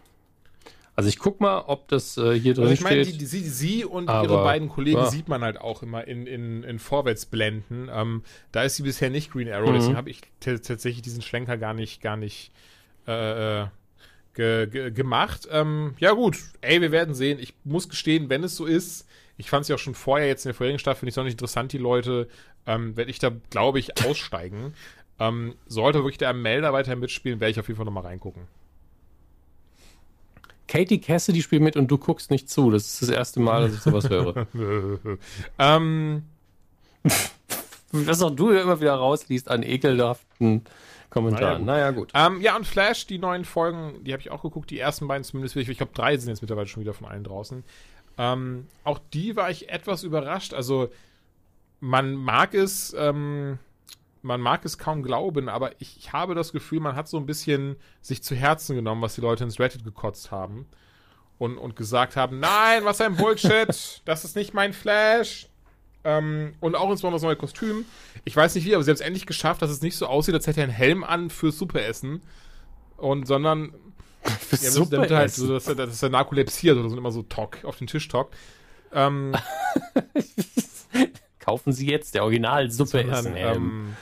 [0.99, 3.20] Also ich guck mal, ob das äh, hier drin Also ich meine, steht.
[3.20, 5.07] die, die, sie, und Aber, ihre beiden Kollegen ja.
[5.07, 7.88] sieht man halt auch immer in, in, in Vorwärtsblenden.
[7.92, 9.74] Ähm, da ist sie bisher nicht Green Arrow, Mhm.
[9.74, 12.51] deswegen habe ich tatsächlich diesen Schlenker gar nicht, gar nicht
[13.07, 13.66] äh, äh,
[14.34, 15.46] ge ge gemacht.
[15.53, 17.38] Ähm, ja gut, ey, wir werden sehen.
[17.40, 20.46] Ich muss gestehen, wenn es so ist, ich fand es ja auch schon vorher jetzt
[20.46, 22.26] in der vorherigen Staffel nicht sonderlich interessant, die Leute,
[22.66, 24.74] ähm, werde ich da, glaube ich, aussteigen.
[25.20, 28.49] ähm, sollte wirklich der Melder weiter mitspielen, werde ich auf jeden Fall nochmal reingucken.
[30.69, 32.71] Katie Cassidy spielt mit und du guckst nicht zu.
[32.71, 34.47] Das ist das erste Mal, dass ich sowas höre.
[35.59, 36.23] ähm,
[37.91, 40.62] was auch du immer wieder rausliest an ekelhaften
[41.11, 41.64] Kommentaren.
[41.64, 42.12] Naja, gut.
[42.14, 42.37] Naja, gut.
[42.37, 45.25] Ähm, ja, und Flash, die neuen Folgen, die habe ich auch geguckt, die ersten beiden
[45.25, 45.57] zumindest.
[45.57, 47.64] Ich glaube, drei sind jetzt mittlerweile schon wieder von allen draußen.
[48.19, 50.53] Ähm, auch die war ich etwas überrascht.
[50.53, 50.91] Also,
[51.81, 53.59] man mag es, ähm,
[54.23, 57.27] man mag es kaum glauben, aber ich, ich, habe das Gefühl, man hat so ein
[57.27, 60.66] bisschen sich zu Herzen genommen, was die Leute ins Reddit gekotzt haben.
[61.39, 65.49] Und, und gesagt haben, nein, was ein Bullshit, das ist nicht mein Flash.
[66.03, 67.85] Ähm, und auch insbesondere das neue Kostüm.
[68.25, 70.35] Ich weiß nicht wie, aber sie haben es endlich geschafft, dass es nicht so aussieht,
[70.35, 72.23] als hätte er einen Helm an fürs Superessen.
[72.97, 73.73] Und sondern
[74.41, 77.77] Fürs ja, damit halt so, dass dass er narkolepsiert oder so immer so Talk auf
[77.77, 78.35] den Tisch talkt.
[78.93, 79.35] Ähm,
[81.49, 83.32] Kaufen Sie jetzt der Original Suppe essen.
[83.34, 83.96] Ähm,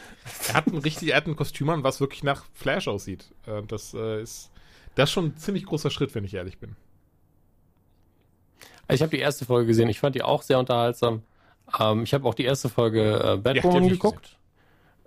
[0.48, 3.26] er hat ein richtig, er hat ein Kostüm an, was wirklich nach Flash aussieht.
[3.46, 4.50] Äh, das äh, ist
[4.96, 6.74] das ist schon ein ziemlich großer Schritt, wenn ich ehrlich bin.
[8.88, 9.88] Ich habe die erste Folge gesehen.
[9.88, 11.22] Ich fand die auch sehr unterhaltsam.
[11.78, 14.36] Ähm, ich habe auch die erste Folge äh, Batwoman ja, geguckt.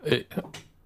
[0.06, 0.24] Äh,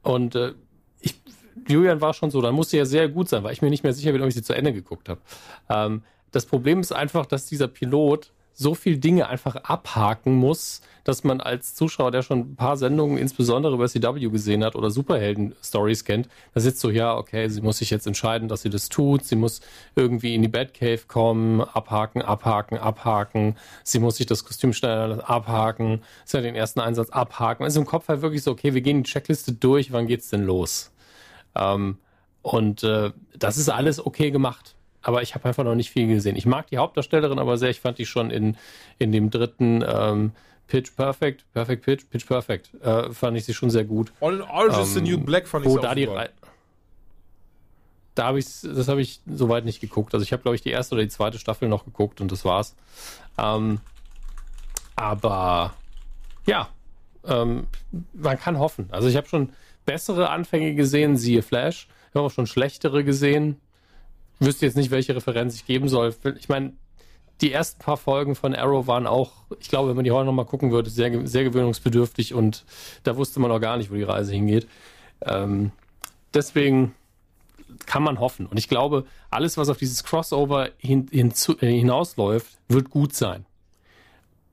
[0.01, 0.53] und äh,
[1.01, 1.21] ich,
[1.67, 3.93] Julian war schon so, dann musste ja sehr gut sein, weil ich mir nicht mehr
[3.93, 5.21] sicher bin, ob ich sie zu Ende geguckt habe.
[5.69, 6.01] Ähm,
[6.31, 11.41] das Problem ist einfach, dass dieser Pilot so viel Dinge einfach abhaken muss, dass man
[11.41, 16.29] als Zuschauer, der schon ein paar Sendungen insbesondere über CW gesehen hat oder Superhelden-Stories kennt,
[16.53, 19.35] da sitzt so, ja, okay, sie muss sich jetzt entscheiden, dass sie das tut, sie
[19.35, 19.61] muss
[19.95, 26.01] irgendwie in die Batcave kommen, abhaken, abhaken, abhaken, sie muss sich das Kostüm schneiden, abhaken,
[26.25, 27.63] sie hat den ersten Einsatz abhaken.
[27.63, 30.43] Also im Kopf halt wirklich so, okay, wir gehen die Checkliste durch, wann geht's denn
[30.43, 30.91] los?
[31.55, 31.97] Ähm,
[32.41, 34.72] und äh, das ist alles okay gemacht
[35.03, 36.35] aber ich habe einfach noch nicht viel gesehen.
[36.35, 37.69] Ich mag die Hauptdarstellerin aber sehr.
[37.69, 38.57] Ich fand die schon in,
[38.97, 40.31] in dem dritten ähm,
[40.67, 44.11] Pitch Perfect, Perfect Pitch, Pitch Perfect, äh, fand ich sie schon sehr gut.
[44.21, 46.09] All in all ähm, is the new black fand ich wo da die
[48.15, 50.13] da habe ich das habe ich soweit nicht geguckt.
[50.13, 52.45] Also ich habe glaube ich die erste oder die zweite Staffel noch geguckt und das
[52.45, 52.75] war's.
[53.37, 53.79] Ähm,
[54.95, 55.73] aber
[56.45, 56.69] ja,
[57.25, 57.67] ähm,
[58.13, 58.87] man kann hoffen.
[58.91, 59.49] Also ich habe schon
[59.85, 61.87] bessere Anfänge gesehen, siehe Flash.
[62.09, 63.59] Ich habe auch schon schlechtere gesehen
[64.45, 66.15] wüsste jetzt nicht, welche Referenz ich geben soll.
[66.39, 66.73] Ich meine,
[67.41, 70.45] die ersten paar Folgen von Arrow waren auch, ich glaube, wenn man die heute nochmal
[70.45, 72.63] gucken würde, sehr, sehr gewöhnungsbedürftig und
[73.03, 74.67] da wusste man noch gar nicht, wo die Reise hingeht.
[75.21, 75.71] Ähm,
[76.33, 76.93] deswegen
[77.85, 78.45] kann man hoffen.
[78.45, 83.45] Und ich glaube, alles, was auf dieses Crossover hin, hin, äh, hinausläuft, wird gut sein.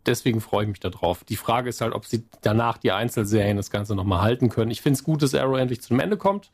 [0.06, 1.24] Deswegen freue ich mich darauf.
[1.24, 4.70] Die Frage ist halt, ob sie danach die Einzelserien das Ganze nochmal halten können.
[4.70, 6.50] Ich finde es gut, dass Arrow endlich zum Ende kommt.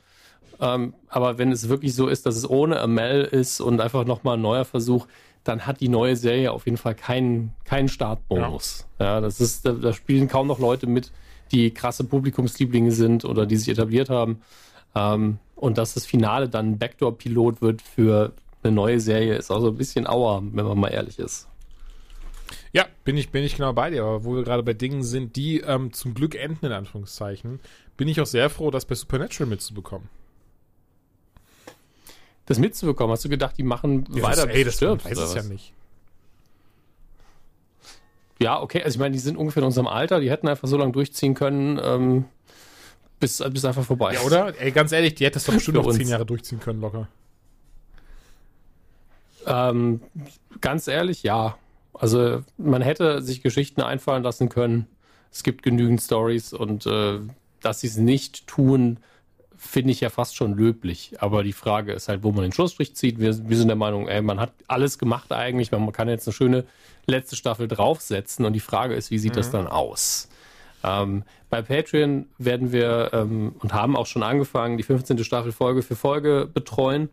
[0.60, 4.36] Ähm, aber wenn es wirklich so ist, dass es ohne Amel ist und einfach nochmal
[4.36, 5.06] ein neuer Versuch,
[5.44, 8.86] dann hat die neue Serie auf jeden Fall keinen, keinen Startbonus.
[8.98, 9.06] Ja.
[9.06, 11.12] ja, das ist, da, da, spielen kaum noch Leute mit,
[11.52, 14.40] die krasse Publikumslieblinge sind oder die sich etabliert haben.
[14.94, 18.32] Ähm, und dass das Finale dann ein Backdoor-Pilot wird für
[18.62, 21.48] eine neue Serie, ist auch so ein bisschen auer, wenn man mal ehrlich ist.
[22.72, 24.02] Ja, bin ich, bin ich genau bei dir.
[24.02, 27.60] Aber wo wir gerade bei Dingen sind, die ähm, zum Glück enden, in Anführungszeichen,
[27.96, 30.08] bin ich auch sehr froh, das bei Supernatural mitzubekommen
[32.46, 33.12] das mitzubekommen?
[33.12, 35.72] Hast du gedacht, die machen ja, weiter, das, ey, das stirbst, weiß es ja nicht.
[38.38, 40.76] Ja, okay, also ich meine, die sind ungefähr in unserem Alter, die hätten einfach so
[40.76, 42.24] lange durchziehen können, ähm,
[43.18, 44.60] bis, bis einfach vorbei Ja, oder?
[44.60, 47.08] Ey, ganz ehrlich, die hättest doch bestimmt noch zehn Jahre durchziehen können, locker.
[49.46, 50.00] Ähm,
[50.60, 51.56] ganz ehrlich, ja.
[51.94, 54.86] Also man hätte sich Geschichten einfallen lassen können.
[55.32, 57.20] Es gibt genügend Stories und äh,
[57.62, 58.98] dass sie es nicht tun,
[59.58, 61.14] finde ich ja fast schon löblich.
[61.18, 63.18] Aber die Frage ist halt, wo man den Schlussstrich zieht.
[63.18, 65.72] Wir, wir sind der Meinung, ey, man hat alles gemacht eigentlich.
[65.72, 66.64] Man kann jetzt eine schöne
[67.06, 68.44] letzte Staffel draufsetzen.
[68.44, 69.36] Und die Frage ist, wie sieht mhm.
[69.36, 70.28] das dann aus?
[70.84, 75.22] Ähm, bei Patreon werden wir ähm, und haben auch schon angefangen, die 15.
[75.24, 77.08] Staffel Folge für Folge betreuen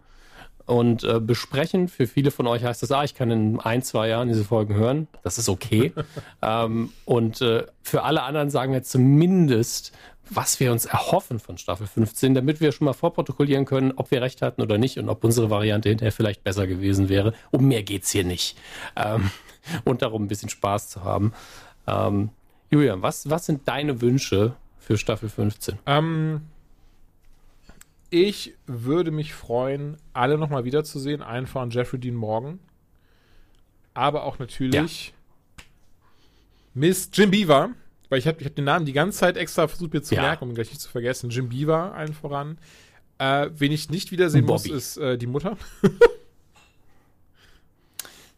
[0.66, 1.88] und äh, besprechen.
[1.88, 4.76] Für viele von euch heißt das, ah, ich kann in ein, zwei Jahren diese Folgen
[4.76, 5.08] hören.
[5.24, 5.92] Das ist okay.
[6.42, 9.92] ähm, und äh, für alle anderen sagen wir zumindest,
[10.30, 14.22] was wir uns erhoffen von Staffel 15, damit wir schon mal vorprotokollieren können, ob wir
[14.22, 17.34] recht hatten oder nicht und ob unsere Variante hinterher vielleicht besser gewesen wäre.
[17.52, 18.58] Um mehr geht's hier nicht.
[18.96, 19.32] Ähm,
[19.84, 21.34] und darum ein bisschen Spaß zu haben.
[21.88, 22.30] Ähm,
[22.70, 25.78] Julian, was, was sind deine Wünsche für Staffel 15?
[25.86, 26.42] Ähm,
[28.14, 31.22] ich würde mich freuen, alle nochmal wiederzusehen.
[31.22, 32.60] Einfach Jeffrey Dean Morgan.
[33.94, 35.14] Aber auch natürlich ja.
[36.74, 37.72] Miss Jim Beaver
[38.14, 40.22] weil ich habe ich hab den Namen die ganze Zeit extra versucht mir zu ja.
[40.22, 41.32] merken, um ihn gleich nicht zu vergessen.
[41.32, 42.60] Jim Beaver allen voran.
[43.18, 44.70] Äh, wen ich nicht wiedersehen Bobby.
[44.72, 45.58] muss, ist äh, die Mutter.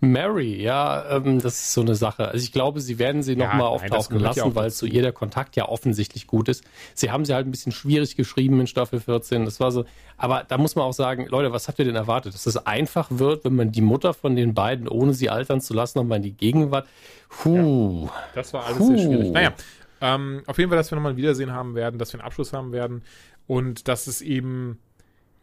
[0.01, 2.27] Mary, ja, ähm, das ist so eine Sache.
[2.27, 5.55] Also ich glaube, sie werden sie nochmal ja, auftauchen lassen, weil zu ihr der Kontakt
[5.55, 6.63] ja offensichtlich gut ist.
[6.93, 9.45] Sie haben sie halt ein bisschen schwierig geschrieben in Staffel 14.
[9.45, 9.85] Das war so,
[10.17, 12.34] aber da muss man auch sagen, Leute, was habt ihr denn erwartet?
[12.34, 15.73] Dass es einfach wird, wenn man die Mutter von den beiden, ohne sie altern zu
[15.73, 16.88] lassen, nochmal in die Gegenwart.
[17.30, 18.05] Puh.
[18.05, 18.88] Ja, das war alles Puh.
[18.88, 19.31] sehr schwierig.
[19.31, 19.53] Naja,
[20.01, 22.53] Ähm, auf jeden Fall, dass wir nochmal ein Wiedersehen haben werden, dass wir einen Abschluss
[22.53, 23.01] haben werden
[23.47, 24.77] und dass es eben,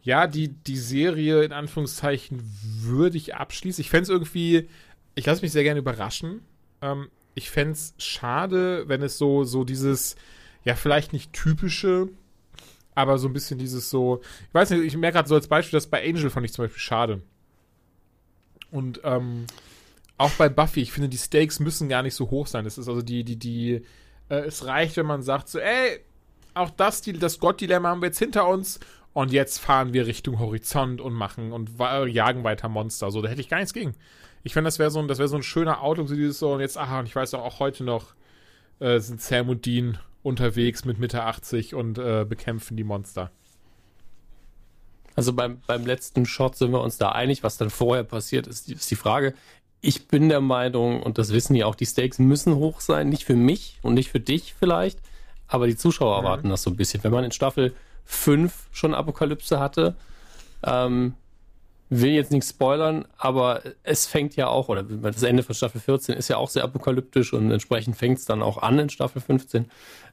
[0.02, 2.42] ja, die, die Serie in Anführungszeichen
[2.80, 3.78] würdig abschließt.
[3.78, 4.68] Ich fände es irgendwie,
[5.14, 6.42] ich lasse mich sehr gerne überraschen.
[6.80, 10.16] Ähm, ich fände es schade, wenn es so, so dieses,
[10.64, 12.08] ja, vielleicht nicht typische,
[12.94, 15.76] aber so ein bisschen dieses so, ich weiß nicht, ich merke gerade so als Beispiel,
[15.76, 17.22] dass bei Angel fand ich zum Beispiel schade.
[18.70, 19.46] Und ähm,
[20.18, 22.66] auch bei Buffy, ich finde, die Stakes müssen gar nicht so hoch sein.
[22.66, 23.82] Es ist also die, die, die,
[24.28, 26.00] äh, es reicht, wenn man sagt so, ey,
[26.54, 28.80] auch das, die, das Gott-Dilemma haben wir jetzt hinter uns
[29.14, 33.10] und jetzt fahren wir Richtung Horizont und machen und jagen weiter Monster.
[33.10, 33.94] So, da hätte ich gar nichts gegen.
[34.42, 36.52] Ich finde, das wäre so, ein, das wäre so ein schöner Outlook, so dieses so,
[36.52, 38.14] und jetzt, aha, und ich weiß auch, auch heute noch
[38.80, 43.30] äh, sind Sam und Dean unterwegs mit Mitte 80 und äh, bekämpfen die Monster.
[45.14, 48.68] Also beim, beim letzten Shot sind wir uns da einig, was dann vorher passiert ist,
[48.70, 49.34] ist die Frage.
[49.82, 53.24] Ich bin der Meinung, und das wissen die auch, die Stakes müssen hoch sein, nicht
[53.24, 55.00] für mich und nicht für dich vielleicht,
[55.48, 56.24] aber die Zuschauer mhm.
[56.24, 57.04] erwarten das so ein bisschen.
[57.04, 59.94] Wenn man in Staffel 5 schon Apokalypse hatte,
[60.64, 61.14] ähm,
[61.90, 66.14] will jetzt nichts spoilern, aber es fängt ja auch, oder das Ende von Staffel 14
[66.14, 69.66] ist ja auch sehr apokalyptisch und entsprechend fängt es dann auch an in Staffel 15.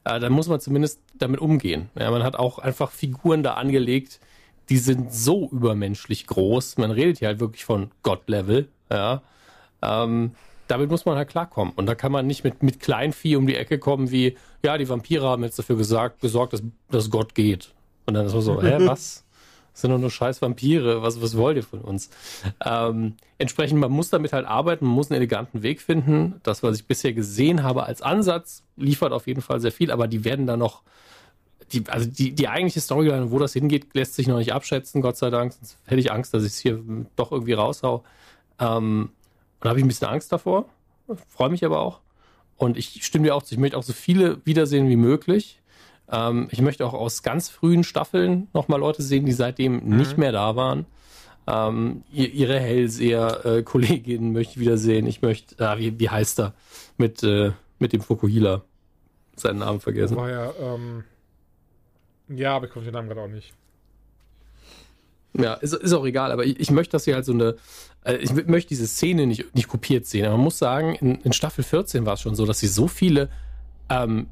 [0.04, 1.90] Äh, da muss man zumindest damit umgehen.
[1.98, 4.20] Ja, man hat auch einfach Figuren da angelegt,
[4.70, 6.78] die sind so übermenschlich groß.
[6.78, 8.68] Man redet hier halt wirklich von God-Level.
[8.92, 9.22] Ja.
[9.82, 10.36] Ähm,
[10.68, 11.74] damit muss man halt klarkommen.
[11.76, 14.88] Und da kann man nicht mit, mit Kleinvieh um die Ecke kommen, wie, ja, die
[14.88, 16.62] Vampire haben jetzt dafür gesagt, gesorgt, dass,
[16.92, 17.74] dass Gott geht.
[18.10, 19.24] Und dann ist man so, hä, was?
[19.72, 21.04] Das sind doch nur scheiß Vampire.
[21.04, 22.10] Was, was wollt ihr von uns?
[22.66, 26.42] Ähm, entsprechend, man muss damit halt arbeiten, man muss einen eleganten Weg finden.
[26.42, 30.08] Das, was ich bisher gesehen habe als Ansatz, liefert auf jeden Fall sehr viel, aber
[30.08, 30.82] die werden da noch,
[31.72, 35.18] die, also die, die eigentliche Storyline, wo das hingeht, lässt sich noch nicht abschätzen, Gott
[35.18, 35.54] sei Dank.
[35.54, 36.84] Sonst hätte ich Angst, dass ich es hier
[37.16, 38.04] doch irgendwie raushau.
[38.60, 39.12] Ähm,
[39.60, 40.66] und da habe ich ein bisschen Angst davor.
[41.28, 42.00] Freue mich aber auch.
[42.58, 45.62] Und ich stimme dir auch zu, ich möchte auch so viele wiedersehen wie möglich.
[46.12, 49.98] Ähm, ich möchte auch aus ganz frühen Staffeln nochmal Leute sehen, die seitdem mhm.
[49.98, 50.86] nicht mehr da waren.
[51.48, 55.08] Ähm, ihre Hellseher-Kolleginnen äh, möchte ich wiedersehen.
[55.08, 56.54] Ich möchte, äh, wie, wie heißt er?
[56.98, 58.64] Mit, äh, mit dem Fukuhila.
[59.36, 60.18] Seinen Namen vergessen.
[60.18, 61.04] War ja, ähm,
[62.28, 63.54] ja, aber ich komme den Namen gerade auch nicht.
[65.38, 67.56] Ja, ist, ist auch egal, aber ich, ich möchte, dass sie halt so eine,
[68.04, 70.26] äh, ich möchte diese Szene nicht, nicht kopiert sehen.
[70.26, 72.88] Aber man muss sagen, in, in Staffel 14 war es schon so, dass sie so
[72.88, 73.30] viele,
[73.90, 74.28] ähm,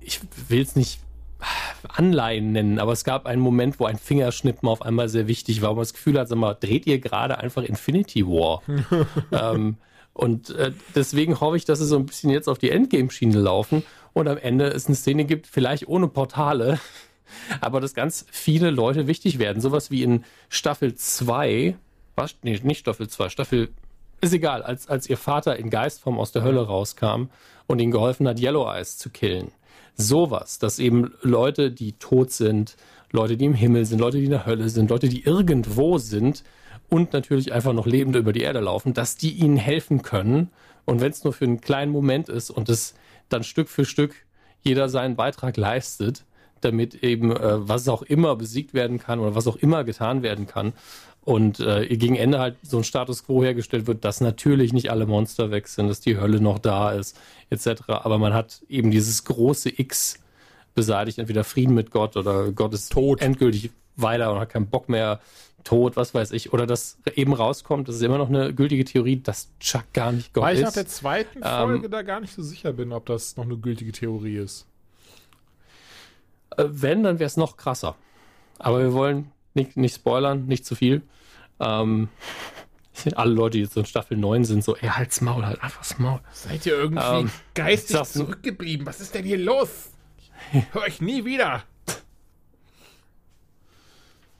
[0.00, 1.00] ich will es nicht
[1.88, 5.70] Anleihen nennen, aber es gab einen Moment, wo ein Fingerschnippen auf einmal sehr wichtig war,
[5.70, 8.62] wo man das Gefühl hat, sag mal, dreht ihr gerade einfach Infinity War?
[9.32, 9.76] ähm,
[10.14, 13.82] und äh, deswegen hoffe ich, dass sie so ein bisschen jetzt auf die Endgame-Schiene laufen
[14.12, 16.78] und am Ende es eine Szene gibt, vielleicht ohne Portale,
[17.60, 19.60] aber dass ganz viele Leute wichtig werden.
[19.60, 21.76] Sowas wie in Staffel 2,
[22.14, 22.36] was?
[22.42, 23.68] Nee, nicht Staffel 2, Staffel,
[24.20, 27.24] ist egal, als, als ihr Vater in Geistform aus der Hölle rauskam
[27.66, 29.50] und ihnen geholfen hat, Yellow Eyes zu killen.
[29.96, 32.76] Sowas, dass eben Leute, die tot sind,
[33.10, 36.42] Leute, die im Himmel sind, Leute, die in der Hölle sind, Leute, die irgendwo sind
[36.88, 40.50] und natürlich einfach noch lebend über die Erde laufen, dass die ihnen helfen können.
[40.84, 42.94] Und wenn es nur für einen kleinen Moment ist und es
[43.28, 44.14] dann Stück für Stück
[44.62, 46.24] jeder seinen Beitrag leistet,
[46.60, 50.46] damit eben äh, was auch immer besiegt werden kann oder was auch immer getan werden
[50.46, 50.72] kann.
[51.24, 55.06] Und äh, gegen Ende halt so ein Status quo hergestellt wird, dass natürlich nicht alle
[55.06, 57.16] Monster weg sind, dass die Hölle noch da ist,
[57.50, 57.82] etc.
[57.86, 60.18] Aber man hat eben dieses große X
[60.74, 64.88] beseitigt, entweder Frieden mit Gott oder Gott ist tot endgültig weiter und hat keinen Bock
[64.88, 65.20] mehr,
[65.64, 66.52] tot, was weiß ich.
[66.52, 70.32] Oder dass eben rauskommt, das ist immer noch eine gültige Theorie, dass Chuck gar nicht
[70.32, 70.62] Gott Weil ist.
[70.62, 73.36] Weil ich nach der zweiten ähm, Folge da gar nicht so sicher bin, ob das
[73.36, 74.66] noch eine gültige Theorie ist.
[76.56, 77.96] Äh, wenn, dann wäre es noch krasser.
[78.58, 81.02] Aber wir wollen nicht, nicht spoilern, nicht zu viel.
[81.60, 82.08] Ähm,
[83.14, 85.98] alle Leute, die jetzt in Staffel 9 sind, so, ey, halt's Maul, halt einfach das
[85.98, 86.20] Maul.
[86.32, 88.86] Seid ihr irgendwie ähm, geistig zurückgeblieben?
[88.86, 89.90] Was ist denn hier los?
[90.72, 91.64] Hör ich nie wieder.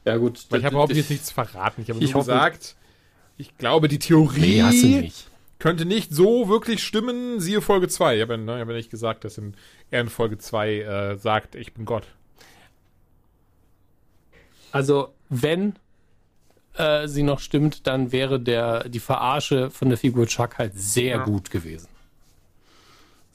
[0.05, 0.47] Ja, gut.
[0.51, 1.83] Weil ich habe überhaupt jetzt nichts verraten.
[1.83, 2.77] Ich habe nur gesagt,
[3.37, 5.29] ich glaube, die Theorie nee, nicht.
[5.59, 7.41] könnte nicht so wirklich stimmen.
[7.41, 8.17] Siehe Folge 2.
[8.17, 9.55] Ich habe ja, hab ja nicht gesagt, dass in,
[9.91, 12.07] er in Folge 2 äh, sagt, ich bin Gott.
[14.73, 15.75] Also, wenn
[16.75, 21.17] äh, sie noch stimmt, dann wäre der, die Verarsche von der Figur Chuck halt sehr
[21.17, 21.25] ja.
[21.25, 21.89] gut gewesen.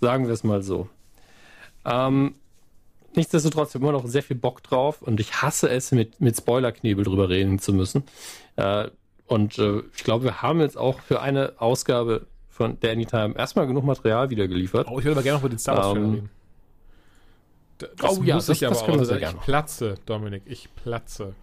[0.02, 0.90] Sagen wir es mal so.
[1.86, 2.36] Ähm,
[3.16, 7.30] nichtsdestotrotz immer noch sehr viel Bock drauf und ich hasse es, mit, mit Spoilerknebel drüber
[7.30, 8.04] reden zu müssen.
[8.56, 8.90] Äh,
[9.28, 13.68] und äh, ich glaube, wir haben jetzt auch für eine Ausgabe von der Anytime erstmal
[13.68, 14.88] genug Material wieder geliefert.
[14.90, 16.30] Oh, ich würde aber gerne noch über den Star Wars ähm, reden.
[17.78, 19.38] Das oh ja, das, das können wir sehr gerne.
[19.40, 21.36] Ich platze, Dominik, ich platze.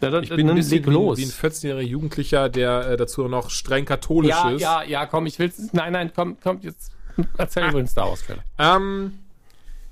[0.00, 1.18] Ja, dann, ich bin ein bisschen los.
[1.18, 4.60] wie ein 14-jähriger Jugendlicher, der äh, dazu noch streng katholisch ja, ist.
[4.62, 6.92] Ja, ja, komm, ich will Nein, nein, komm, komm, jetzt
[7.36, 7.70] erzähl ah.
[7.70, 8.44] über den Star Wars-Trailer.
[8.58, 9.18] Ähm,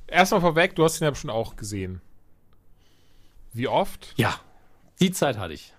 [0.07, 2.01] Erstmal vorweg, du hast ihn ja bestimmt auch gesehen.
[3.53, 4.15] Wie oft?
[4.16, 4.39] Ja,
[5.01, 5.73] die Zeit hatte ich.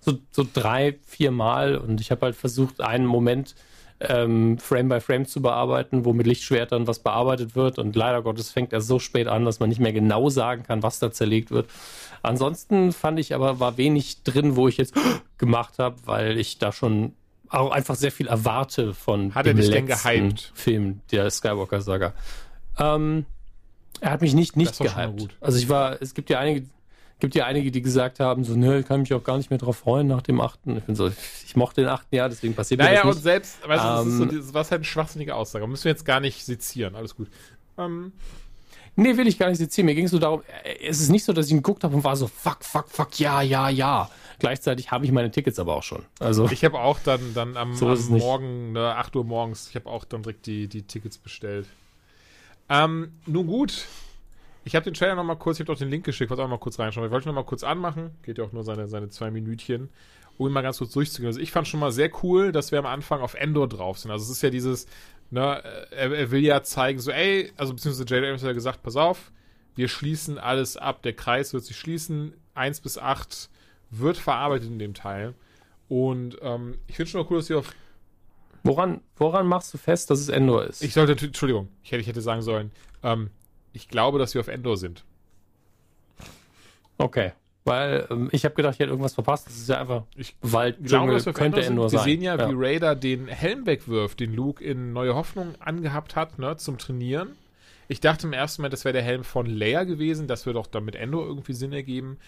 [0.00, 3.54] So, so drei, vier Mal und ich habe halt versucht, einen Moment
[4.00, 8.50] ähm, Frame by Frame zu bearbeiten, wo mit Lichtschwertern was bearbeitet wird und leider Gottes
[8.50, 11.50] fängt er so spät an, dass man nicht mehr genau sagen kann, was da zerlegt
[11.50, 11.68] wird.
[12.22, 14.94] Ansonsten fand ich aber, war wenig drin, wo ich jetzt
[15.38, 17.12] gemacht habe, weil ich da schon
[17.48, 20.36] auch einfach sehr viel erwarte von Hat dem letzten?
[20.54, 22.14] Film der Skywalker-Saga.
[22.78, 23.26] Ähm,
[24.00, 25.36] er hat mich nicht, nicht gehypt.
[25.40, 26.66] Also ich war, es gibt ja einige,
[27.20, 29.58] gibt ja einige, die gesagt haben, so, ne, ich kann mich auch gar nicht mehr
[29.58, 30.76] drauf freuen nach dem achten.
[30.76, 31.08] Ich bin so,
[31.46, 33.22] ich mochte den achten Jahr, deswegen passiert mir Naja, das und nicht.
[33.22, 35.66] selbst, weißt du, das ist so Ähm, dieses, was halt eine schwachsinnige Aussage.
[35.66, 37.28] Müssen wir jetzt gar nicht sezieren, alles gut.
[37.78, 38.12] Ähm,
[38.96, 39.86] Nee, will ich gar nicht sezieren.
[39.86, 41.96] Mir ging es nur darum, äh, es ist nicht so, dass ich ihn geguckt habe
[41.96, 44.08] und war so, fuck, fuck, fuck, ja, ja, ja.
[44.38, 46.04] Gleichzeitig habe ich meine Tickets aber auch schon.
[46.20, 48.06] Also, ich habe auch dann, dann am, So am.
[48.08, 51.66] Morgen, ne, 8 Uhr morgens, ich habe auch dann direkt die, die Tickets bestellt.
[52.68, 53.86] Ähm, nun gut.
[54.64, 56.48] Ich habe den Trailer noch mal kurz, ich habe doch den Link geschickt, wollte auch
[56.48, 57.06] noch mal kurz reinschauen.
[57.06, 58.12] Ich wollte ihn noch mal kurz anmachen.
[58.22, 59.90] Geht ja auch nur seine, seine zwei Minütchen.
[60.38, 61.28] Um ihn mal ganz kurz durchzugehen.
[61.28, 64.10] Also ich fand schon mal sehr cool, dass wir am Anfang auf Endor drauf sind.
[64.10, 64.86] Also es ist ja dieses,
[65.30, 68.24] ne, er, er will ja zeigen, so, ey, also beziehungsweise J.J.
[68.24, 69.30] Abrams hat ja gesagt, pass auf,
[69.76, 73.50] wir schließen alles ab, der Kreis wird sich schließen, 1 bis 8
[73.90, 75.34] wird verarbeitet in dem Teil.
[75.88, 77.72] Und ähm, ich finde schon mal cool, dass sie auf
[78.62, 80.82] woran, woran machst du fest, dass es Endor ist?
[80.82, 82.70] ich sollte, Entschuldigung, ich hätte, ich hätte sagen sollen,
[83.02, 83.30] ähm,
[83.74, 85.04] ich glaube, dass wir auf Endor sind.
[86.96, 87.32] okay.
[87.66, 89.46] Weil ähm, ich habe gedacht, ich hätte irgendwas verpasst.
[89.46, 91.86] Das ist ja einfach Ich Wald, glaube, Dschungel, dass wir könnte Endor.
[91.86, 92.04] Endor Wir sein.
[92.04, 96.56] sehen ja, wie Raider den Helm wegwirft, den Luke in Neue Hoffnung angehabt hat, ne,
[96.58, 97.36] zum Trainieren.
[97.88, 100.28] Ich dachte im ersten Moment, das wäre der Helm von Leia gewesen.
[100.28, 102.18] Das würde auch dann mit Endor irgendwie Sinn ergeben.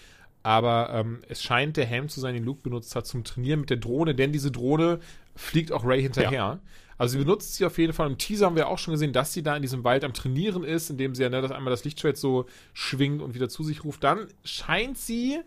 [0.41, 3.69] Aber ähm, es scheint der Helm zu sein, den Luke benutzt hat zum Trainieren mit
[3.69, 4.99] der Drohne, denn diese Drohne
[5.35, 6.59] fliegt auch Ray hinterher.
[6.97, 8.07] Also sie benutzt sie auf jeden Fall.
[8.07, 10.63] Im Teaser haben wir auch schon gesehen, dass sie da in diesem Wald am Trainieren
[10.63, 13.83] ist, indem sie ja ne, das einmal das Lichtschwert so schwingt und wieder zu sich
[13.83, 14.03] ruft.
[14.03, 15.39] Dann scheint sie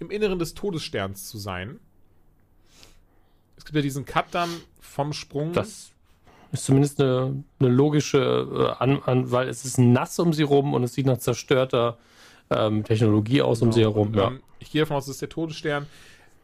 [0.00, 1.78] im Inneren des Todessterns zu sein.
[3.56, 4.50] Es gibt ja diesen Cut dann
[4.80, 5.52] vom Sprung.
[5.52, 5.92] Das
[6.52, 8.18] ist zumindest eine, eine logische
[8.78, 11.98] äh, an, an, weil es ist nass um sie rum und es sieht nach zerstörter
[12.50, 14.08] ähm, Technologie aus um sie herum.
[14.08, 14.28] Und, Ja.
[14.28, 15.86] ähm, ich gehe davon aus, das ist der Todesstern.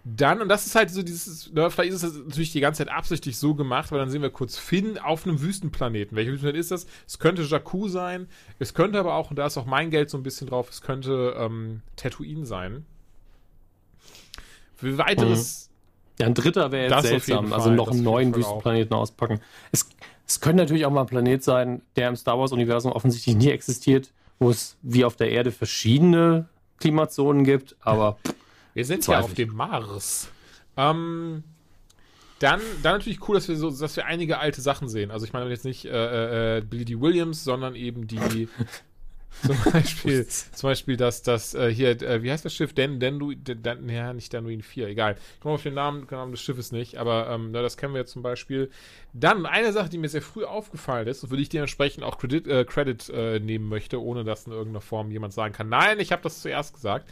[0.04, 2.92] Dann, und das ist halt so dieses, ne, vielleicht ist es natürlich die ganze Zeit
[2.92, 6.16] absichtlich so gemacht, weil dann sehen wir kurz Finn auf einem Wüstenplaneten.
[6.16, 6.86] Welcher Wüstenplanet ist das?
[7.06, 8.26] Es könnte Jakku sein,
[8.58, 10.82] es könnte aber auch, und da ist auch mein Geld so ein bisschen drauf, es
[10.82, 12.84] könnte ähm, Tatooine sein.
[14.74, 15.70] Für weiteres,
[16.18, 17.52] Ja, ein dritter wäre jetzt seltsam.
[17.52, 18.46] Also noch einen neuen Fall auch.
[18.46, 19.40] Wüstenplaneten auspacken.
[19.70, 19.88] Es,
[20.26, 24.10] es könnte natürlich auch mal ein Planet sein, der im Star Wars-Universum offensichtlich nie existiert,
[24.40, 26.48] wo es wie auf der Erde verschiedene
[26.80, 28.18] Klimazonen gibt, aber
[28.74, 30.30] Wir sind ja auf dem Mars.
[30.76, 31.44] Ähm,
[32.38, 35.10] dann, dann natürlich cool, dass wir so, dass wir einige alte Sachen sehen.
[35.10, 37.00] Also ich meine jetzt nicht äh, äh, Billy D.
[37.00, 38.48] Williams, sondern eben die
[39.46, 42.72] zum Beispiel, zum Beispiel das, das äh, hier, äh, wie heißt das Schiff?
[42.72, 45.16] Den, Dendu, Den, Den, ja, nicht Denduin 4, egal.
[45.34, 47.94] Ich komme auf den Namen, den Namen des Schiffes nicht, aber ähm, na, das kennen
[47.94, 48.70] wir jetzt zum Beispiel.
[49.12, 52.46] Dann eine Sache, die mir sehr früh aufgefallen ist und die ich dementsprechend auch Credit,
[52.46, 56.12] äh, Credit äh, nehmen möchte, ohne dass in irgendeiner Form jemand sagen kann, nein, ich
[56.12, 57.08] habe das zuerst gesagt.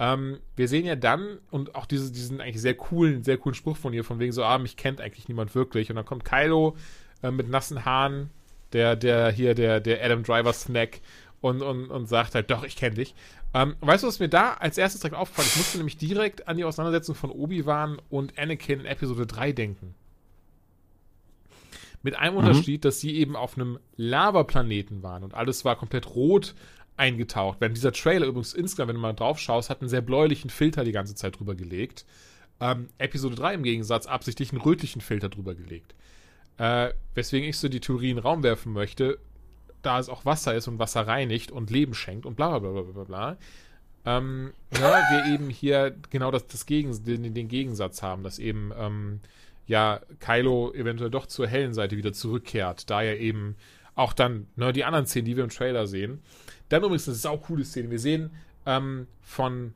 [0.00, 3.76] Ähm, wir sehen ja dann und auch diese, diesen eigentlich sehr coolen, sehr coolen Spruch
[3.76, 5.90] von ihr, von wegen so, ah, mich kennt eigentlich niemand wirklich.
[5.90, 6.76] Und dann kommt Kylo
[7.22, 8.30] äh, mit nassen Haaren,
[8.72, 11.00] der, der hier, der, der Adam Driver Snack
[11.40, 13.14] und, und, und sagt halt, doch, ich kenne dich.
[13.54, 15.52] Ähm, weißt du, was mir da als erstes direkt aufgefallen ist?
[15.54, 19.94] Ich musste nämlich direkt an die Auseinandersetzung von Obi-Wan und Anakin in Episode 3 denken.
[22.02, 26.54] Mit einem Unterschied, dass sie eben auf einem Lavaplaneten waren und alles war komplett rot
[26.98, 27.60] eingetaucht.
[27.60, 30.84] Während dieser Trailer übrigens insgesamt, wenn du mal drauf schaust, hat einen sehr bläulichen Filter
[30.84, 32.04] die ganze Zeit drüber gelegt.
[32.60, 35.94] Ähm, Episode 3 im Gegensatz absichtlich einen rötlichen Filter drüber gelegt.
[36.58, 39.18] Äh, weswegen ich so die Theorie in den Raum werfen möchte,
[39.82, 42.82] da es auch Wasser ist und Wasser reinigt und Leben schenkt und bla bla bla
[42.82, 43.36] bla bla.
[44.04, 48.72] Ähm, ja, wir eben hier genau das, das Gegen, den, den Gegensatz haben, dass eben
[48.76, 49.20] ähm,
[49.66, 53.54] ja Kylo eventuell doch zur hellen Seite wieder zurückkehrt, da er eben
[53.94, 56.22] auch dann ne, die anderen Szenen, die wir im Trailer sehen.
[56.68, 57.90] Dann übrigens eine saucoole Szene.
[57.90, 58.30] Wir sehen
[58.66, 59.74] ähm, von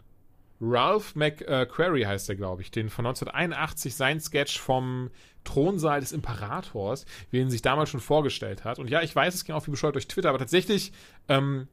[0.60, 5.10] Ralph McQuarrie heißt er, glaube ich, den von 1981 sein Sketch vom
[5.42, 8.78] Thronsaal des Imperators, wie er ihn sich damals schon vorgestellt hat.
[8.78, 10.92] Und ja, ich weiß, es ging auch wie bescheuert durch Twitter, aber tatsächlich
[11.28, 11.66] ähm,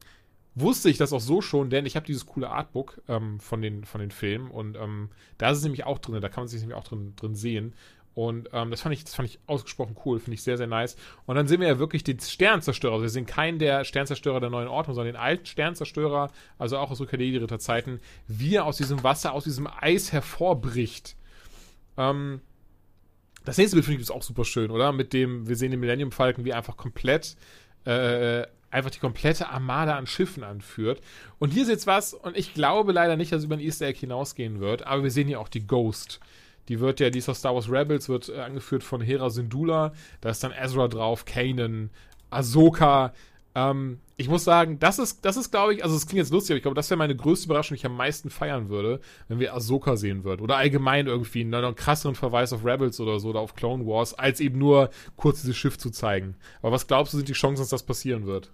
[0.56, 3.84] wusste ich das auch so schon, denn ich habe dieses coole Artbook ähm, von, den,
[3.84, 6.60] von den Filmen und ähm, da ist es nämlich auch drin, da kann man sich
[6.60, 7.76] nämlich auch drin, drin sehen.
[8.16, 10.98] Und ähm, das, fand ich, das fand ich ausgesprochen cool, finde ich sehr, sehr nice.
[11.26, 12.94] Und dann sehen wir ja wirklich den Sternzerstörer.
[12.94, 16.92] Also wir sehen keinen der Sternzerstörer der neuen Ordnung, sondern den alten Sternzerstörer, also auch
[16.92, 21.16] aus Rückkehr Zeiten, wie er aus diesem Wasser, aus diesem Eis hervorbricht.
[21.98, 22.42] Ähm,
[23.46, 24.92] das nächste Bild finde ich ist auch super schön, oder?
[24.92, 27.38] Mit dem, wir sehen den Millennium Falcon, wie er einfach komplett
[27.86, 31.02] äh, einfach die komplette Armada an Schiffen anführt.
[31.40, 33.88] Und hier ist jetzt was, und ich glaube leider nicht, dass es über ein Easter
[33.88, 36.20] Egg hinausgehen wird, aber wir sehen hier auch die Ghost.
[36.70, 39.92] Die wird ja, die ist aus Star Wars Rebels, wird äh, angeführt von Hera Syndulla.
[40.22, 41.90] Da ist dann Ezra drauf, Kanan,
[42.30, 43.14] Ahsoka.
[43.56, 46.52] Ähm, ich muss sagen, das ist, das ist, glaube ich, also es klingt jetzt lustig,
[46.52, 49.40] aber ich glaube, das wäre meine größte Überraschung, die ich am meisten feiern würde, wenn
[49.40, 50.42] wir Ahsoka sehen würden.
[50.42, 54.14] Oder allgemein irgendwie einen, einen krasseren Verweis auf Rebels oder so oder auf Clone Wars,
[54.14, 56.36] als eben nur kurz dieses Schiff zu zeigen.
[56.62, 58.52] Aber was glaubst du, sind die Chancen, dass das passieren wird?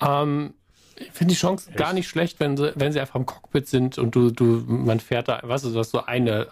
[0.00, 0.54] Ähm,
[0.98, 1.78] ich finde die Chance Echt?
[1.78, 5.00] gar nicht schlecht, wenn sie, wenn sie einfach im Cockpit sind und du, du, man
[5.00, 6.48] fährt da, was ist das, so eine,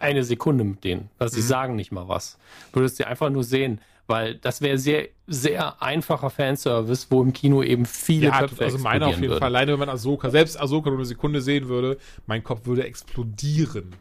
[0.00, 1.10] eine Sekunde mit denen.
[1.18, 1.46] Also sie mhm.
[1.46, 2.38] sagen nicht mal was.
[2.72, 7.32] Du würdest sie einfach nur sehen, weil das wäre sehr, sehr einfacher Fanservice, wo im
[7.32, 9.38] Kino eben viele ja, Köpfe Also meiner auf jeden würden.
[9.38, 12.84] Fall, alleine wenn man Ahsoka, selbst Ahsoka nur eine Sekunde sehen würde, mein Kopf würde
[12.84, 13.94] explodieren.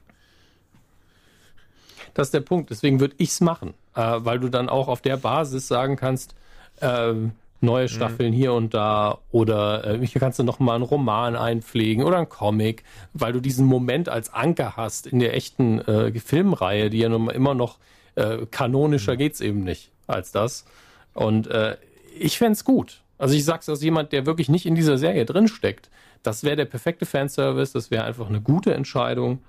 [2.13, 5.01] Das ist der Punkt, deswegen würde ich es machen, äh, weil du dann auch auf
[5.01, 6.35] der Basis sagen kannst,
[6.81, 7.31] ähm,
[7.63, 7.89] neue mhm.
[7.89, 8.35] Staffeln mhm.
[8.35, 12.29] hier und da oder äh, hier kannst du noch mal einen Roman einpflegen oder einen
[12.29, 12.83] Comic,
[13.13, 17.29] weil du diesen Moment als Anker hast in der echten äh, Filmreihe, die ja nun
[17.29, 17.77] immer noch
[18.15, 19.17] äh, kanonischer mhm.
[19.17, 20.65] geht's eben nicht als das.
[21.13, 21.77] Und äh,
[22.17, 23.01] ich fände gut.
[23.17, 25.89] Also ich sag's als jemand, der wirklich nicht in dieser Serie drinsteckt.
[26.23, 29.41] Das wäre der perfekte Fanservice, das wäre einfach eine gute Entscheidung.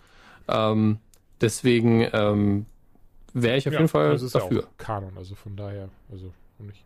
[0.49, 0.99] Ähm,
[1.41, 2.67] deswegen ähm,
[3.33, 4.63] wäre ich auf ja, jeden Fall dafür.
[4.63, 6.85] Ja Kanon, also von daher, also nicht.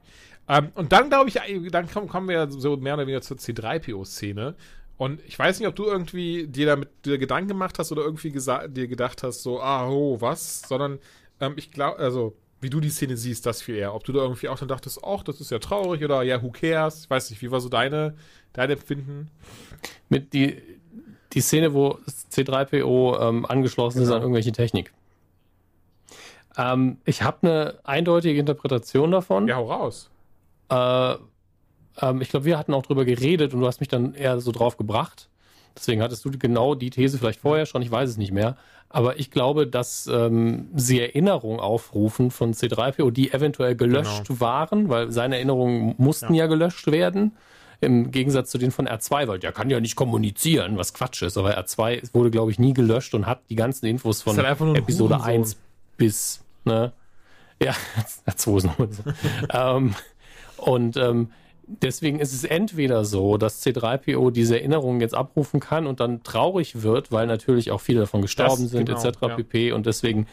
[0.48, 1.38] Ähm, und dann glaube ich,
[1.70, 4.54] dann kommen wir so mehr oder weniger zur C3PO-Szene.
[4.96, 8.30] Und ich weiß nicht, ob du irgendwie dir damit dir Gedanken gemacht hast oder irgendwie
[8.30, 10.62] dir gedacht hast, so, ah, oh, was?
[10.62, 10.98] Sondern
[11.40, 13.94] ähm, ich glaube, also, wie du die Szene siehst, das viel eher.
[13.94, 16.50] Ob du da irgendwie auch dann dachtest, ach, das ist ja traurig oder ja, who
[16.50, 17.04] cares?
[17.04, 18.16] Ich weiß nicht, wie war so deine,
[18.52, 19.30] dein Empfinden?
[20.08, 20.60] Mit die,
[21.32, 22.00] die Szene, wo
[22.32, 24.10] C3PO ähm, angeschlossen genau.
[24.10, 24.92] ist an irgendwelche Technik.
[26.56, 29.46] Ähm, ich habe eine eindeutige Interpretation davon.
[29.46, 30.10] Ja, hau raus.
[30.70, 31.15] Äh,
[32.01, 34.53] ähm, ich glaube, wir hatten auch drüber geredet und du hast mich dann eher so
[34.53, 35.28] drauf gebracht.
[35.77, 38.57] Deswegen hattest du genau die These vielleicht vorher schon, ich weiß es nicht mehr.
[38.90, 44.40] Aber ich glaube, dass ähm, sie Erinnerungen aufrufen von C3PO, die eventuell gelöscht genau.
[44.40, 46.45] waren, weil seine Erinnerungen mussten ja.
[46.45, 47.36] ja gelöscht werden.
[47.81, 51.36] Im Gegensatz zu denen von R2, weil der kann ja nicht kommunizieren, was Quatsch ist.
[51.36, 55.23] Aber R2 wurde, glaube ich, nie gelöscht und hat die ganzen Infos von halt Episode
[55.23, 55.57] 1
[55.97, 56.93] bis, ne?
[57.62, 57.74] Ja,
[58.27, 59.03] R2 ist noch so.
[59.51, 59.95] ähm,
[60.59, 61.30] und ähm,
[61.68, 66.82] deswegen ist es entweder so, dass C3PO diese Erinnerungen jetzt abrufen kann und dann traurig
[66.82, 69.18] wird, weil natürlich auch viele davon gestorben das, sind, genau, etc.
[69.22, 69.28] Ja.
[69.36, 69.72] pp.
[69.72, 70.26] Und deswegen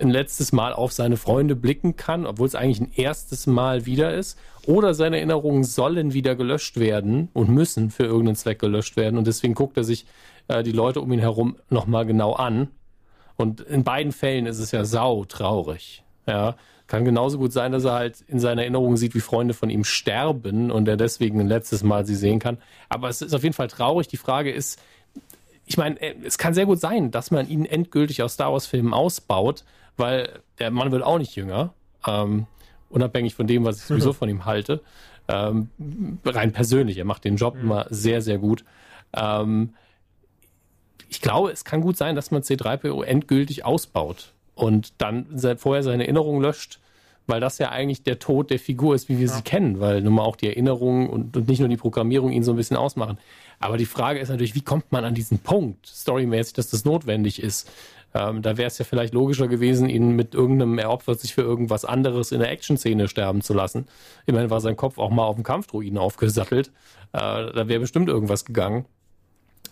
[0.00, 4.12] ein letztes Mal auf seine Freunde blicken kann, obwohl es eigentlich ein erstes Mal wieder
[4.12, 4.38] ist.
[4.66, 9.18] Oder seine Erinnerungen sollen wieder gelöscht werden und müssen für irgendeinen Zweck gelöscht werden.
[9.18, 10.06] Und deswegen guckt er sich
[10.48, 12.68] äh, die Leute um ihn herum nochmal genau an.
[13.36, 16.02] Und in beiden Fällen ist es ja sau traurig.
[16.26, 19.70] Ja, kann genauso gut sein, dass er halt in seiner Erinnerung sieht, wie Freunde von
[19.70, 22.58] ihm sterben und er deswegen ein letztes Mal sie sehen kann.
[22.88, 24.08] Aber es ist auf jeden Fall traurig.
[24.08, 24.80] Die Frage ist,
[25.66, 28.92] ich meine, äh, es kann sehr gut sein, dass man ihn endgültig aus Star Wars-Filmen
[28.92, 29.64] ausbaut,
[29.96, 31.72] weil der Mann wird auch nicht jünger.
[32.06, 32.46] Ähm,
[32.90, 34.82] unabhängig von dem, was ich sowieso von ihm halte.
[35.26, 35.70] Ähm,
[36.24, 37.62] rein persönlich, er macht den Job mhm.
[37.62, 38.64] immer sehr, sehr gut.
[39.14, 39.74] Ähm,
[41.08, 45.26] ich glaube, es kann gut sein, dass man C3PO endgültig ausbaut und dann
[45.58, 46.80] vorher seine Erinnerung löscht,
[47.26, 49.32] weil das ja eigentlich der Tod der Figur ist, wie wir ja.
[49.32, 52.42] sie kennen, weil nun mal auch die Erinnerung und, und, nicht nur die Programmierung ihn
[52.42, 53.18] so ein bisschen ausmachen.
[53.60, 57.42] Aber die Frage ist natürlich, wie kommt man an diesen Punkt, storymäßig, dass das notwendig
[57.42, 57.70] ist?
[58.12, 61.42] Ähm, da wäre es ja vielleicht logischer gewesen, ihn mit irgendeinem, er opfert sich für
[61.42, 63.86] irgendwas anderes in der Action-Szene sterben zu lassen.
[64.26, 66.68] Immerhin war sein Kopf auch mal auf dem Kampfdruiden aufgesattelt.
[67.12, 68.84] Äh, da wäre bestimmt irgendwas gegangen.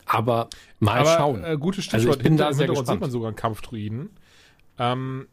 [0.07, 0.49] Aber
[0.81, 1.45] mal Aber, schauen.
[1.45, 2.07] Äh, gutes Stichwort.
[2.09, 2.89] Also ich bin da sehr gespannt.
[2.89, 4.11] sieht man sogar einen Kampfdruiden.
[4.79, 5.27] Ähm,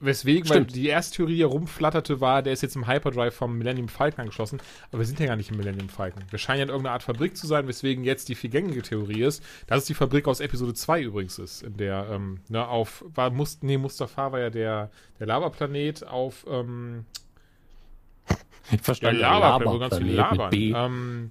[0.00, 0.68] weswegen, Stimmt.
[0.68, 4.20] weil die erste Theorie hier rumflatterte, war, der ist jetzt im Hyperdrive vom Millennium Falcon
[4.20, 4.60] angeschlossen.
[4.88, 6.24] Aber wir sind ja gar nicht im Millennium Falcon.
[6.30, 9.22] Wir scheinen ja in irgendeiner Art Fabrik zu sein, weswegen jetzt die viel gängige Theorie
[9.22, 13.04] ist, dass es die Fabrik aus Episode 2 übrigens ist, in der, ähm, ne, auf,
[13.14, 17.04] war, Must, nee, Mustafa war ja der, der Lavaplanet auf, ähm,
[18.72, 19.12] ich verstehe.
[19.18, 20.50] Ja, Lava, Lava ganz viel Lava.
[20.52, 21.30] Ähm,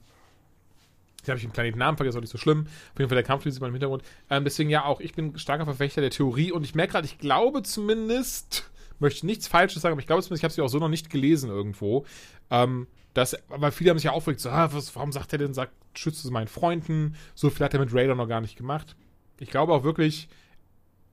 [1.30, 2.66] Jetzt habe ich den Planeten Namen vergessen, ist auch nicht so schlimm.
[2.94, 4.04] Auf jeden Fall der Kampf sieht man im Hintergrund.
[4.30, 7.20] Ähm, deswegen ja auch, ich bin starker Verfechter der Theorie und ich merke gerade, ich
[7.20, 8.70] glaube zumindest,
[9.00, 11.10] möchte nichts Falsches sagen, aber ich glaube zumindest, ich habe sie auch so noch nicht
[11.10, 12.06] gelesen irgendwo,
[12.50, 15.54] ähm, dass, aber viele haben sich ja aufgeregt, so, ah, was, warum sagt er denn,
[15.54, 18.96] sagt, schütze es meinen Freunden, so viel hat er mit Raider noch gar nicht gemacht.
[19.40, 20.30] Ich glaube auch wirklich,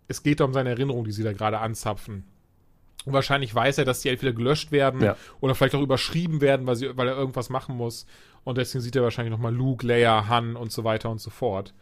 [0.09, 2.25] es geht um seine Erinnerung, die sie da gerade anzapfen.
[3.05, 5.17] Und wahrscheinlich weiß er, dass die entweder gelöscht werden ja.
[5.41, 8.05] oder vielleicht auch überschrieben werden, weil, sie, weil er irgendwas machen muss.
[8.47, 11.75] Und deswegen sieht er wahrscheinlich nochmal Luke, Leia, Han und so weiter und so fort.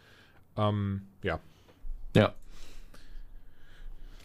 [0.57, 1.39] Ähm, ja.
[2.15, 2.33] Ja.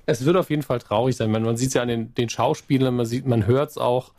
[0.07, 1.31] Es wird auf jeden Fall traurig sein.
[1.31, 4.15] Man, man sieht es ja an den, den Schauspielern, man man hört es auch.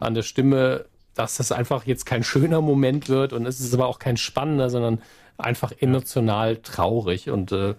[0.00, 3.88] an der Stimme, dass das einfach jetzt kein schöner Moment wird und es ist aber
[3.88, 5.02] auch kein spannender, sondern
[5.36, 7.28] einfach emotional traurig.
[7.28, 7.74] Und äh,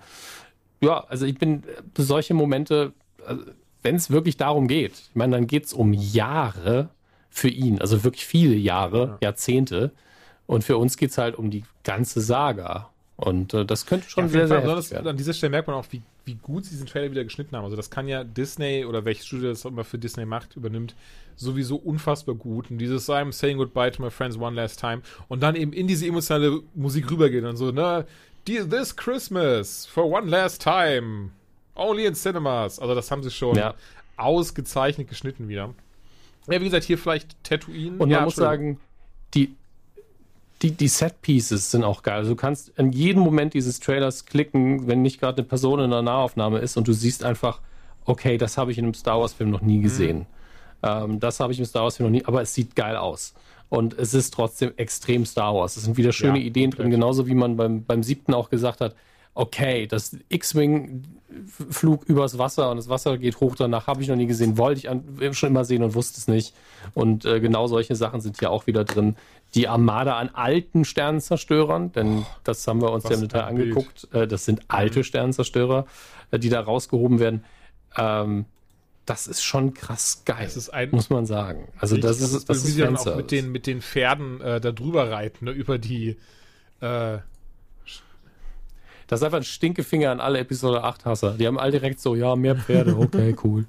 [0.79, 1.63] ja, also ich bin
[1.97, 2.93] solche Momente,
[3.25, 3.45] also,
[3.81, 6.89] wenn es wirklich darum geht, ich meine, dann geht es um Jahre
[7.37, 9.17] für ihn, also wirklich viele Jahre, ja.
[9.27, 9.91] Jahrzehnte.
[10.47, 12.89] Und für uns geht es halt um die ganze Saga.
[13.15, 15.07] Und äh, das könnte schon ja, sehr, sehr besonders werden.
[15.07, 17.63] An dieser Stelle merkt man auch, wie, wie gut sie diesen Trailer wieder geschnitten haben.
[17.63, 20.95] Also das kann ja Disney oder welches Studio das auch immer für Disney macht, übernimmt,
[21.35, 22.71] sowieso unfassbar gut.
[22.71, 25.87] Und dieses I'm saying goodbye to my friends one last time und dann eben in
[25.87, 28.05] diese emotionale Musik rübergehen und so, ne,
[28.45, 31.31] this Christmas for one last time.
[31.75, 32.79] Only in cinemas.
[32.79, 33.75] Also das haben sie schon ja.
[34.15, 35.73] ausgezeichnet geschnitten wieder.
[36.49, 37.91] Ja, wie gesagt, hier vielleicht Tatooine.
[37.91, 38.79] Und man ja, muss sagen,
[39.33, 39.55] die,
[40.61, 42.17] die, die Set-Pieces sind auch geil.
[42.17, 45.85] Also du kannst in jedem Moment dieses Trailers klicken, wenn nicht gerade eine Person in
[45.85, 47.61] einer Nahaufnahme ist und du siehst einfach,
[48.05, 50.19] okay, das habe ich in einem Star Wars-Film noch nie gesehen.
[50.19, 50.25] Mhm.
[50.83, 53.33] Ähm, das habe ich im Star Wars-Film noch nie, aber es sieht geil aus.
[53.69, 55.75] Und es ist trotzdem extrem Star Wars.
[55.75, 58.79] Es sind wieder schöne ja, Ideen drin, genauso wie man beim, beim siebten auch gesagt
[58.79, 58.95] hat,
[59.37, 64.25] okay, das X-Wing-Flug übers Wasser und das Wasser geht hoch danach, habe ich noch nie
[64.25, 65.03] gesehen, wollte ich an,
[65.33, 66.55] schon immer sehen und wusste es nicht.
[66.95, 69.15] Und äh, genau solche Sachen sind hier auch wieder drin.
[69.53, 74.07] Die Armada an alten Sternenzerstörern, denn oh, das haben wir uns ja im Detail angeguckt,
[74.11, 75.03] äh, das sind alte mhm.
[75.03, 75.85] Sternenzerstörer,
[76.31, 77.43] äh, die da rausgehoben werden.
[77.95, 78.45] Ähm,
[79.05, 81.67] das ist schon krass geil, ein, muss man sagen.
[81.77, 84.41] Also das ist das, das ist, wie sie dann auch mit den mit den Pferden
[84.41, 86.17] äh, da drüber reiten ne, über die
[86.81, 87.19] äh,
[89.07, 91.35] das ist einfach ein Stinkefinger an alle Episode 8 Hasser.
[91.37, 93.65] Die haben all direkt so, ja, mehr Pferde, okay, cool.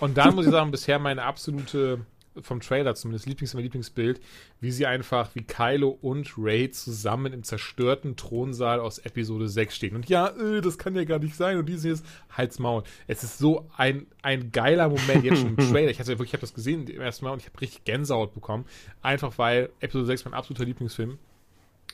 [0.00, 2.00] Und dann muss ich sagen, bisher meine absolute,
[2.40, 4.20] vom Trailer zumindest, Lieblings mein Lieblingsbild,
[4.60, 9.96] wie sie einfach, wie Kylo und Ray zusammen im zerstörten Thronsaal aus Episode 6 stehen.
[9.96, 11.56] Und ja, äh, das kann ja gar nicht sein.
[11.56, 12.82] Und dieses ist Halt's Maul.
[13.06, 15.90] Es ist so ein, ein geiler Moment jetzt schon im Trailer.
[15.90, 18.34] Ich, hatte wirklich, ich habe das gesehen im ersten Mal und ich habe richtig Gänsehaut
[18.34, 18.66] bekommen.
[19.00, 21.18] Einfach weil Episode 6 mein absoluter Lieblingsfilm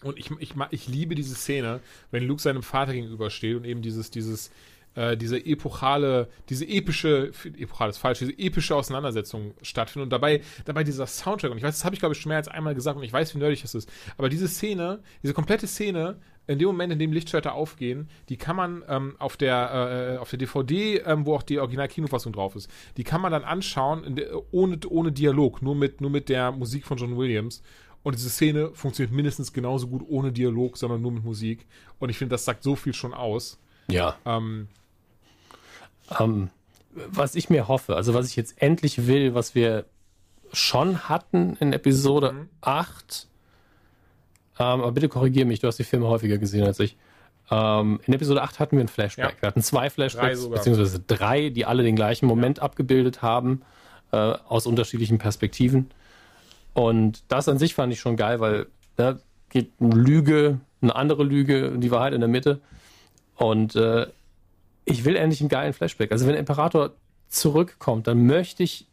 [0.02, 1.80] und ich, ich, ich liebe diese Szene,
[2.10, 4.50] wenn Luke seinem Vater gegenübersteht und eben dieses, dieses,
[4.94, 10.84] äh, diese epochale, diese epische, epochal ist falsch, diese epische Auseinandersetzung stattfindet und dabei, dabei
[10.84, 12.96] dieser Soundtrack, und ich weiß, das habe ich glaube ich schon mehr als einmal gesagt
[12.96, 16.18] und ich weiß, wie nerdig das ist, aber diese Szene, diese komplette Szene,
[16.48, 20.30] in dem Moment, in dem Lichtschwerter aufgehen, die kann man ähm, auf der äh, auf
[20.30, 24.32] der DVD, ähm, wo auch die Original-Kinofassung drauf ist, die kann man dann anschauen, de,
[24.50, 27.62] ohne, ohne Dialog, nur mit, nur mit der Musik von John Williams.
[28.08, 31.66] Und diese Szene funktioniert mindestens genauso gut ohne Dialog, sondern nur mit Musik.
[31.98, 33.58] Und ich finde, das sagt so viel schon aus.
[33.90, 34.16] Ja.
[34.24, 34.68] Ähm,
[36.18, 36.48] ähm,
[36.90, 39.84] was ich mir hoffe, also was ich jetzt endlich will, was wir
[40.54, 42.48] schon hatten in Episode mhm.
[42.62, 43.28] 8,
[44.58, 46.96] ähm, aber bitte korrigiere mich, du hast die Filme häufiger gesehen als ich.
[47.50, 49.34] Ähm, in Episode 8 hatten wir ein Flashback.
[49.34, 49.42] Ja.
[49.42, 52.64] Wir hatten zwei Flashbacks, beziehungsweise drei, die alle den gleichen Moment ja.
[52.64, 53.60] abgebildet haben,
[54.12, 55.90] äh, aus unterschiedlichen Perspektiven.
[56.78, 60.94] Und das an sich fand ich schon geil, weil da ne, geht eine Lüge, eine
[60.94, 62.60] andere Lüge, die Wahrheit in der Mitte.
[63.34, 64.06] Und äh,
[64.84, 66.12] ich will endlich einen geilen Flashback.
[66.12, 66.92] Also wenn Imperator
[67.28, 68.86] zurückkommt, dann möchte ich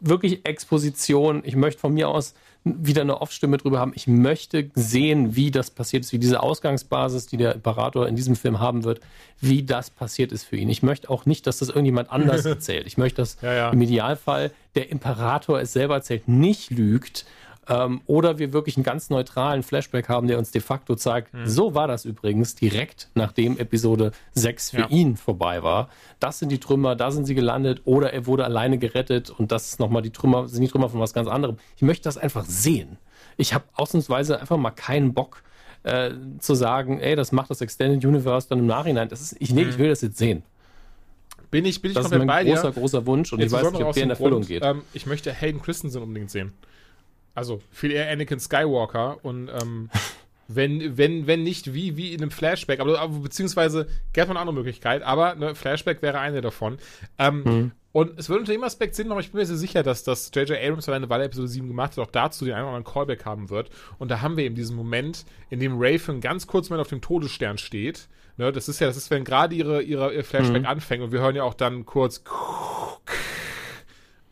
[0.00, 1.42] wirklich Exposition.
[1.44, 2.34] Ich möchte von mir aus
[2.64, 3.92] wieder eine Off-Stimme drüber haben.
[3.94, 8.36] Ich möchte sehen, wie das passiert ist, wie diese Ausgangsbasis, die der Imperator in diesem
[8.36, 9.00] Film haben wird,
[9.40, 10.68] wie das passiert ist für ihn.
[10.68, 12.86] Ich möchte auch nicht, dass das irgendjemand anders erzählt.
[12.86, 13.70] Ich möchte, dass ja, ja.
[13.70, 17.24] im Idealfall der Imperator es selber erzählt, nicht lügt,
[17.70, 21.46] ähm, oder wir wirklich einen ganz neutralen Flashback haben, der uns de facto zeigt, mhm.
[21.46, 24.88] so war das übrigens direkt nachdem Episode 6 für ja.
[24.88, 25.88] ihn vorbei war.
[26.18, 29.68] Das sind die Trümmer, da sind sie gelandet oder er wurde alleine gerettet und das
[29.68, 31.56] ist nochmal die Trümmer, sind die Trümmer von was ganz anderem.
[31.76, 32.98] Ich möchte das einfach sehen.
[33.36, 35.42] Ich habe ausnahmsweise einfach mal keinen Bock,
[35.82, 36.10] äh,
[36.40, 39.08] zu sagen, ey, das macht das Extended Universe dann im Nachhinein.
[39.08, 40.42] Das ist, ich, nee, ich will das jetzt sehen.
[41.50, 43.72] Bin ich, bin ich das komplett ist mein großer, großer Wunsch und jetzt ich weiß
[43.72, 44.64] nicht, ob der in Erfüllung Grund, geht.
[44.64, 46.52] Ähm, ich möchte Hayden Christensen unbedingt sehen.
[47.34, 49.90] Also viel eher Anakin Skywalker und ähm,
[50.48, 54.40] wenn, wenn, wenn nicht wie, wie in einem Flashback, aber, aber beziehungsweise gäbe es eine
[54.40, 56.78] andere Möglichkeit, aber ne, Flashback wäre eine davon.
[57.18, 57.72] Ähm, mhm.
[57.92, 60.04] Und es würde unter dem Aspekt Sinn machen, aber ich bin mir sehr sicher, dass
[60.04, 60.58] das J.J.
[60.58, 63.24] Abrams alleine, weil er Episode 7 gemacht hat, auch dazu den einen oder anderen Callback
[63.24, 63.70] haben wird.
[63.98, 67.00] Und da haben wir eben diesen Moment, in dem Raven ganz kurz mal auf dem
[67.00, 68.08] Todesstern steht.
[68.36, 70.68] Ne, das ist ja, das ist, wenn gerade ihre, ihre, ihr Flashback mhm.
[70.68, 72.22] anfängt und wir hören ja auch dann kurz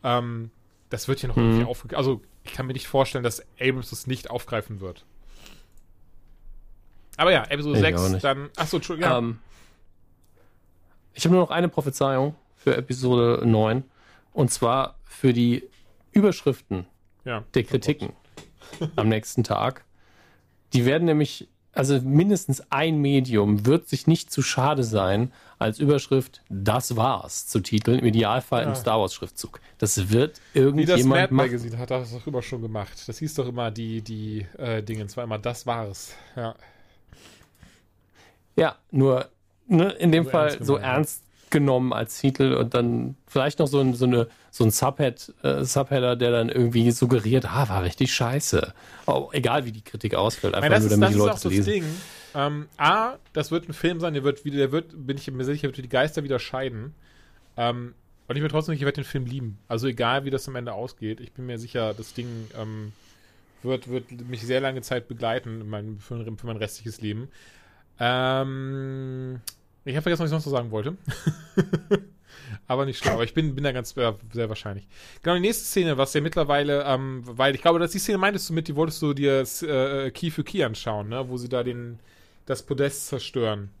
[0.03, 0.51] ähm,
[0.89, 1.43] das wird hier noch mhm.
[1.43, 1.97] irgendwie aufgegriffen.
[1.97, 2.21] Also,
[2.53, 5.05] kann mir nicht vorstellen, dass Abrams das nicht aufgreifen wird.
[7.17, 8.49] Aber ja, Episode ich 6, dann.
[8.55, 9.11] Achso, Entschuldigung.
[9.11, 9.17] Ja.
[9.17, 9.39] Um, ähm,
[11.13, 13.83] ich habe nur noch eine Prophezeiung für Episode 9.
[14.31, 15.63] Und zwar für die
[16.11, 16.85] Überschriften
[17.25, 18.13] ja, der Kritiken
[18.95, 19.83] am nächsten Tag.
[20.73, 26.41] Die werden nämlich also mindestens ein Medium wird sich nicht zu schade sein, als Überschrift
[26.49, 28.67] Das war's zu titeln, im Idealfall ja.
[28.69, 29.61] im Star Wars Schriftzug.
[29.77, 33.07] Das wird irgendjemand Wie das Mad Magazine hat das doch immer schon gemacht.
[33.07, 36.15] Das hieß doch immer die, die äh, Dinge, zwar immer Das war's.
[36.35, 36.53] Ja.
[38.57, 39.29] Ja, nur
[39.69, 43.67] ne, in dem so Fall ernst so ernst genommen als Titel und dann vielleicht noch
[43.67, 47.83] so ein, so eine, so ein Subhead, äh, Subheader, der dann irgendwie suggeriert, ah, war
[47.83, 48.73] richtig scheiße.
[49.05, 51.65] Oh, egal wie die Kritik ausfällt, einfach meine, nur, damit ist, die Leute auch lesen.
[51.65, 51.83] Ding.
[52.35, 55.43] Ähm, A, das wird ein Film sein, der wird wieder, der wird, bin ich mir
[55.43, 56.93] sicher, wird die Geister wieder scheiden.
[57.57, 57.93] Ähm,
[58.27, 59.57] und ich bin trotzdem nicht, ich werde den Film lieben.
[59.67, 62.93] Also egal, wie das am Ende ausgeht, ich bin mir sicher, das Ding ähm,
[63.63, 67.29] wird, wird mich sehr lange Zeit begleiten mein, für, für mein restliches Leben.
[67.99, 69.41] Ähm,
[69.85, 70.97] ich habe vergessen, was ich sonst noch sagen wollte.
[72.67, 73.13] aber nicht schlimm.
[73.13, 74.87] Aber ich bin, bin da ganz äh, sehr wahrscheinlich.
[75.23, 78.49] Genau, die nächste Szene, was ja mittlerweile, ähm, weil ich glaube, dass die Szene meintest
[78.49, 81.27] du mit, die wolltest du dir äh, Key für Key anschauen, ne?
[81.29, 81.99] Wo sie da den,
[82.45, 83.71] das Podest zerstören.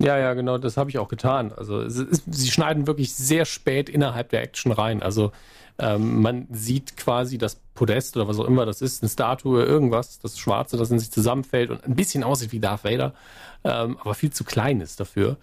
[0.00, 1.52] Ja, ja, genau, das habe ich auch getan.
[1.52, 5.02] Also ist, sie schneiden wirklich sehr spät innerhalb der Action rein.
[5.02, 5.30] Also
[5.78, 10.18] ähm, man sieht quasi das Podest oder was auch immer das ist, eine Statue, irgendwas,
[10.18, 13.14] das Schwarze, das in sich zusammenfällt und ein bisschen aussieht wie Darth Vader,
[13.64, 15.36] ähm, aber viel zu klein ist dafür.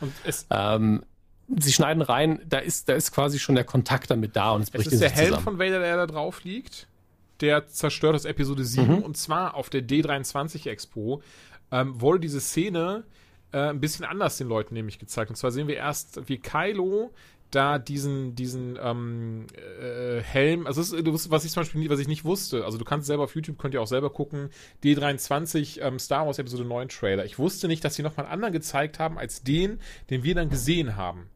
[0.50, 1.04] Ähm,
[1.56, 4.72] sie schneiden rein, da ist, da ist quasi schon der Kontakt damit da und es
[4.72, 5.44] bricht es ist der Helm zusammen.
[5.44, 6.88] von Vader, der da drauf liegt.
[7.42, 8.98] Der zerstört das Episode 7 mhm.
[9.00, 11.22] und zwar auf der D23 Expo
[11.72, 13.04] ähm, wurde diese Szene
[13.52, 15.30] äh, ein bisschen anders den Leuten nämlich gezeigt.
[15.30, 17.12] Und zwar sehen wir erst, wie Kylo
[17.52, 22.08] da diesen, diesen ähm, äh, Helm, also ist, was ich zum Beispiel nie, was ich
[22.08, 24.50] nicht wusste, also du kannst selber auf YouTube, könnt ihr auch selber gucken,
[24.84, 27.24] D23 ähm, Star Wars Episode 9 Trailer.
[27.24, 29.80] Ich wusste nicht, dass sie nochmal einen anderen gezeigt haben als den,
[30.10, 31.30] den wir dann gesehen haben.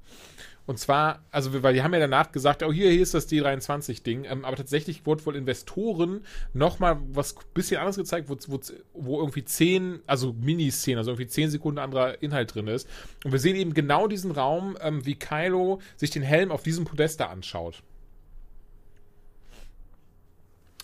[0.67, 4.25] Und zwar, also weil die haben ja danach gesagt, oh hier, hier ist das D23-Ding,
[4.25, 6.23] ähm, aber tatsächlich wurde wohl Investoren
[6.53, 8.59] nochmal was bisschen anderes gezeigt, wo, wo,
[8.93, 12.87] wo irgendwie zehn, also Miniszenen, also irgendwie zehn Sekunden anderer Inhalt drin ist.
[13.25, 16.85] Und wir sehen eben genau diesen Raum, ähm, wie Kylo sich den Helm auf diesem
[16.85, 17.81] Podest da anschaut.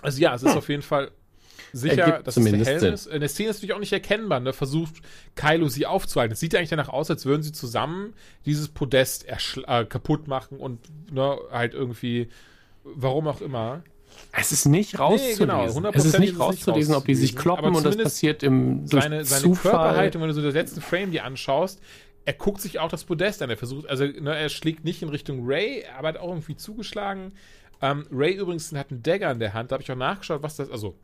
[0.01, 0.57] Also ja, es ist hm.
[0.57, 1.11] auf jeden Fall
[1.77, 3.07] sicher, dass es der Helm ist.
[3.07, 4.39] In der Szene ist natürlich auch nicht erkennbar.
[4.39, 4.53] Ne?
[4.53, 4.95] Versucht
[5.35, 6.33] Kylo sie aufzuhalten.
[6.33, 8.13] Es sieht ja eigentlich danach aus, als würden sie zusammen
[8.45, 10.79] dieses Podest äh, kaputt machen und
[11.11, 12.29] ne, halt irgendwie,
[12.83, 13.83] warum auch immer.
[14.31, 15.47] Es ist nicht rauszulesen.
[15.47, 19.03] Nee, genau, es ist nicht rauszulesen, ob die sich kloppen und das passiert im durch
[19.03, 19.71] seine, seine Zufall.
[19.71, 21.79] Körperhaltung, wenn du so den letzten Frame dir anschaust,
[22.25, 23.49] er guckt sich auch das Podest an.
[23.49, 27.31] Er versucht, also ne, er schlägt nicht in Richtung Ray, aber hat auch irgendwie zugeschlagen.
[27.81, 29.71] Ähm, Ray übrigens hat einen Dagger in der Hand.
[29.71, 30.95] Da habe ich auch nachgeschaut, was das, also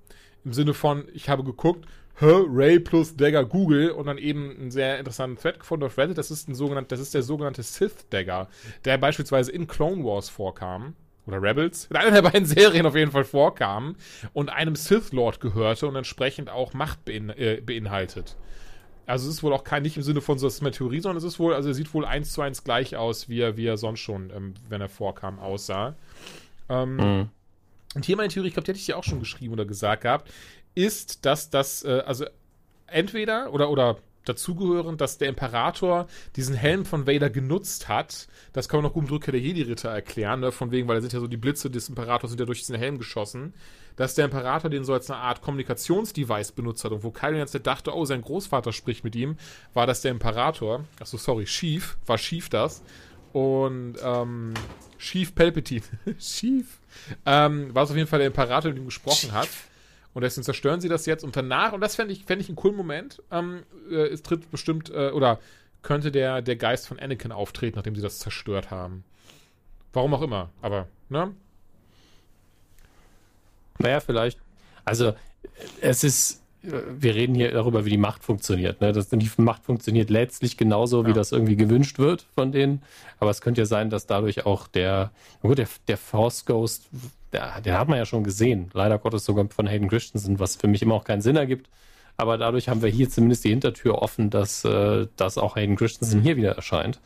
[0.46, 1.86] im Sinne von, ich habe geguckt,
[2.22, 6.18] Ray plus Dagger Google und dann eben einen sehr interessanten Thread gefunden auf Reddit.
[6.18, 8.48] Das ist ein sogenannter, das ist der sogenannte Sith Dagger,
[8.86, 10.96] der beispielsweise in Clone Wars vorkam.
[11.26, 13.96] Oder Rebels, in einer der beiden Serien auf jeden Fall vorkam
[14.34, 18.36] und einem Sith Lord gehörte und entsprechend auch Macht bein, äh, beinhaltet.
[19.06, 21.00] Also es ist wohl auch kein, nicht im Sinne von so, das ist eine Theorie,
[21.00, 23.58] sondern es ist wohl, also er sieht wohl eins zu eins gleich aus, wie er,
[23.58, 25.96] wie er sonst schon, ähm, wenn er vorkam, aussah.
[26.70, 27.30] Ähm, mhm.
[27.96, 30.04] Und hier meine Theorie, ich glaube, die hätte ich dir auch schon geschrieben oder gesagt
[30.04, 30.32] gehabt,
[30.76, 32.26] ist, dass das, äh, also
[32.88, 38.28] entweder oder, oder dazugehören, dass der Imperator diesen Helm von Vader genutzt hat.
[38.54, 40.52] Das kann man noch gut mit Rückkehr der Jedi-Ritter erklären, ne?
[40.52, 42.76] von wegen, weil da sind ja so die Blitze des Imperators sind ja durch diesen
[42.76, 43.54] Helm geschossen.
[43.96, 47.56] Dass der Imperator den so als eine Art Kommunikationsdevice benutzt hat und wo Kylo jetzt
[47.68, 49.38] dachte, oh, sein Großvater spricht mit ihm,
[49.76, 50.86] war das der Imperator.
[51.00, 52.82] Achso, sorry, schief, war schief das.
[53.34, 54.56] Und ähm,
[54.98, 55.84] Chief Palpatine.
[56.18, 56.80] Chief.
[57.26, 59.50] Ähm, war es auf jeden Fall der Imperator, mit ihm gesprochen hat.
[60.14, 61.24] Und deswegen zerstören sie das jetzt.
[61.24, 64.52] Und danach, und das fände ich, fänd ich einen coolen Moment, ähm, äh, es tritt
[64.52, 65.40] bestimmt, äh, oder
[65.82, 69.04] könnte der, der Geist von Anakin auftreten, nachdem sie das zerstört haben.
[69.92, 71.36] Warum auch immer, aber, ne?
[73.80, 74.40] Naja, vielleicht.
[74.86, 75.14] Also,
[75.82, 78.80] es ist wir reden hier darüber, wie die Macht funktioniert.
[78.80, 78.94] Ne?
[78.94, 81.16] Das, die Macht funktioniert letztlich genauso, wie ja.
[81.16, 82.82] das irgendwie gewünscht wird von denen.
[83.20, 85.12] Aber es könnte ja sein, dass dadurch auch der,
[85.42, 86.86] gut, der, der Force Ghost,
[87.34, 88.70] der, den hat man ja schon gesehen.
[88.74, 91.70] Leider Gottes sogar von Hayden Christensen, was für mich immer auch keinen Sinn ergibt.
[92.16, 96.22] Aber dadurch haben wir hier zumindest die Hintertür offen, dass, äh, dass auch Hayden Christensen
[96.22, 97.02] hier wieder erscheint.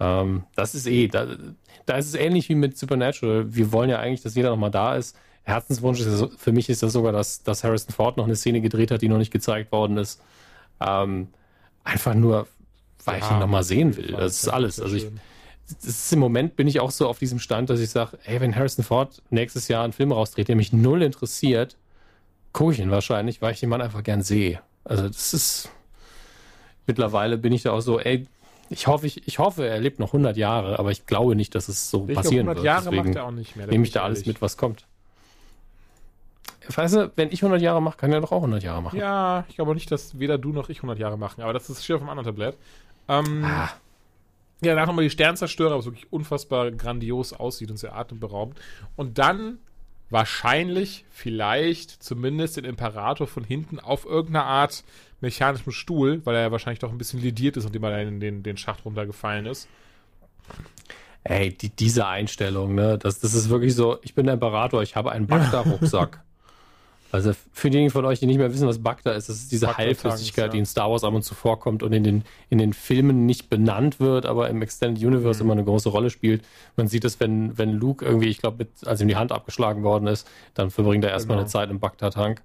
[0.00, 1.26] Ähm, das ist eh, da,
[1.86, 3.54] da ist es ähnlich wie mit Supernatural.
[3.54, 5.16] Wir wollen ja eigentlich, dass jeder nochmal da ist.
[5.46, 8.90] Herzenswunsch ist für mich ist das sogar, dass, dass Harrison Ford noch eine Szene gedreht
[8.90, 10.20] hat, die noch nicht gezeigt worden ist.
[10.80, 11.28] Ähm,
[11.84, 12.48] einfach nur,
[13.04, 14.08] weil ja, ich ihn nochmal sehen will.
[14.08, 14.80] Das ist alles.
[14.80, 15.06] Also ich,
[15.82, 18.56] ist im Moment bin ich auch so auf diesem Stand, dass ich sage, hey, wenn
[18.56, 21.76] Harrison Ford nächstes Jahr einen Film rausdreht, der mich null interessiert,
[22.52, 24.60] gucke ich ihn wahrscheinlich, weil ich den Mann einfach gern sehe.
[24.82, 25.70] Also das ist
[26.88, 28.26] mittlerweile bin ich da auch so, ey,
[28.68, 31.68] ich hoffe, ich, ich hoffe, er lebt noch 100 Jahre, aber ich glaube nicht, dass
[31.68, 32.66] es so ich passieren 100 wird.
[32.66, 33.66] 100 Jahre Deswegen macht er auch nicht mehr.
[33.68, 34.86] Nehme ich da alles mit, was kommt.
[36.74, 38.98] Weißt du, wenn ich 100 Jahre mache, kann er doch auch 100 Jahre machen.
[38.98, 41.84] Ja, ich glaube nicht, dass weder du noch ich 100 Jahre machen, aber das ist
[41.84, 42.56] steht auf einem anderen Tablett.
[43.08, 43.70] Ähm, Ah,
[44.62, 48.58] Ja, danach nochmal die Sternzerstörer, was wirklich unfassbar grandios aussieht und sehr atemberaubend.
[48.96, 49.58] Und dann
[50.08, 54.84] wahrscheinlich, vielleicht, zumindest den Imperator von hinten auf irgendeiner Art
[55.20, 58.42] mechanischem Stuhl, weil er ja wahrscheinlich doch ein bisschen lidiert ist, nachdem er in den,
[58.42, 59.68] den Schacht runtergefallen ist.
[61.24, 64.94] ey, die, diese Einstellung, ne, das, das ist wirklich so, ich bin der Imperator, ich
[64.96, 66.22] habe einen Bagda-Rucksack.
[67.12, 69.76] Also für diejenigen von euch, die nicht mehr wissen, was Bagda ist, das ist diese
[69.76, 70.52] Heilflüssigkeit, ja.
[70.52, 73.48] die in Star Wars ab und zu vorkommt und in den, in den Filmen nicht
[73.48, 75.46] benannt wird, aber im Extended Universe Mhm.
[75.46, 76.44] immer eine große Rolle spielt.
[76.76, 80.08] Man sieht es, wenn, wenn Luke irgendwie, ich glaube, als ihm die Hand abgeschlagen worden
[80.08, 81.42] ist, dann verbringt er erstmal Genau.
[81.44, 82.42] eine Zeit im Bagda-Tank.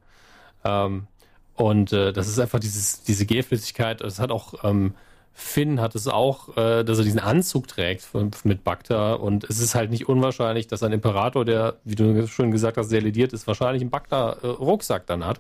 [0.63, 1.07] Ähm,
[1.55, 4.01] und äh, das ist einfach dieses, diese Gelflüssigkeit.
[4.01, 4.93] Es hat auch, ähm,
[5.33, 9.13] Finn hat es auch, äh, dass er diesen Anzug trägt von, mit Bagda.
[9.13, 12.89] Und es ist halt nicht unwahrscheinlich, dass ein Imperator, der, wie du schon gesagt hast,
[12.89, 15.39] sehr lediert ist, wahrscheinlich einen Bagda-Rucksack dann hat.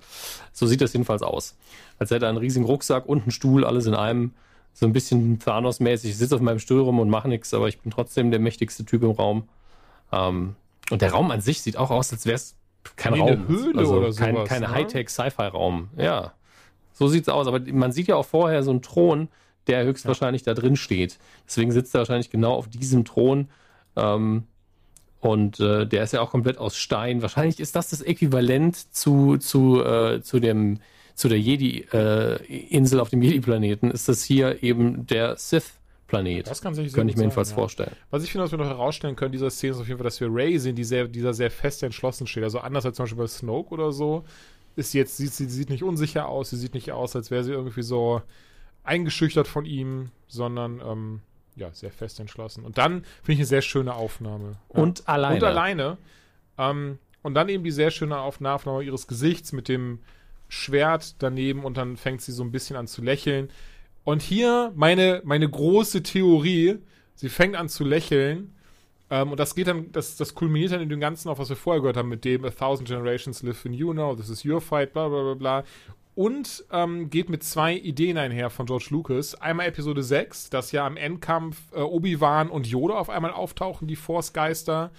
[0.53, 1.55] So sieht das jedenfalls aus.
[1.99, 4.33] Als hätte er einen riesigen Rucksack und einen Stuhl, alles in einem.
[4.73, 6.11] So ein bisschen Thanos-mäßig.
[6.11, 8.85] Ich sitze auf meinem Stuhl rum und mache nichts, aber ich bin trotzdem der mächtigste
[8.85, 9.49] Typ im Raum.
[10.13, 10.55] Ähm,
[10.89, 12.55] und der Raum an sich sieht auch aus, als wäre es
[12.95, 13.29] kein Wie Raum.
[13.29, 14.71] eine Höhle also oder kein, sowas, Kein ne?
[14.71, 15.89] Hightech-Sci-Fi-Raum.
[15.97, 16.33] Ja.
[16.93, 17.47] So sieht's aus.
[17.47, 19.27] Aber man sieht ja auch vorher so einen Thron,
[19.67, 21.17] der höchstwahrscheinlich da drin steht.
[21.45, 23.49] Deswegen sitzt er wahrscheinlich genau auf diesem Thron.
[23.95, 24.43] Ähm,
[25.19, 27.21] und äh, der ist ja auch komplett aus Stein.
[27.21, 30.79] Wahrscheinlich ist das das Äquivalent zu, zu, äh, zu, dem,
[31.13, 33.91] zu der Jedi-Insel auf dem Jedi-Planeten.
[33.91, 36.47] Ist das hier eben der Sith-Planet?
[36.47, 37.55] Das kann sich sehr Könnte ich mir sein, jedenfalls ja.
[37.55, 37.91] vorstellen.
[38.09, 40.19] Was ich finde, was wir noch herausstellen können, dieser Szene ist auf jeden Fall, dass
[40.19, 42.43] wir Ray sehen, die sehr, dieser sehr fest entschlossen steht.
[42.43, 44.23] Also anders als zum Beispiel bei Snoke oder so,
[44.75, 47.51] ist jetzt, sieht, sie sieht nicht unsicher aus, sie sieht nicht aus, als wäre sie
[47.51, 48.23] irgendwie so
[48.83, 51.21] eingeschüchtert von ihm, sondern ähm,
[51.55, 52.63] ja, sehr fest entschlossen.
[52.63, 54.57] Und dann finde ich eine sehr schöne Aufnahme.
[54.73, 54.81] Ja.
[54.81, 55.35] Und alleine.
[55.35, 55.97] Und alleine.
[56.57, 59.99] Ähm, und dann eben die sehr schöne Aufna- Aufnahme ihres Gesichts mit dem
[60.47, 63.49] Schwert daneben und dann fängt sie so ein bisschen an zu lächeln.
[64.03, 66.79] Und hier meine, meine große Theorie,
[67.15, 68.55] sie fängt an zu lächeln
[69.09, 71.55] ähm, und das geht dann, das, das kulminiert dann in dem Ganzen auch, was wir
[71.55, 74.59] vorher gehört haben, mit dem A Thousand Generations live in you now, this is your
[74.59, 75.63] fight, bla bla bla bla.
[76.13, 79.35] Und ähm, geht mit zwei Ideen einher von George Lucas.
[79.35, 83.95] Einmal Episode 6, dass ja am Endkampf äh, Obi-Wan und Yoda auf einmal auftauchen, die
[83.95, 84.91] Force-Geister,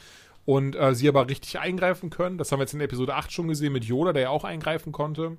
[0.45, 2.39] und äh, sie aber richtig eingreifen können.
[2.39, 4.93] Das haben wir jetzt in Episode 8 schon gesehen mit Yoda, der ja auch eingreifen
[4.93, 5.37] konnte.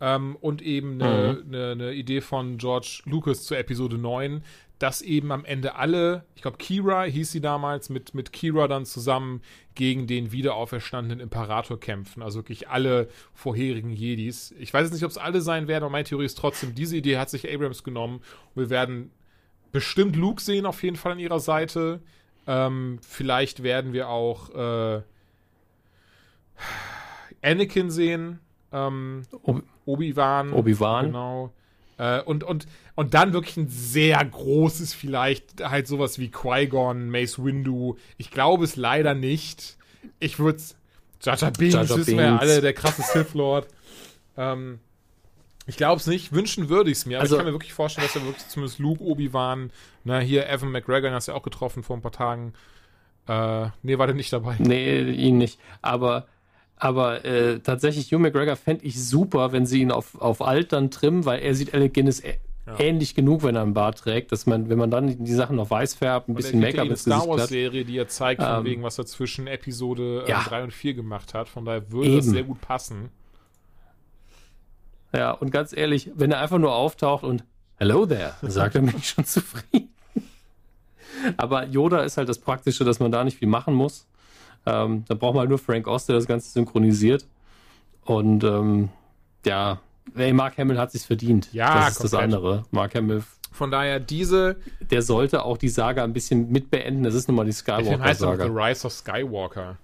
[0.00, 4.44] Ähm, und eben eine ne, ne Idee von George Lucas zu Episode 9,
[4.78, 8.84] dass eben am Ende alle, ich glaube Kira hieß sie damals, mit, mit Kira dann
[8.84, 9.42] zusammen
[9.74, 12.22] gegen den wiederauferstandenen Imperator kämpfen.
[12.22, 14.54] Also wirklich alle vorherigen Jedis.
[14.58, 16.96] Ich weiß jetzt nicht, ob es alle sein werden, aber meine Theorie ist trotzdem, diese
[16.96, 18.20] Idee hat sich Abrams genommen.
[18.54, 19.10] Und wir werden
[19.72, 22.00] bestimmt Luke sehen, auf jeden Fall an ihrer Seite.
[22.46, 25.02] Ähm, vielleicht werden wir auch äh,
[27.42, 28.38] Anakin sehen.
[28.72, 30.52] Ähm, Ob- Obi-Wan.
[30.52, 31.06] Obi-Wan.
[31.06, 31.52] Genau.
[31.98, 32.66] Äh, und, und,
[32.98, 37.96] und dann wirklich ein sehr großes, vielleicht halt sowas wie Qui-Gon, Mace Windu.
[38.16, 39.76] Ich glaube es leider nicht.
[40.18, 40.74] Ich würde es.
[41.22, 43.68] Jaja Binks, Jar wissen wir ja alle, der krasse Sith Lord.
[44.36, 44.80] Ähm,
[45.68, 46.32] ich glaube es nicht.
[46.32, 47.18] Wünschen würde ich es mir.
[47.18, 49.70] Aber Also- ich kann mir wirklich vorstellen, dass er wirklich zumindest Luke, Obi-Wan,
[50.02, 52.52] na hier Evan McGregor, den hast du ja auch getroffen vor ein paar Tagen.
[53.28, 54.56] Äh, nee, war der nicht dabei.
[54.58, 55.60] Nee, ihn nicht.
[55.82, 56.26] Aber,
[56.74, 60.90] aber äh, tatsächlich, Hugh McGregor fände ich super, wenn sie ihn auf, auf alt dann
[60.90, 62.18] trimmen, weil er sieht Alec Guinness
[62.76, 65.56] ä- ähnlich genug, wenn er einen Bart trägt, dass man, wenn man dann die Sachen
[65.56, 67.48] noch weiß färbt, ein Und bisschen ja Make-up eine ins Star Wars.
[67.48, 70.42] Serie, die er zeigt, von Ähm, wegen, was er zwischen Episode äh, ja.
[70.44, 71.48] 3 und 4 gemacht hat.
[71.48, 72.34] Von daher würde das Eben.
[72.34, 73.10] sehr gut passen.
[75.12, 77.44] Ja, und ganz ehrlich, wenn er einfach nur auftaucht und
[77.76, 79.88] Hello there, sagt er mich schon zufrieden.
[81.36, 84.06] Aber Yoda ist halt das Praktische, dass man da nicht viel machen muss.
[84.66, 87.26] Ähm, da braucht man halt nur Frank Oz, der das Ganze synchronisiert.
[88.04, 88.88] Und ähm,
[89.46, 89.80] ja,
[90.16, 91.52] ey, Mark Hamill hat sich's verdient.
[91.52, 92.34] Ja, das ist das komplett.
[92.34, 92.64] andere.
[92.70, 93.22] Mark Hamill,
[93.52, 94.56] Von daher diese,
[94.90, 97.02] der sollte auch die Saga ein bisschen mitbeenden.
[97.02, 98.66] Das ist nun mal die der Film heißt auch The Skywalker-Saga.
[98.68, 99.78] Rise of Skywalker.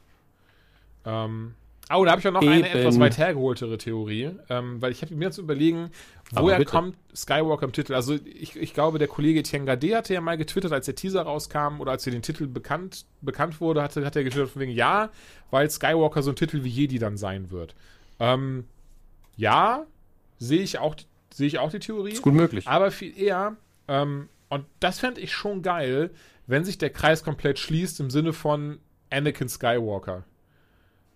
[1.07, 1.55] Ähm,
[1.93, 2.79] oh, da habe ich auch noch eine Eben.
[2.79, 5.91] etwas weit hergeholtere Theorie, ähm, weil ich habe mir zu überlegen,
[6.33, 7.95] woher kommt Skywalker im Titel?
[7.95, 11.81] Also ich, ich glaube, der Kollege Tiengade hatte ja mal getwittert, als der Teaser rauskam
[11.81, 15.11] oder als er den Titel bekannt, bekannt wurde, hatte, hat er getwittert von wegen, ja,
[15.51, 17.75] weil Skywalker so ein Titel wie Jedi dann sein wird.
[18.19, 18.65] Ähm,
[19.37, 19.85] ja,
[20.39, 20.97] sehe ich auch,
[21.32, 22.12] sehe ich auch die Theorie.
[22.12, 22.66] Ist gut möglich.
[22.66, 23.56] Aber viel eher,
[23.89, 26.11] ähm, und das fände ich schon geil,
[26.47, 28.78] wenn sich der Kreis komplett schließt im Sinne von
[29.11, 30.24] Anakin Skywalker.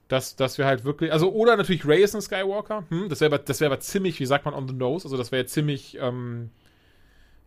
[0.08, 3.34] Dass, dass wir halt wirklich, also, oder natürlich Ray ist ein Skywalker, hm, das wäre
[3.34, 5.98] aber, das wäre aber ziemlich, wie sagt man, on the nose, also das wäre ziemlich,
[6.00, 6.50] ähm,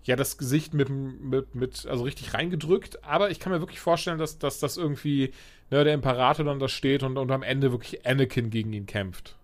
[0.03, 4.19] ja, das Gesicht mit, mit, mit, also richtig reingedrückt, aber ich kann mir wirklich vorstellen,
[4.19, 5.33] dass, dass das irgendwie
[5.71, 9.35] ne, der Imperator dann da steht und, und am Ende wirklich Anakin gegen ihn kämpft.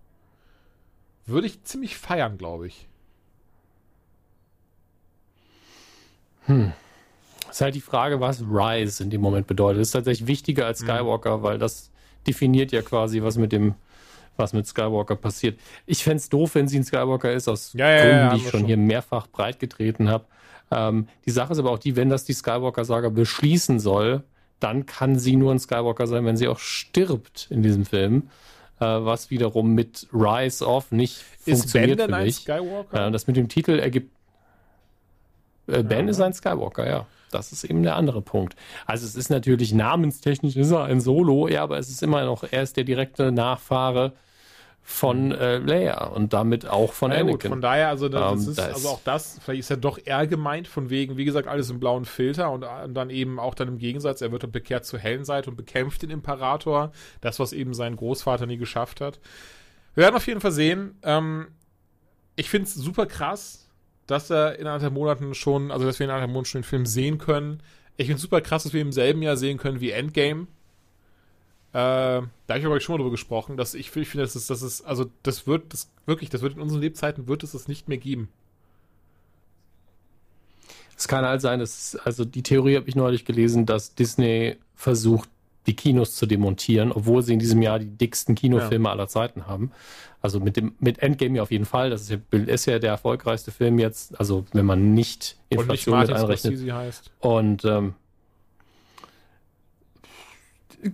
[1.28, 2.88] Würde ich ziemlich feiern, glaube ich.
[6.46, 6.72] Hm.
[7.50, 9.80] Ist halt die Frage, was Rise in dem Moment bedeutet.
[9.80, 10.86] Das ist tatsächlich wichtiger als mhm.
[10.86, 11.42] Skywalker, mhm.
[11.42, 11.90] weil das
[12.26, 13.74] definiert ja quasi, was mit dem,
[14.36, 15.60] was mit Skywalker passiert.
[15.86, 18.36] Ich fände es doof, wenn sie ein Skywalker ist, aus ja, ja, Gründen, ja, die
[18.36, 20.24] ich schon, schon hier mehrfach breitgetreten habe.
[20.70, 24.24] Ähm, die Sache ist aber auch die, wenn das die Skywalker-Saga beschließen soll,
[24.60, 28.30] dann kann sie nur ein Skywalker sein, wenn sie auch stirbt in diesem Film.
[28.80, 32.48] Äh, was wiederum mit Rise of nicht ist funktioniert ben denn für mich.
[32.48, 33.06] Ein Skywalker?
[33.06, 34.12] Äh, das mit dem Titel ergibt.
[35.66, 36.10] Äh, ben ja.
[36.10, 37.06] ist ein Skywalker, ja.
[37.30, 38.56] Das ist eben der andere Punkt.
[38.86, 42.44] Also es ist natürlich namenstechnisch ist er ein Solo, ja, aber es ist immer noch,
[42.50, 44.12] er ist der direkte Nachfahre
[44.90, 47.38] von äh, Leia und damit auch von ja, Anakin.
[47.38, 49.76] Gut, von daher, also das, um, ähm, ist, das also auch das, vielleicht ist er
[49.76, 53.38] doch eher gemeint, von wegen, wie gesagt, alles im blauen Filter und, und, dann eben
[53.38, 56.90] auch dann im Gegensatz, er wird dann bekehrt zur hellen Seite und bekämpft den Imperator,
[57.20, 59.20] das, was eben sein Großvater nie geschafft hat.
[59.94, 60.96] Wir werden auf jeden Fall sehen.
[61.02, 61.48] Ähm,
[62.34, 63.68] ich finde es super krass,
[64.06, 66.86] dass er in anderthalb Monaten schon, also dass wir in anderthalb Monaten schon den Film
[66.86, 67.62] sehen können.
[67.98, 70.46] Ich finde es super krass, dass wir im selben Jahr sehen können wie Endgame.
[71.72, 74.48] Äh, da habe ich aber schon mal drüber gesprochen, dass ich, ich finde, das ist,
[74.48, 77.68] das ist, also das wird, das wirklich, das wird in unseren Lebzeiten wird es das
[77.68, 78.28] nicht mehr geben.
[80.96, 85.28] Es kann halt sein, dass, also die Theorie habe ich neulich gelesen, dass Disney versucht,
[85.66, 88.92] die Kinos zu demontieren, obwohl sie in diesem Jahr die dicksten Kinofilme ja.
[88.92, 89.70] aller Zeiten haben.
[90.22, 91.90] Also mit dem mit Endgame ja auf jeden Fall.
[91.90, 94.18] Das ist ja, ist ja der erfolgreichste Film jetzt.
[94.18, 97.10] Also wenn man nicht Inflation nicht mit einrechnet.
[97.20, 97.94] Und ähm,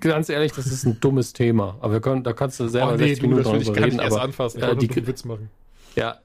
[0.00, 1.76] ganz ehrlich, das ist ein dummes Thema.
[1.80, 4.00] Aber wir können, da kannst du selber oh, nee, 60 du, Minuten drüber reden.
[4.00, 4.58] aber anfassen.
[4.58, 5.50] Ich äh, die, einen Witz machen.
[5.96, 6.18] Ja,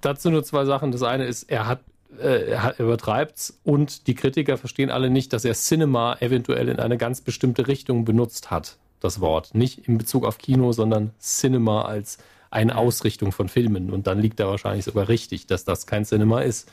[0.00, 0.92] dazu nur zwei Sachen.
[0.92, 1.80] Das eine ist, er hat
[2.18, 6.98] äh, er übertreibt's und die Kritiker verstehen alle nicht, dass er Cinema eventuell in eine
[6.98, 9.54] ganz bestimmte Richtung benutzt hat das Wort.
[9.54, 12.18] Nicht in Bezug auf Kino, sondern Cinema als
[12.50, 13.90] eine Ausrichtung von Filmen.
[13.90, 16.70] Und dann liegt da wahrscheinlich sogar richtig, dass das kein Cinema ist.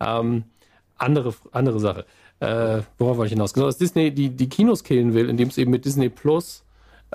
[0.00, 0.44] Ähm,
[0.96, 2.06] andere, andere Sache.
[2.40, 3.52] Äh, worauf wollte ich hinaus?
[3.52, 6.64] Genau, dass Disney die, die Kinos killen will, indem es eben mit Disney Plus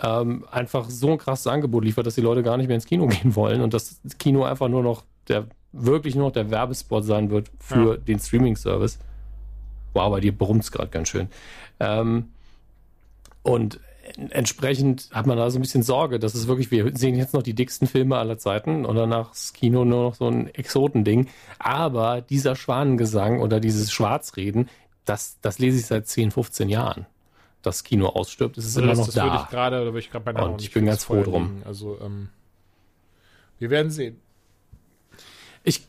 [0.02, 3.08] ähm, einfach so ein krasses Angebot liefert, dass die Leute gar nicht mehr ins Kino
[3.08, 7.30] gehen wollen und das Kino einfach nur noch der, wirklich nur noch der Werbespot sein
[7.30, 7.98] wird für ja.
[7.98, 9.00] den Streaming-Service.
[9.94, 11.30] Wow, bei dir brummt es gerade ganz schön.
[11.80, 12.30] Ähm,
[13.44, 13.80] und
[14.30, 17.44] entsprechend hat man da so ein bisschen Sorge, dass es wirklich, wir sehen jetzt noch
[17.44, 21.28] die dicksten Filme aller Zeiten und danach das Kino nur noch so ein Exotending.
[21.58, 24.70] Aber dieser Schwanengesang oder dieses Schwarzreden,
[25.06, 27.06] das, das lese ich seit 10, 15 Jahren.
[27.62, 29.24] Das Kino ausstirbt, es ist also immer noch das da.
[29.24, 31.64] Würde ich grade, oder würde ich gerade bei Und ich bin ganz froh drum.
[31.66, 32.30] Also, ähm,
[33.58, 34.20] wir werden sehen.
[35.64, 35.88] Ich,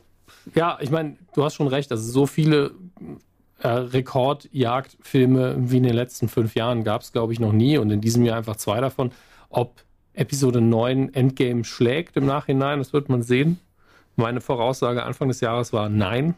[0.55, 2.71] ja, ich meine, du hast schon recht, also so viele
[3.59, 7.91] äh, Rekordjagdfilme wie in den letzten fünf Jahren gab es, glaube ich, noch nie und
[7.91, 9.11] in diesem Jahr einfach zwei davon.
[9.49, 9.83] Ob
[10.13, 13.59] Episode 9 Endgame schlägt im Nachhinein, das wird man sehen.
[14.15, 16.33] Meine Voraussage Anfang des Jahres war nein.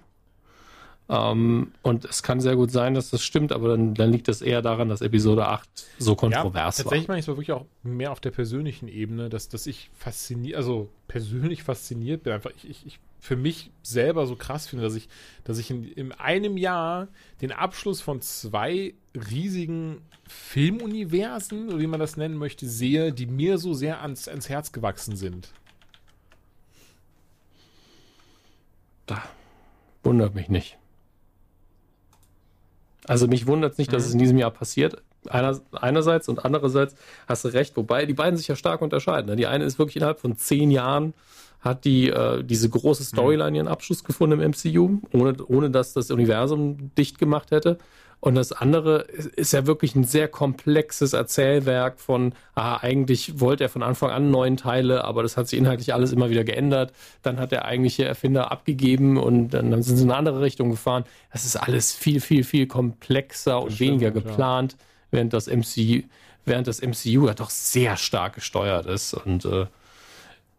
[1.11, 4.43] Ähm, und es kann sehr gut sein, dass das stimmt, aber dann, dann liegt das
[4.43, 5.67] eher daran, dass Episode 8
[5.97, 6.71] so kontrovers ja, tatsächlich war.
[6.83, 10.55] Tatsächlich meine ich es wirklich auch mehr auf der persönlichen Ebene, dass, dass ich fasziniert,
[10.55, 12.33] also persönlich fasziniert bin.
[12.33, 15.09] Einfach, ich, ich, ich für mich selber so krass finde, dass ich,
[15.43, 17.07] dass ich in, in einem Jahr
[17.41, 23.57] den Abschluss von zwei riesigen Filmuniversen, oder wie man das nennen möchte, sehe, die mir
[23.57, 25.49] so sehr ans, ans Herz gewachsen sind.
[29.07, 29.23] Da
[30.03, 30.77] wundert mich nicht.
[33.07, 34.07] Also mich wundert es nicht, dass mhm.
[34.07, 35.01] es in diesem Jahr passiert.
[35.29, 36.95] Einer, einerseits und andererseits
[37.27, 39.35] hast du recht, wobei die beiden sich ja stark unterscheiden.
[39.35, 41.13] Die eine ist wirklich innerhalb von zehn Jahren
[41.59, 46.09] hat die äh, diese große Storyline ihren Abschluss gefunden im MCU, ohne, ohne dass das
[46.09, 47.77] Universum dicht gemacht hätte.
[48.21, 53.69] Und das andere ist ja wirklich ein sehr komplexes Erzählwerk von, ah, eigentlich wollte er
[53.69, 56.91] von Anfang an neun Teile, aber das hat sich inhaltlich alles immer wieder geändert.
[57.21, 60.69] Dann hat der eigentliche Erfinder abgegeben und dann, dann sind sie in eine andere Richtung
[60.69, 61.05] gefahren.
[61.31, 64.77] Das ist alles viel, viel, viel komplexer das und stimmt, weniger geplant, ja.
[65.11, 66.01] während das MCU,
[66.43, 69.13] während das MCU ja doch sehr stark gesteuert ist.
[69.13, 69.67] Und äh,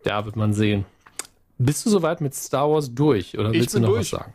[0.06, 0.86] ja, wird man sehen.
[1.58, 4.00] Bist du soweit mit Star Wars durch oder willst du noch durch.
[4.00, 4.32] was sagen?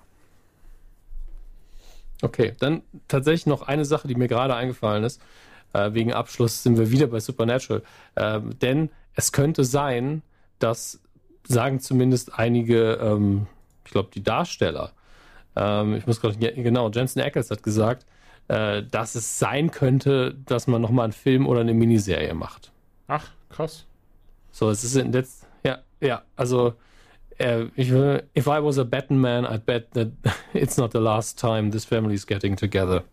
[2.22, 5.22] Okay, dann tatsächlich noch eine Sache, die mir gerade eingefallen ist.
[5.74, 7.84] Äh, wegen Abschluss sind wir wieder bei Supernatural.
[8.16, 10.22] Ähm, denn es könnte sein,
[10.60, 11.02] dass,
[11.48, 13.48] sagen zumindest einige, ähm,
[13.84, 14.94] ich glaube, die Darsteller,
[15.56, 18.06] ähm, ich muss gerade, genau, Jensen Ackles hat gesagt,
[18.48, 22.72] äh, dass es sein könnte, dass man nochmal einen Film oder eine Miniserie macht.
[23.08, 23.86] Ach, krass.
[24.52, 26.76] So, es ist in letzt, ja, ja, also
[27.40, 30.12] äh, ich, if I was a betting man, I'd bet that
[30.54, 33.04] it's not the last time this family is getting together.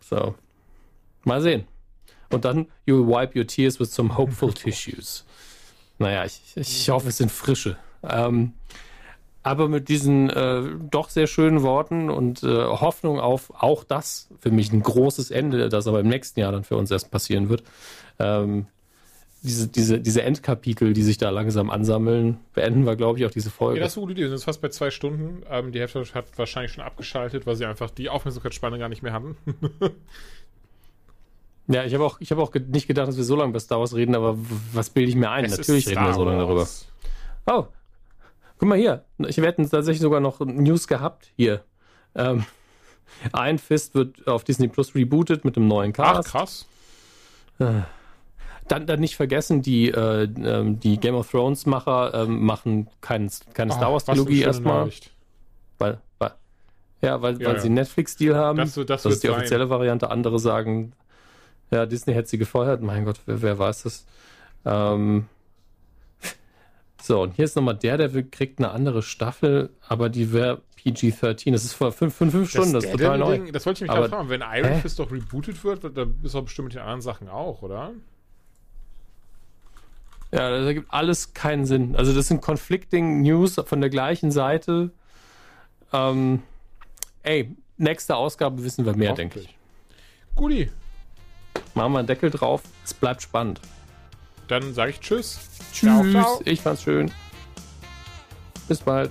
[0.00, 0.34] So,
[1.24, 1.66] mal sehen.
[2.30, 5.24] Und dann, you'll wipe your tears with some hopeful tissues.
[5.98, 7.76] Naja, ich, ich hoffe, es sind frische.
[8.02, 8.54] Ähm,
[9.42, 14.50] aber mit diesen äh, doch sehr schönen Worten und äh, Hoffnung auf auch das für
[14.50, 17.64] mich ein großes Ende, das aber im nächsten Jahr dann für uns erst passieren wird.
[18.18, 18.66] Ähm,
[19.42, 23.50] diese, diese, diese Endkapitel, die sich da langsam ansammeln, beenden wir, glaube ich, auch diese
[23.50, 23.78] Folge.
[23.78, 24.22] Ja, das ist eine gute Idee.
[24.22, 25.42] Wir sind jetzt fast bei zwei Stunden.
[25.50, 29.12] Ähm, die Hälfte hat wahrscheinlich schon abgeschaltet, weil sie einfach die Aufmerksamkeitsspanne gar nicht mehr
[29.12, 29.36] hatten.
[31.66, 33.80] ja, ich habe auch, ich hab auch nicht gedacht, dass wir so lange über Star
[33.80, 34.38] Wars reden, aber
[34.72, 35.44] was bilde ich mir ein?
[35.44, 36.68] Es Natürlich reden wir so lange darüber.
[37.46, 37.66] Oh,
[38.58, 39.04] guck mal hier.
[39.26, 41.64] Ich wir hätten tatsächlich sogar noch News gehabt hier.
[42.14, 42.44] Ähm,
[43.34, 46.28] Iron Fist wird auf Disney Plus rebootet mit einem neuen Ach, Cast.
[46.28, 46.66] krass.
[48.68, 53.30] Dann, dann nicht vergessen, die, äh, ähm, die Game of Thrones Macher ähm, machen kein,
[53.54, 54.90] keine Star Ah, Wars was eine Trilogie schöne erstmal,
[55.78, 56.30] weil, weil
[57.02, 57.60] ja, weil, Ja, weil ja.
[57.60, 58.58] sie einen Netflix-Deal haben.
[58.58, 59.36] Das das das ist die sein.
[59.36, 60.10] offizielle Variante.
[60.10, 60.92] Andere sagen,
[61.72, 62.80] ja, Disney hätte sie gefeuert.
[62.82, 64.06] Mein Gott, wer, wer weiß das?
[64.64, 65.26] Ähm,
[67.02, 71.50] so, und hier ist nochmal der, der kriegt eine andere Staffel, aber die wäre PG-13.
[71.50, 72.14] Das ist vor fünf,
[72.48, 73.38] Stunden, das ist total neu.
[73.38, 74.28] Ding, das wollte ich mich Aber- gerade fragen.
[74.28, 74.80] Wenn Iron?
[74.80, 77.90] Fist doch rebootet wird, dann ist doch bestimmt mit den anderen Sachen auch, oder?
[80.32, 81.94] Ja, das ergibt alles keinen Sinn.
[81.94, 84.90] Also das sind conflicting News von der gleichen Seite.
[85.92, 86.42] Ähm,
[87.22, 89.56] ey, nächste Ausgabe wissen wir mehr, denke ich.
[90.34, 90.70] Guti,
[91.74, 92.62] Machen wir einen Deckel drauf.
[92.84, 93.60] Es bleibt spannend.
[94.48, 95.38] dann sage ich Tschüss.
[95.72, 95.90] Tschüss.
[95.90, 96.42] Ciao, ciao.
[96.44, 97.10] Ich fand's schön.
[98.68, 99.10] Bis bald.